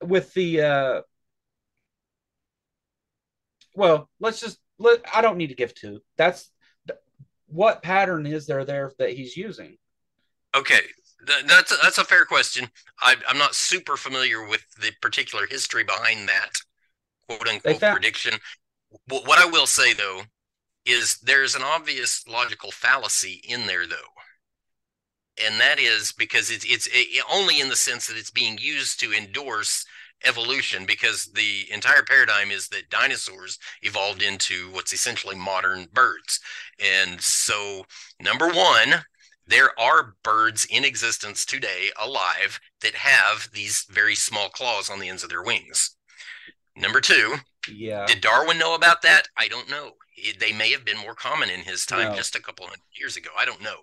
[0.03, 1.01] with the uh,
[3.77, 6.01] well, let's just let, I don't need to give two.
[6.17, 6.49] That's
[7.45, 9.77] what pattern is there there that he's using?
[10.55, 10.81] Okay,
[11.45, 12.67] that's a, that's a fair question.
[13.01, 16.53] I, I'm not super familiar with the particular history behind that
[17.29, 18.33] quote unquote found- prediction.
[19.07, 20.23] What I will say though
[20.85, 26.87] is there's an obvious logical fallacy in there though, and that is because it's it's
[26.91, 29.85] it, only in the sense that it's being used to endorse
[30.25, 36.39] evolution because the entire paradigm is that dinosaurs evolved into what's essentially modern birds.
[36.79, 37.85] And so,
[38.19, 39.03] number one,
[39.45, 45.09] there are birds in existence today alive that have these very small claws on the
[45.09, 45.95] ends of their wings.
[46.75, 47.35] Number two,
[47.69, 48.05] Yeah.
[48.05, 49.27] did Darwin know about that?
[49.37, 49.93] I don't know.
[50.39, 52.15] They may have been more common in his time No.
[52.15, 53.29] just a couple hundred years ago.
[53.37, 53.81] I don't know.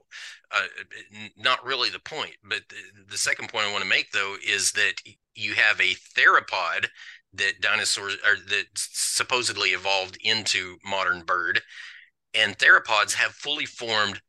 [0.51, 0.67] Uh,
[1.37, 2.37] not really the point.
[2.43, 4.95] But the, the second point I want to make, though, is that
[5.35, 6.87] you have a theropod
[7.33, 11.61] that dinosaurs or that supposedly evolved into modern bird,
[12.33, 14.21] and theropods have fully formed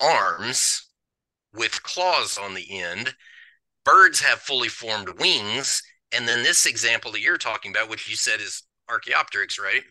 [0.00, 0.88] arms
[1.52, 3.14] with claws on the end.
[3.84, 5.82] Birds have fully formed wings.
[6.12, 9.82] And then this example that you're talking about, which you said is Archaeopteryx, right?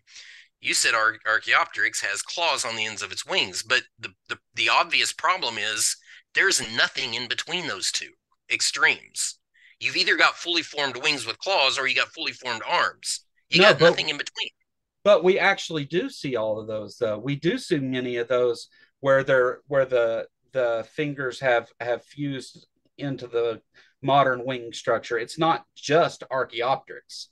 [0.62, 4.38] You said Ar- Archaeopteryx has claws on the ends of its wings, but the, the
[4.56, 5.98] the obvious problem is
[6.36, 8.12] there's nothing in between those two
[8.50, 9.40] extremes.
[9.84, 13.26] You've either got fully formed wings with claws or you got fully formed arms.
[13.50, 14.50] You No, got but- nothing in between.
[15.04, 18.70] but we actually do see all of those though we do see many of those
[19.02, 22.66] where they're where the the fingers have have fused
[22.98, 23.62] into the
[24.02, 27.30] modern wing structure it's not just archaeopteryx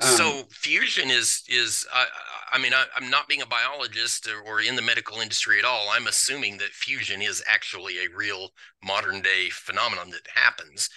[0.00, 2.06] um, so fusion is is I,
[2.52, 5.66] I mean I, am not being a biologist or, or, in the medical industry at
[5.66, 5.88] all.
[5.92, 8.50] I'm assuming that fusion is actually a real
[8.82, 10.88] modern day phenomenon that happens,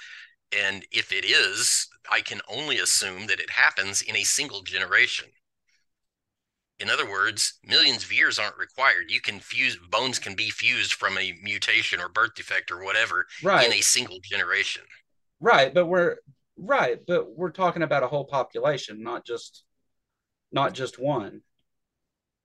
[0.56, 5.28] and if it is, I can only assume that it happens in a single generation.
[6.80, 9.10] In other words, millions of years aren't required.
[9.10, 13.28] You can fuse bones can be fused from a mutation or birth defect or whatever
[13.42, 13.66] right.
[13.66, 14.84] in a single generation.
[15.40, 16.18] Right, but we're
[16.58, 19.64] right, but we're talking about a whole population, not just
[20.52, 21.42] not just one.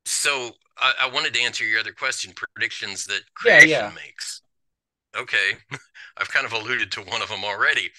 [0.04, 3.94] So I, I wanted to answer your other question: predictions that creation yeah, yeah.
[3.94, 4.39] makes.
[5.16, 5.52] Okay,
[6.16, 7.90] I've kind of alluded to one of them already.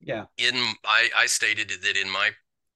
[0.00, 0.26] Yeah.
[0.36, 0.54] In
[0.84, 2.30] I, I stated that in my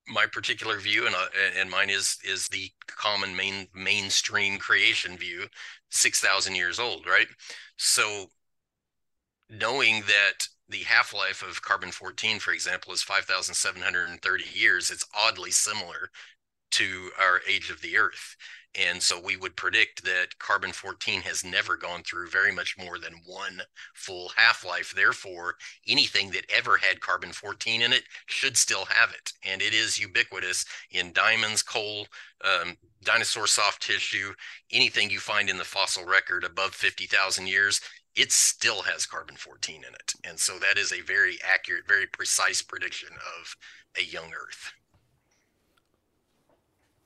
[0.08, 1.28] my particular view, and uh,
[1.58, 5.46] and mine is is the common main mainstream creation view,
[5.90, 7.28] six thousand years old, right?
[7.76, 8.26] So,
[9.48, 14.08] knowing that the half life of carbon fourteen, for example, is five thousand seven hundred
[14.08, 16.10] and thirty years, it's oddly similar
[16.72, 18.36] to our age of the Earth.
[18.74, 22.98] And so we would predict that carbon 14 has never gone through very much more
[22.98, 23.60] than one
[23.94, 24.94] full half life.
[24.94, 29.32] Therefore, anything that ever had carbon 14 in it should still have it.
[29.44, 32.06] And it is ubiquitous in diamonds, coal,
[32.42, 34.32] um, dinosaur soft tissue,
[34.70, 37.80] anything you find in the fossil record above 50,000 years.
[38.14, 40.14] It still has carbon 14 in it.
[40.24, 43.56] And so that is a very accurate, very precise prediction of
[43.98, 44.72] a young Earth.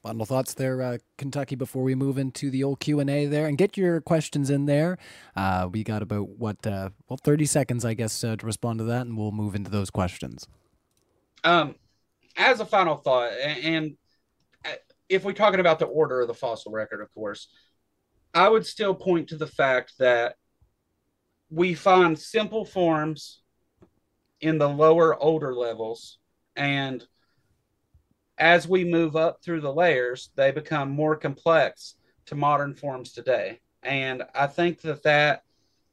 [0.07, 3.49] Final thoughts there, uh, Kentucky, before we move into the old Q&A there.
[3.49, 4.99] And get your questions in there.
[5.35, 8.85] Uh, we got about, what, uh, well, 30 seconds, I guess, uh, to respond to
[8.85, 10.47] that, and we'll move into those questions.
[11.43, 11.75] Um,
[12.37, 13.97] as a final thought, and
[14.65, 14.75] uh,
[15.09, 17.49] if we're talking about the order of the fossil record, of course,
[18.33, 20.37] I would still point to the fact that
[21.51, 23.41] we find simple forms
[24.41, 26.19] in the lower, older levels,
[26.55, 27.05] and–
[28.39, 31.95] as we move up through the layers, they become more complex
[32.27, 33.61] to modern forms today.
[33.83, 35.43] And I think that that,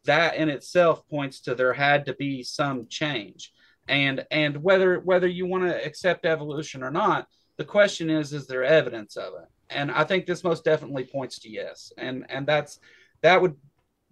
[0.05, 3.53] that in itself points to there had to be some change.
[3.87, 8.47] And and whether whether you want to accept evolution or not, the question is, is
[8.47, 9.49] there evidence of it?
[9.69, 11.91] And I think this most definitely points to yes.
[11.97, 12.79] And and that's
[13.21, 13.55] that would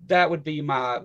[0.07, 1.01] that would be my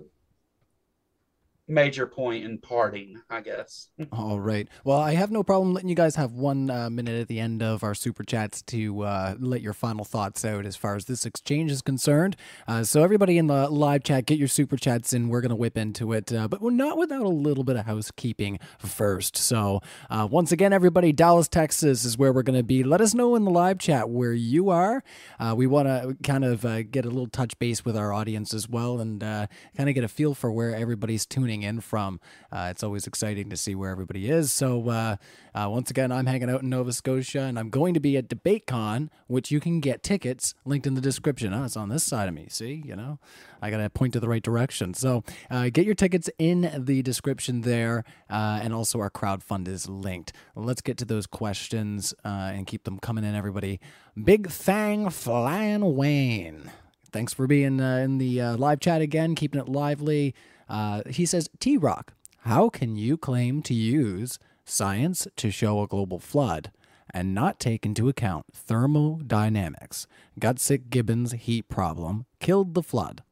[1.67, 3.89] major point in parting, I guess.
[4.11, 4.67] All right.
[4.83, 7.61] Well, I have no problem letting you guys have one uh, minute at the end
[7.61, 11.25] of our super chats to uh, let your final thoughts out as far as this
[11.25, 12.35] exchange is concerned.
[12.67, 15.27] Uh, so, everybody in the live chat, get your super chats in.
[15.27, 17.85] We're going to whip into it, uh, but we're not without a little bit of
[17.85, 19.35] housekeeping first.
[19.35, 22.83] So, uh, once again, everybody, Dallas, Texas is where we're going to be.
[22.83, 25.03] Let us know in the live chat where you are.
[25.39, 26.61] Uh, we want to kind of
[26.91, 30.07] get a little touch base with our audience as well and kind of get a
[30.07, 32.19] feel for where everybody's tuning in from.
[32.51, 34.51] Uh, it's always exciting to see where everybody is.
[34.51, 35.15] So, uh,
[35.53, 38.27] uh, once again, I'm hanging out in Nova Scotia and I'm going to be at
[38.27, 41.53] DebateCon, which you can get tickets linked in the description.
[41.53, 42.47] Oh, it's on this side of me.
[42.49, 43.19] See, you know,
[43.61, 44.93] I got to point to the right direction.
[44.93, 48.03] So, uh, get your tickets in the description there.
[48.29, 50.33] Uh, and also, our crowd fund is linked.
[50.55, 53.79] Let's get to those questions uh, and keep them coming in, everybody.
[54.21, 56.71] Big Fang Flying Wayne
[57.11, 60.35] thanks for being uh, in the uh, live chat again, keeping it lively.
[60.69, 65.87] Uh, he says, T Rock, how can you claim to use science to show a
[65.87, 66.71] global flood
[67.13, 70.07] and not take into account thermodynamics?
[70.39, 73.23] Gutsick Gibbons' heat problem killed the flood.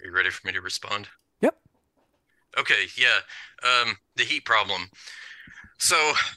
[0.00, 1.08] Are you ready for me to respond?
[1.40, 1.58] Yep.
[2.58, 3.18] Okay, yeah.
[3.62, 4.88] Um, the heat problem.
[5.78, 5.96] So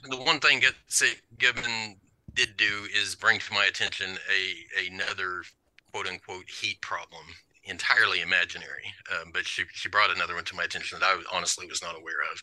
[0.09, 1.97] the one thing Gutsick Gibbon
[2.33, 5.43] did do is bring to my attention a another
[5.91, 7.25] quote unquote heat problem
[7.65, 8.93] entirely imaginary.
[9.11, 11.95] Um, but she, she brought another one to my attention that i honestly was not
[11.95, 12.41] aware of.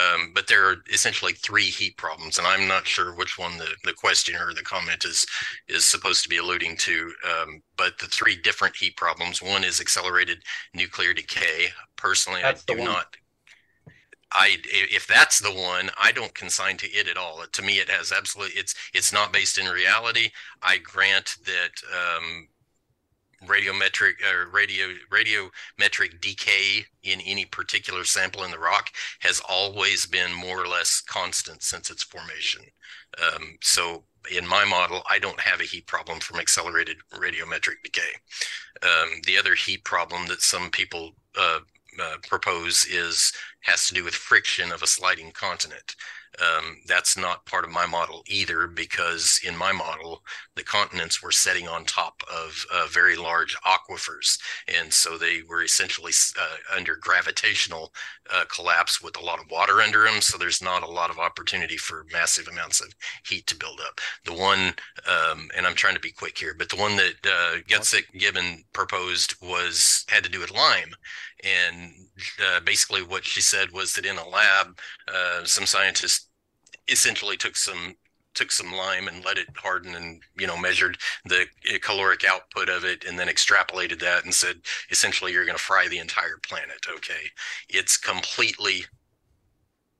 [0.00, 3.68] Um, but there are essentially three heat problems and i'm not sure which one the,
[3.84, 5.26] the question or the comment is
[5.68, 7.12] is supposed to be alluding to.
[7.24, 10.42] Um, but the three different heat problems one is accelerated
[10.74, 11.68] nuclear decay.
[11.96, 13.16] Personally That's i do not
[14.32, 17.42] I if that's the one, I don't consign to it at all.
[17.50, 20.30] To me, it has absolutely it's it's not based in reality.
[20.62, 22.46] I grant that um,
[23.46, 28.90] radiometric or radio radiometric decay in any particular sample in the rock
[29.20, 32.62] has always been more or less constant since its formation.
[33.18, 38.12] Um, so in my model, I don't have a heat problem from accelerated radiometric decay.
[38.82, 41.60] Um, the other heat problem that some people uh,
[42.00, 45.96] uh, propose is has to do with friction of a sliding continent.
[46.40, 50.22] Um, that's not part of my model either, because in my model,
[50.56, 54.38] the continents were setting on top of uh, very large aquifers.
[54.66, 57.92] And so they were essentially uh, under gravitational
[58.32, 60.20] uh, collapse with a lot of water under them.
[60.20, 62.92] So there's not a lot of opportunity for massive amounts of
[63.26, 64.00] heat to build up.
[64.24, 64.74] The one,
[65.08, 68.64] um, and I'm trying to be quick here, but the one that uh, Gutsick Gibbon
[68.72, 70.94] proposed was had to do with lime.
[71.42, 71.92] And
[72.44, 76.28] uh, basically, what she said was that in a lab, uh, some scientists
[76.90, 77.96] essentially took some
[78.32, 81.46] took some lime and let it harden and you know measured the
[81.82, 84.56] caloric output of it and then extrapolated that and said
[84.90, 87.30] essentially you're going to fry the entire planet okay?
[87.68, 88.84] It's completely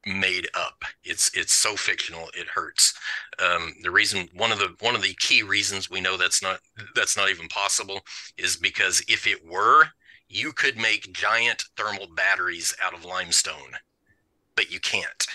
[0.06, 0.84] made up.
[1.04, 2.94] It's it's so fictional it hurts.
[3.38, 6.60] Um, the reason one of the one of the key reasons we know that's not
[6.94, 8.00] that's not even possible
[8.38, 9.86] is because if it were
[10.28, 13.72] you could make giant thermal batteries out of limestone,
[14.54, 15.26] but you can't.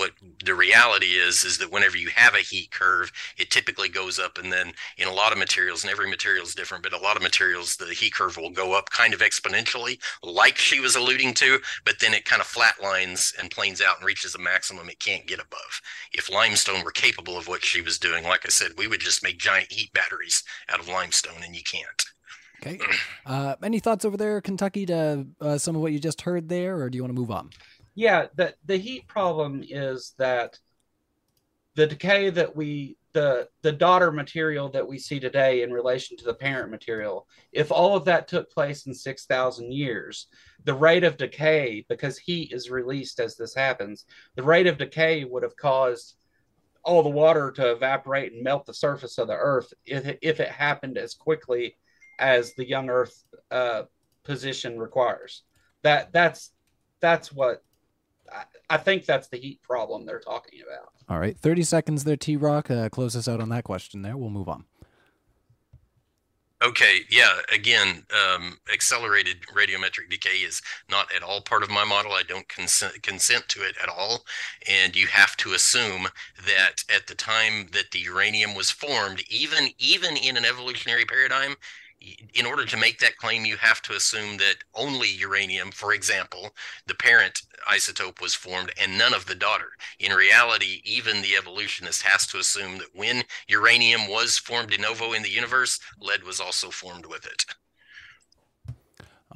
[0.00, 0.12] What
[0.42, 4.38] the reality is is that whenever you have a heat curve, it typically goes up,
[4.38, 7.18] and then in a lot of materials, and every material is different, but a lot
[7.18, 11.34] of materials, the heat curve will go up kind of exponentially, like she was alluding
[11.34, 15.00] to, but then it kind of flatlines and planes out and reaches a maximum it
[15.00, 15.82] can't get above.
[16.14, 19.22] If limestone were capable of what she was doing, like I said, we would just
[19.22, 22.06] make giant heat batteries out of limestone, and you can't.
[22.62, 22.80] Okay.
[23.26, 26.80] Uh, any thoughts over there, Kentucky, to uh, some of what you just heard there,
[26.80, 27.50] or do you want to move on?
[28.00, 30.58] Yeah, the the heat problem is that
[31.74, 36.24] the decay that we the the daughter material that we see today in relation to
[36.24, 40.28] the parent material, if all of that took place in six thousand years,
[40.64, 45.24] the rate of decay, because heat is released as this happens, the rate of decay
[45.24, 46.14] would have caused
[46.82, 50.48] all the water to evaporate and melt the surface of the earth if, if it
[50.48, 51.76] happened as quickly
[52.18, 53.82] as the young Earth uh,
[54.24, 55.42] position requires.
[55.82, 56.52] That that's
[57.00, 57.62] that's what
[58.32, 60.92] I, I, think that's the heat problem they're talking about.
[61.08, 62.70] All right, thirty seconds there, T Rock.
[62.70, 64.02] Uh, close us out on that question.
[64.02, 64.64] There, we'll move on.
[66.62, 67.38] Okay, yeah.
[67.54, 72.12] Again, um, accelerated radiometric decay is not at all part of my model.
[72.12, 74.24] I don't consent consent to it at all,
[74.68, 76.08] and you have to assume
[76.46, 81.54] that at the time that the uranium was formed, even even in an evolutionary paradigm,
[82.34, 86.54] in order to make that claim, you have to assume that only uranium, for example,
[86.86, 89.72] the parent isotope was formed and none of the daughter.
[89.98, 95.12] In reality, even the evolutionist has to assume that when uranium was formed de novo
[95.12, 97.44] in the universe, lead was also formed with it.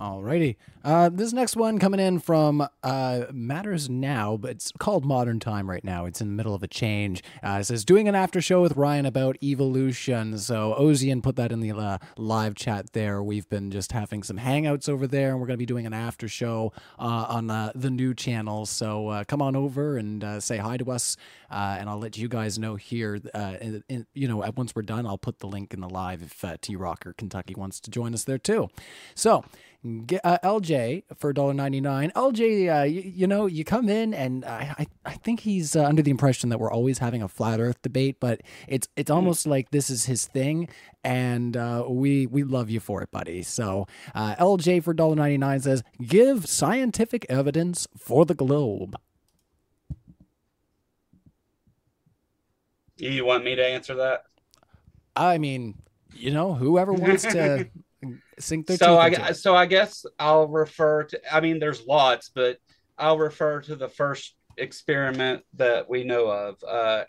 [0.00, 0.56] Alrighty.
[0.82, 5.70] Uh, this next one coming in from uh, Matters Now, but it's called Modern Time
[5.70, 6.04] right now.
[6.04, 7.22] It's in the middle of a change.
[7.44, 10.36] Uh, it says, doing an after show with Ryan about evolution.
[10.38, 13.22] So Ozian put that in the uh, live chat there.
[13.22, 15.94] We've been just having some hangouts over there, and we're going to be doing an
[15.94, 18.66] after show uh, on uh, the new channel.
[18.66, 21.16] So come on over and say hi to us,
[21.48, 23.20] and I'll let you guys know here.
[24.14, 27.06] You know, once we're done, I'll put the link in the live if T Rock
[27.06, 28.68] or Kentucky wants to join us there too.
[29.14, 29.44] So,
[29.84, 32.12] uh, LJ for $1.99.
[32.12, 36.00] LJ, uh, you, you, know, you come in and I, I think he's uh, under
[36.00, 39.16] the impression that we're always having a flat earth debate, but it's it's hmm.
[39.16, 40.68] almost like this is his thing.
[41.02, 43.42] And uh, we we love you for it, buddy.
[43.42, 48.96] So uh, LJ for $1.99 says, give scientific evidence for the globe.
[52.96, 54.24] You want me to answer that?
[55.16, 55.74] I mean,
[56.14, 57.68] you know, whoever wants to
[58.76, 61.20] so I so I guess I'll refer to.
[61.34, 62.58] I mean, there's lots, but
[62.98, 67.04] I'll refer to the first experiment that we know of, uh,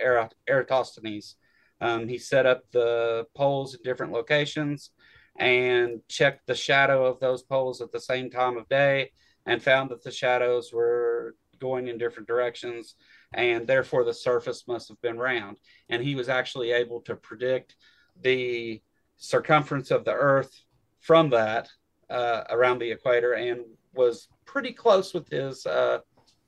[0.47, 1.35] Eratosthenes.
[1.81, 4.91] Um, he set up the poles in different locations
[5.38, 9.11] and checked the shadow of those poles at the same time of day
[9.45, 12.95] and found that the shadows were going in different directions
[13.34, 15.57] and therefore the surface must have been round
[15.89, 17.76] and he was actually able to predict
[18.22, 18.81] the
[19.17, 20.61] circumference of the earth
[21.06, 21.69] from that
[22.10, 23.61] uh, around the equator and
[23.94, 25.99] was pretty close with his uh,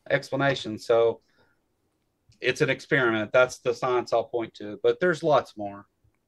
[0.09, 0.79] explanation.
[0.79, 1.21] So
[2.41, 3.31] it's an experiment.
[3.31, 5.85] That's the science I'll point to, but there's lots more.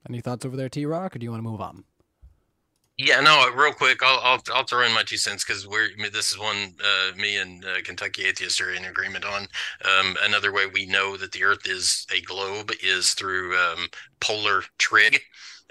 [0.08, 1.84] Any thoughts over there, T Rock, or do you want to move on?
[2.98, 6.32] Yeah, no, real quick, I'll I'll, I'll throw in my two cents because we're this
[6.32, 9.48] is one uh, me and uh, Kentucky atheists are in agreement on.
[9.86, 13.88] Um, another way we know that the Earth is a globe is through um,
[14.20, 15.22] polar trig.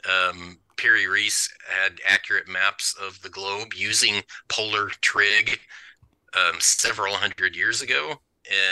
[0.09, 5.59] Um, Piri Reis had accurate maps of the globe using polar trig
[6.35, 8.21] um, several hundred years ago,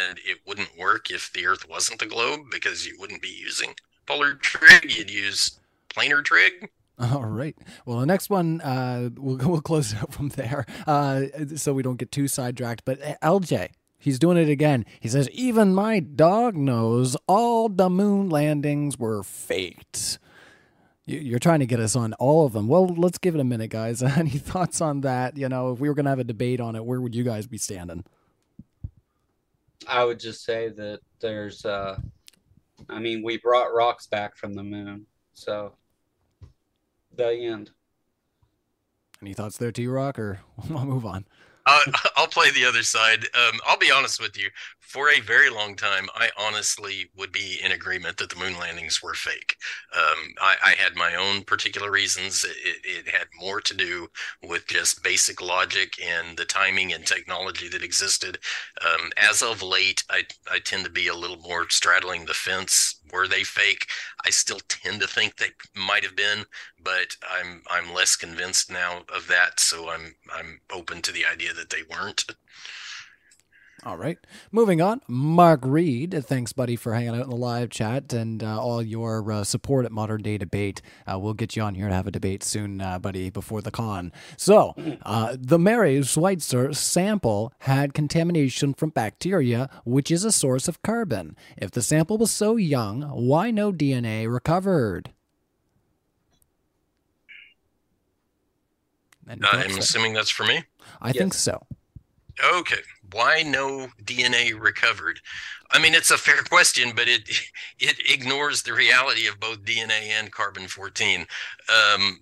[0.08, 3.74] and it wouldn't work if the Earth wasn't the globe because you wouldn't be using
[4.06, 4.96] polar trig.
[4.96, 5.58] You'd use
[5.90, 6.70] planar trig.
[6.98, 7.56] All right.
[7.84, 11.24] Well, the next one, uh, we'll we'll close it out from there, uh,
[11.56, 12.84] so we don't get too sidetracked.
[12.84, 14.84] But uh, LJ, He's doing it again.
[15.00, 20.20] He says, Even my dog knows all the moon landings were faked.
[21.08, 22.66] You're trying to get us on all of them.
[22.66, 24.02] Well, let's give it a minute, guys.
[24.02, 25.36] Any thoughts on that?
[25.36, 27.22] You know, if we were going to have a debate on it, where would you
[27.22, 28.04] guys be standing?
[29.86, 31.98] I would just say that there's, uh,
[32.88, 35.06] I mean, we brought rocks back from the moon.
[35.32, 35.74] So,
[37.14, 37.70] the end.
[39.22, 41.24] Any thoughts there, T Rock, or we'll move on?
[41.66, 41.80] Uh,
[42.16, 43.24] I'll play the other side.
[43.34, 44.48] Um, I'll be honest with you.
[44.86, 49.02] For a very long time, I honestly would be in agreement that the moon landings
[49.02, 49.56] were fake.
[49.92, 52.44] Um, I, I, had my own particular reasons.
[52.44, 54.08] It, it, had more to do
[54.44, 58.38] with just basic logic and the timing and technology that existed.
[58.80, 63.00] Um, as of late, I, I tend to be a little more straddling the fence.
[63.12, 63.88] Were they fake?
[64.24, 66.44] I still tend to think they might have been,
[66.82, 69.58] but I'm I'm less convinced now of that.
[69.58, 72.24] So I'm I'm open to the idea that they weren't.
[73.86, 74.18] All right.
[74.50, 75.00] Moving on.
[75.06, 76.24] Mark Reed.
[76.26, 79.84] Thanks, buddy, for hanging out in the live chat and uh, all your uh, support
[79.84, 80.82] at Modern Day Debate.
[81.06, 83.70] Uh, we'll get you on here to have a debate soon, uh, buddy, before the
[83.70, 84.10] con.
[84.36, 90.82] So, uh, the Mary Schweitzer sample had contamination from bacteria, which is a source of
[90.82, 91.36] carbon.
[91.56, 95.12] If the sample was so young, why no DNA recovered?
[99.28, 100.64] I'm assuming that's for me.
[101.00, 101.18] I yes.
[101.18, 101.64] think so.
[102.42, 102.80] Okay.
[103.12, 105.20] Why no DNA recovered?
[105.70, 107.28] I mean, it's a fair question, but it
[107.78, 111.26] it ignores the reality of both DNA and carbon 14.
[111.68, 112.20] Um,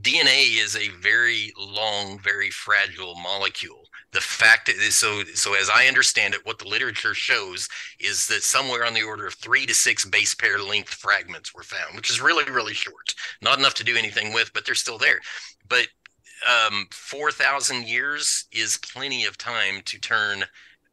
[0.00, 3.84] DNA is a very long, very fragile molecule.
[4.12, 7.68] The fact is, so so as I understand it, what the literature shows
[8.00, 11.62] is that somewhere on the order of three to six base pair length fragments were
[11.62, 13.14] found, which is really, really short.
[13.40, 15.20] Not enough to do anything with, but they're still there.
[15.68, 15.86] But
[16.48, 20.44] um, 4,000 years is plenty of time to turn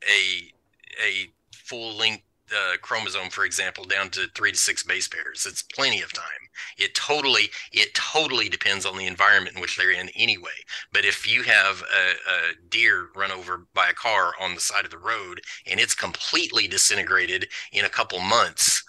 [0.03, 0.51] a
[1.01, 2.23] a full length
[2.53, 5.45] uh, chromosome, for example, down to three to six base pairs.
[5.45, 6.23] It's plenty of time.
[6.77, 10.49] It totally it totally depends on the environment in which they're in anyway.
[10.91, 14.85] But if you have a, a deer run over by a car on the side
[14.85, 18.83] of the road and it's completely disintegrated in a couple months,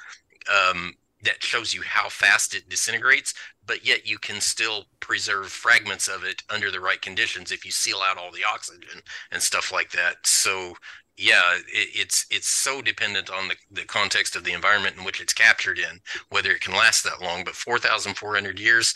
[0.50, 3.34] um, that shows you how fast it disintegrates
[3.66, 7.70] but yet you can still preserve fragments of it under the right conditions if you
[7.70, 9.00] seal out all the oxygen
[9.30, 10.16] and stuff like that.
[10.24, 10.74] So
[11.16, 15.20] yeah it, it's it's so dependent on the, the context of the environment in which
[15.20, 16.00] it's captured in
[16.30, 17.44] whether it can last that long.
[17.44, 18.94] But 4400 years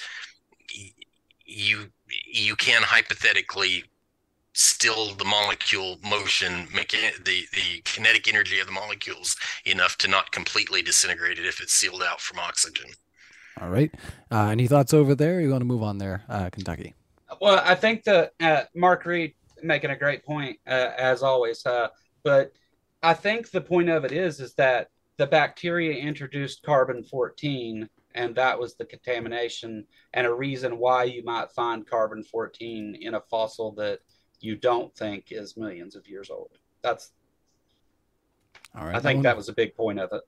[1.44, 1.86] you
[2.26, 3.84] you can hypothetically
[4.56, 10.32] still the molecule motion making the the kinetic energy of the molecules enough to not
[10.32, 12.90] completely disintegrate it if it's sealed out from oxygen.
[13.60, 13.92] All right.
[14.30, 15.40] Uh, any thoughts over there?
[15.40, 16.94] You want to move on there uh, kentucky?
[17.40, 21.88] Well i think that uh, mark reed making a great point uh, as always uh,
[22.22, 22.52] but
[23.02, 24.88] i think the point of it is is that
[25.18, 29.84] the bacteria introduced carbon 14 and that was the contamination
[30.14, 33.98] and a reason why you might find carbon 14 in a fossil that
[34.40, 36.50] you don't think is millions of years old.
[36.82, 37.12] That's
[38.74, 38.94] all right.
[38.94, 40.22] I think that, that was a big point of it.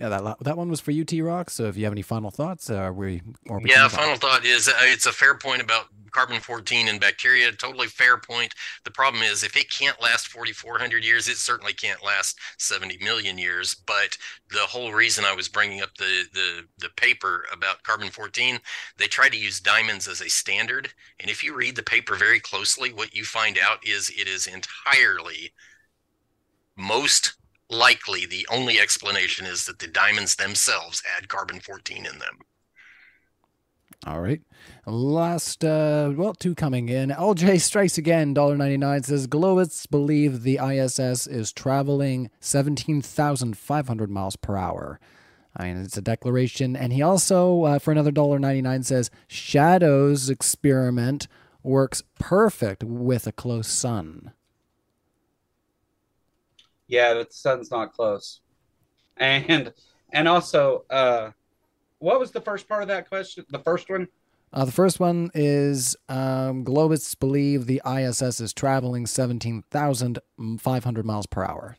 [0.00, 1.50] Yeah, that that one was for you, T Rock.
[1.50, 3.20] So if you have any final thoughts, uh, we
[3.50, 7.52] or yeah, final thought is uh, it's a fair point about carbon 14 and bacteria.
[7.52, 8.54] Totally fair point.
[8.84, 13.36] The problem is if it can't last 4,400 years, it certainly can't last 70 million
[13.36, 13.74] years.
[13.74, 14.16] But
[14.50, 18.58] the whole reason I was bringing up the the the paper about carbon 14,
[18.96, 20.88] they try to use diamonds as a standard,
[21.20, 24.46] and if you read the paper very closely, what you find out is it is
[24.46, 25.52] entirely
[26.74, 27.34] most
[27.70, 32.38] likely the only explanation is that the diamonds themselves had carbon 14 in them.
[34.06, 34.40] All right.
[34.86, 37.10] Last, uh, well, two coming in.
[37.10, 38.34] LJ strikes again.
[38.34, 44.98] $1.99 says Globists believe the ISS is traveling 17,500 miles per hour.
[45.54, 46.76] I mean, it's a declaration.
[46.76, 51.28] And he also, uh, for another $1.99, says Shadow's experiment
[51.62, 54.32] works perfect with a close sun.
[56.90, 58.40] Yeah, the sun's not close.
[59.16, 59.72] And
[60.12, 61.30] and also, uh,
[62.00, 63.44] what was the first part of that question?
[63.50, 64.08] The first one.
[64.52, 71.44] Uh, the first one is um, Globists believe the ISS is traveling 17,500 miles per
[71.44, 71.76] hour.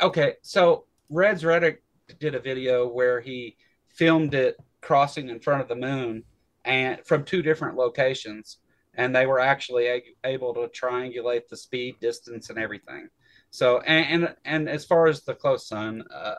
[0.00, 1.82] Okay, so Reds Reddick
[2.18, 3.58] did a video where he
[3.88, 6.24] filmed it crossing in front of the moon
[6.64, 8.60] and from two different locations
[8.94, 13.08] and they were actually a- able to triangulate the speed distance and everything
[13.50, 16.36] so and and, and as far as the close sun, uh,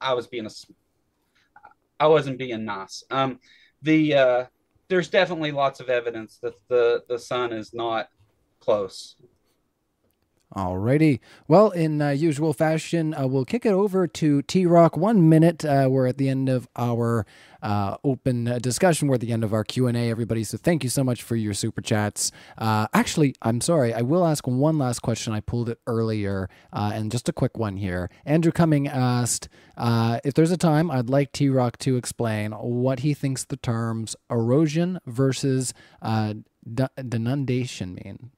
[0.00, 0.50] I was being a,
[2.00, 3.04] I wasn't being nice.
[3.10, 3.38] Um,
[3.82, 4.44] the uh,
[4.88, 8.08] there's definitely lots of evidence that the the sun is not
[8.60, 9.16] close.
[10.56, 11.20] Alrighty.
[11.46, 14.96] Well, in uh, usual fashion, uh, we'll kick it over to T Rock.
[14.96, 15.62] One minute.
[15.62, 17.26] Uh, we're at the end of our
[17.62, 19.08] uh, open uh, discussion.
[19.08, 20.42] We're at the end of our Q and A, everybody.
[20.44, 22.32] So thank you so much for your super chats.
[22.56, 23.92] Uh, actually, I'm sorry.
[23.92, 25.34] I will ask one last question.
[25.34, 28.08] I pulled it earlier, and just a quick one here.
[28.24, 33.12] Andrew Cumming asked if there's a time, I'd like T Rock to explain what he
[33.12, 35.74] thinks the terms erosion versus
[36.66, 38.30] denudation mean.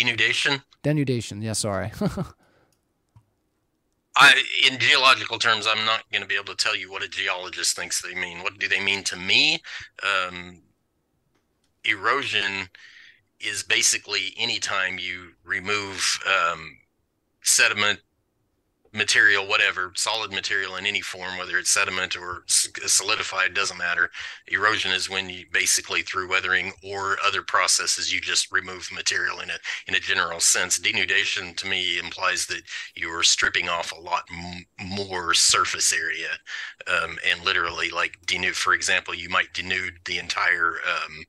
[0.00, 0.62] Denudation?
[0.82, 1.92] Denudation, yeah, sorry.
[4.16, 7.08] I, in geological terms, I'm not going to be able to tell you what a
[7.08, 8.42] geologist thinks they mean.
[8.42, 9.62] What do they mean to me?
[10.02, 10.62] Um,
[11.84, 12.68] erosion
[13.40, 16.76] is basically anytime you remove um,
[17.42, 18.00] sediment
[18.92, 24.10] material, whatever, solid material in any form, whether it's sediment or solidified, doesn't matter.
[24.48, 29.50] Erosion is when you basically through weathering or other processes, you just remove material in
[29.50, 30.78] a in a general sense.
[30.78, 32.62] Denudation to me implies that
[32.96, 34.24] you're stripping off a lot
[34.84, 36.30] more surface area,
[36.88, 38.54] um, and literally like denude.
[38.54, 41.24] For example, you might denude the entire um,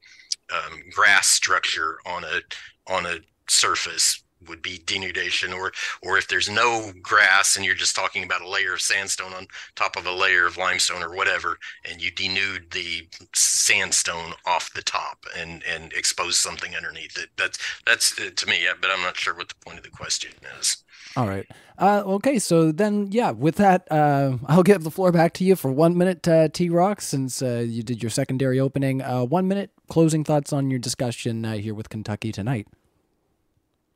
[0.52, 2.42] um, grass structure on a
[2.88, 7.96] on a surface would be denudation or or if there's no grass and you're just
[7.96, 11.58] talking about a layer of sandstone on top of a layer of limestone or whatever
[11.90, 17.58] and you denude the sandstone off the top and and expose something underneath it that's
[17.86, 20.84] that's uh, to me but i'm not sure what the point of the question is.
[21.18, 21.46] All right.
[21.78, 25.56] Uh, okay so then yeah with that uh, i'll give the floor back to you
[25.56, 29.02] for one minute uh, t-rock since uh, you did your secondary opening.
[29.02, 32.68] Uh, one minute closing thoughts on your discussion here with kentucky tonight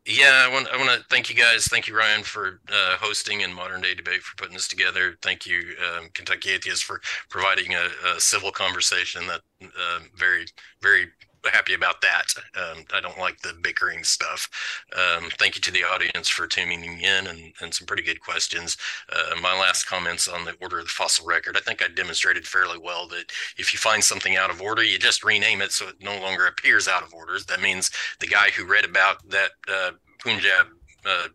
[0.06, 1.68] yeah, I want I want to thank you guys.
[1.68, 5.18] Thank you, Ryan, for uh, hosting and modern day debate for putting this together.
[5.22, 9.26] Thank you, um, Kentucky Atheists, for providing a, a civil conversation.
[9.28, 10.46] That uh, very
[10.82, 11.08] very
[11.52, 12.26] happy about that.
[12.56, 14.50] Um, I don't like the bickering stuff.
[14.96, 18.78] Um, thank you to the audience for tuning in and, and some pretty good questions.
[19.12, 21.58] Uh, my last comments on the order of the fossil record.
[21.58, 24.98] I think I demonstrated fairly well that if you find something out of order, you
[24.98, 27.38] just rename it so it no longer appears out of order.
[27.48, 30.68] That means the guy who read about that uh, Punjab
[31.06, 31.28] uh,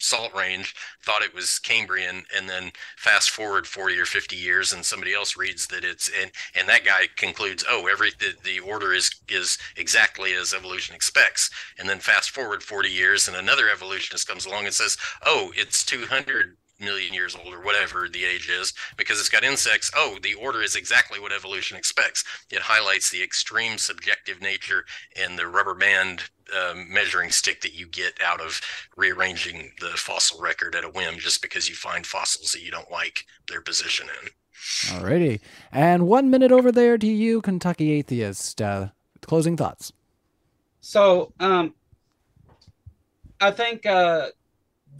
[0.00, 0.74] salt range
[1.04, 5.36] thought it was cambrian and then fast forward 40 or 50 years and somebody else
[5.36, 9.58] reads that it's and and that guy concludes oh every the, the order is is
[9.76, 11.50] exactly as evolution expects.
[11.78, 15.84] And then fast forward 40 years and another evolutionist comes along and says oh it's
[15.84, 20.34] 200 million years old or whatever the age is because it's got insects oh the
[20.34, 24.84] order is exactly what evolution expects it highlights the extreme subjective nature
[25.16, 28.60] and the rubber band um, measuring stick that you get out of
[28.96, 32.90] rearranging the fossil record at a whim just because you find fossils that you don't
[32.90, 34.30] like their position in.
[34.88, 35.40] Alrighty.
[35.72, 38.60] And one minute over there to you, Kentucky Atheist.
[38.60, 38.88] Uh,
[39.22, 39.92] closing thoughts.
[40.80, 41.74] So, um,
[43.40, 44.28] I think uh,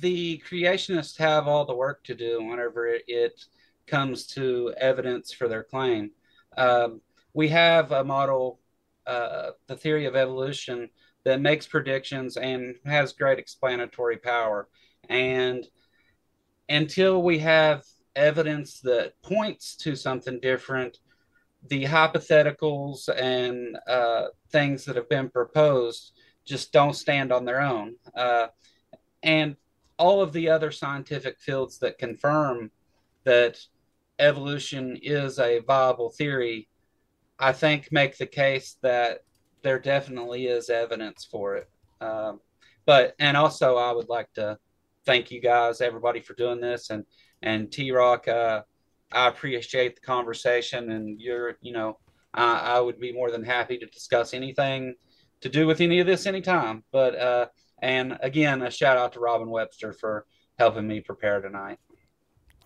[0.01, 3.45] the creationists have all the work to do whenever it
[3.87, 6.11] comes to evidence for their claim.
[6.57, 7.01] Um,
[7.35, 8.61] we have a model,
[9.07, 10.91] uh, the theory of evolution,
[11.25, 14.69] that makes predictions and has great explanatory power.
[15.09, 15.67] And
[16.69, 17.85] until we have
[18.17, 20.99] evidence that points to something different,
[21.69, 26.13] the hypotheticals and uh, things that have been proposed
[26.47, 27.97] just don't stand on their own.
[28.17, 28.47] Uh,
[29.23, 29.57] and
[30.01, 32.71] all of the other scientific fields that confirm
[33.25, 33.59] that
[34.19, 36.69] evolution is a viable theory,
[37.39, 39.25] I think make the case that
[39.63, 41.69] there definitely is evidence for it.
[42.01, 42.41] Um,
[42.87, 44.59] but and also, I would like to
[45.05, 47.05] thank you guys, everybody, for doing this, and
[47.43, 48.27] and T Rock.
[48.27, 48.63] Uh,
[49.13, 51.99] I appreciate the conversation, and you're, you know,
[52.33, 54.95] I, I, would be more than happy to discuss anything
[55.41, 56.85] to do with any of this anytime.
[56.93, 57.47] But uh,
[57.81, 60.27] and again, a shout out to Robin Webster for
[60.59, 61.79] helping me prepare tonight.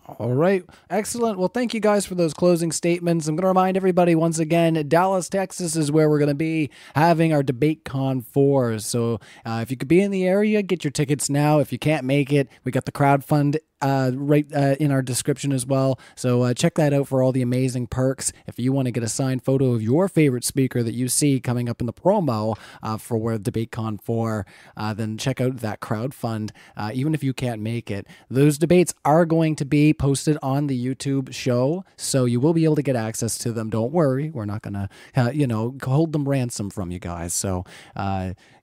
[0.07, 0.63] All right.
[0.91, 1.39] Excellent.
[1.39, 3.27] Well, thank you guys for those closing statements.
[3.27, 6.71] I'm going to remind everybody once again Dallas, Texas is where we're going to be
[6.95, 8.81] having our Debate Con 4.
[8.81, 11.59] So uh, if you could be in the area, get your tickets now.
[11.59, 15.53] If you can't make it, we got the crowdfund uh, right uh, in our description
[15.53, 16.01] as well.
[16.17, 18.33] So uh, check that out for all the amazing perks.
[18.47, 21.39] If you want to get a signed photo of your favorite speaker that you see
[21.39, 24.47] coming up in the promo uh, for DebateCon 4,
[24.79, 26.51] uh, then check out that crowdfund.
[26.75, 30.67] Uh, even if you can't make it, those debates are going to be posted on
[30.67, 33.69] the YouTube show, so you will be able to get access to them.
[33.69, 34.89] Don't worry, we're not gonna,
[35.35, 37.35] you know, hold them ransom from you guys.
[37.35, 37.65] So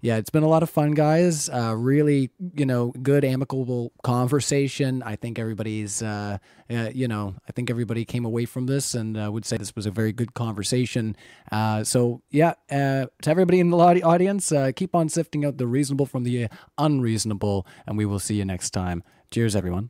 [0.03, 1.47] yeah, it's been a lot of fun, guys.
[1.53, 5.03] really, you know, good amicable conversation.
[5.11, 6.37] I think everybody's, uh,
[6.69, 9.75] uh, you know, I think everybody came away from this and uh, would say this
[9.75, 11.15] was a very good conversation.
[11.51, 15.67] Uh, so, yeah, uh, to everybody in the audience, uh, keep on sifting out the
[15.67, 16.47] reasonable from the
[16.77, 19.03] unreasonable, and we will see you next time.
[19.31, 19.89] Cheers, everyone.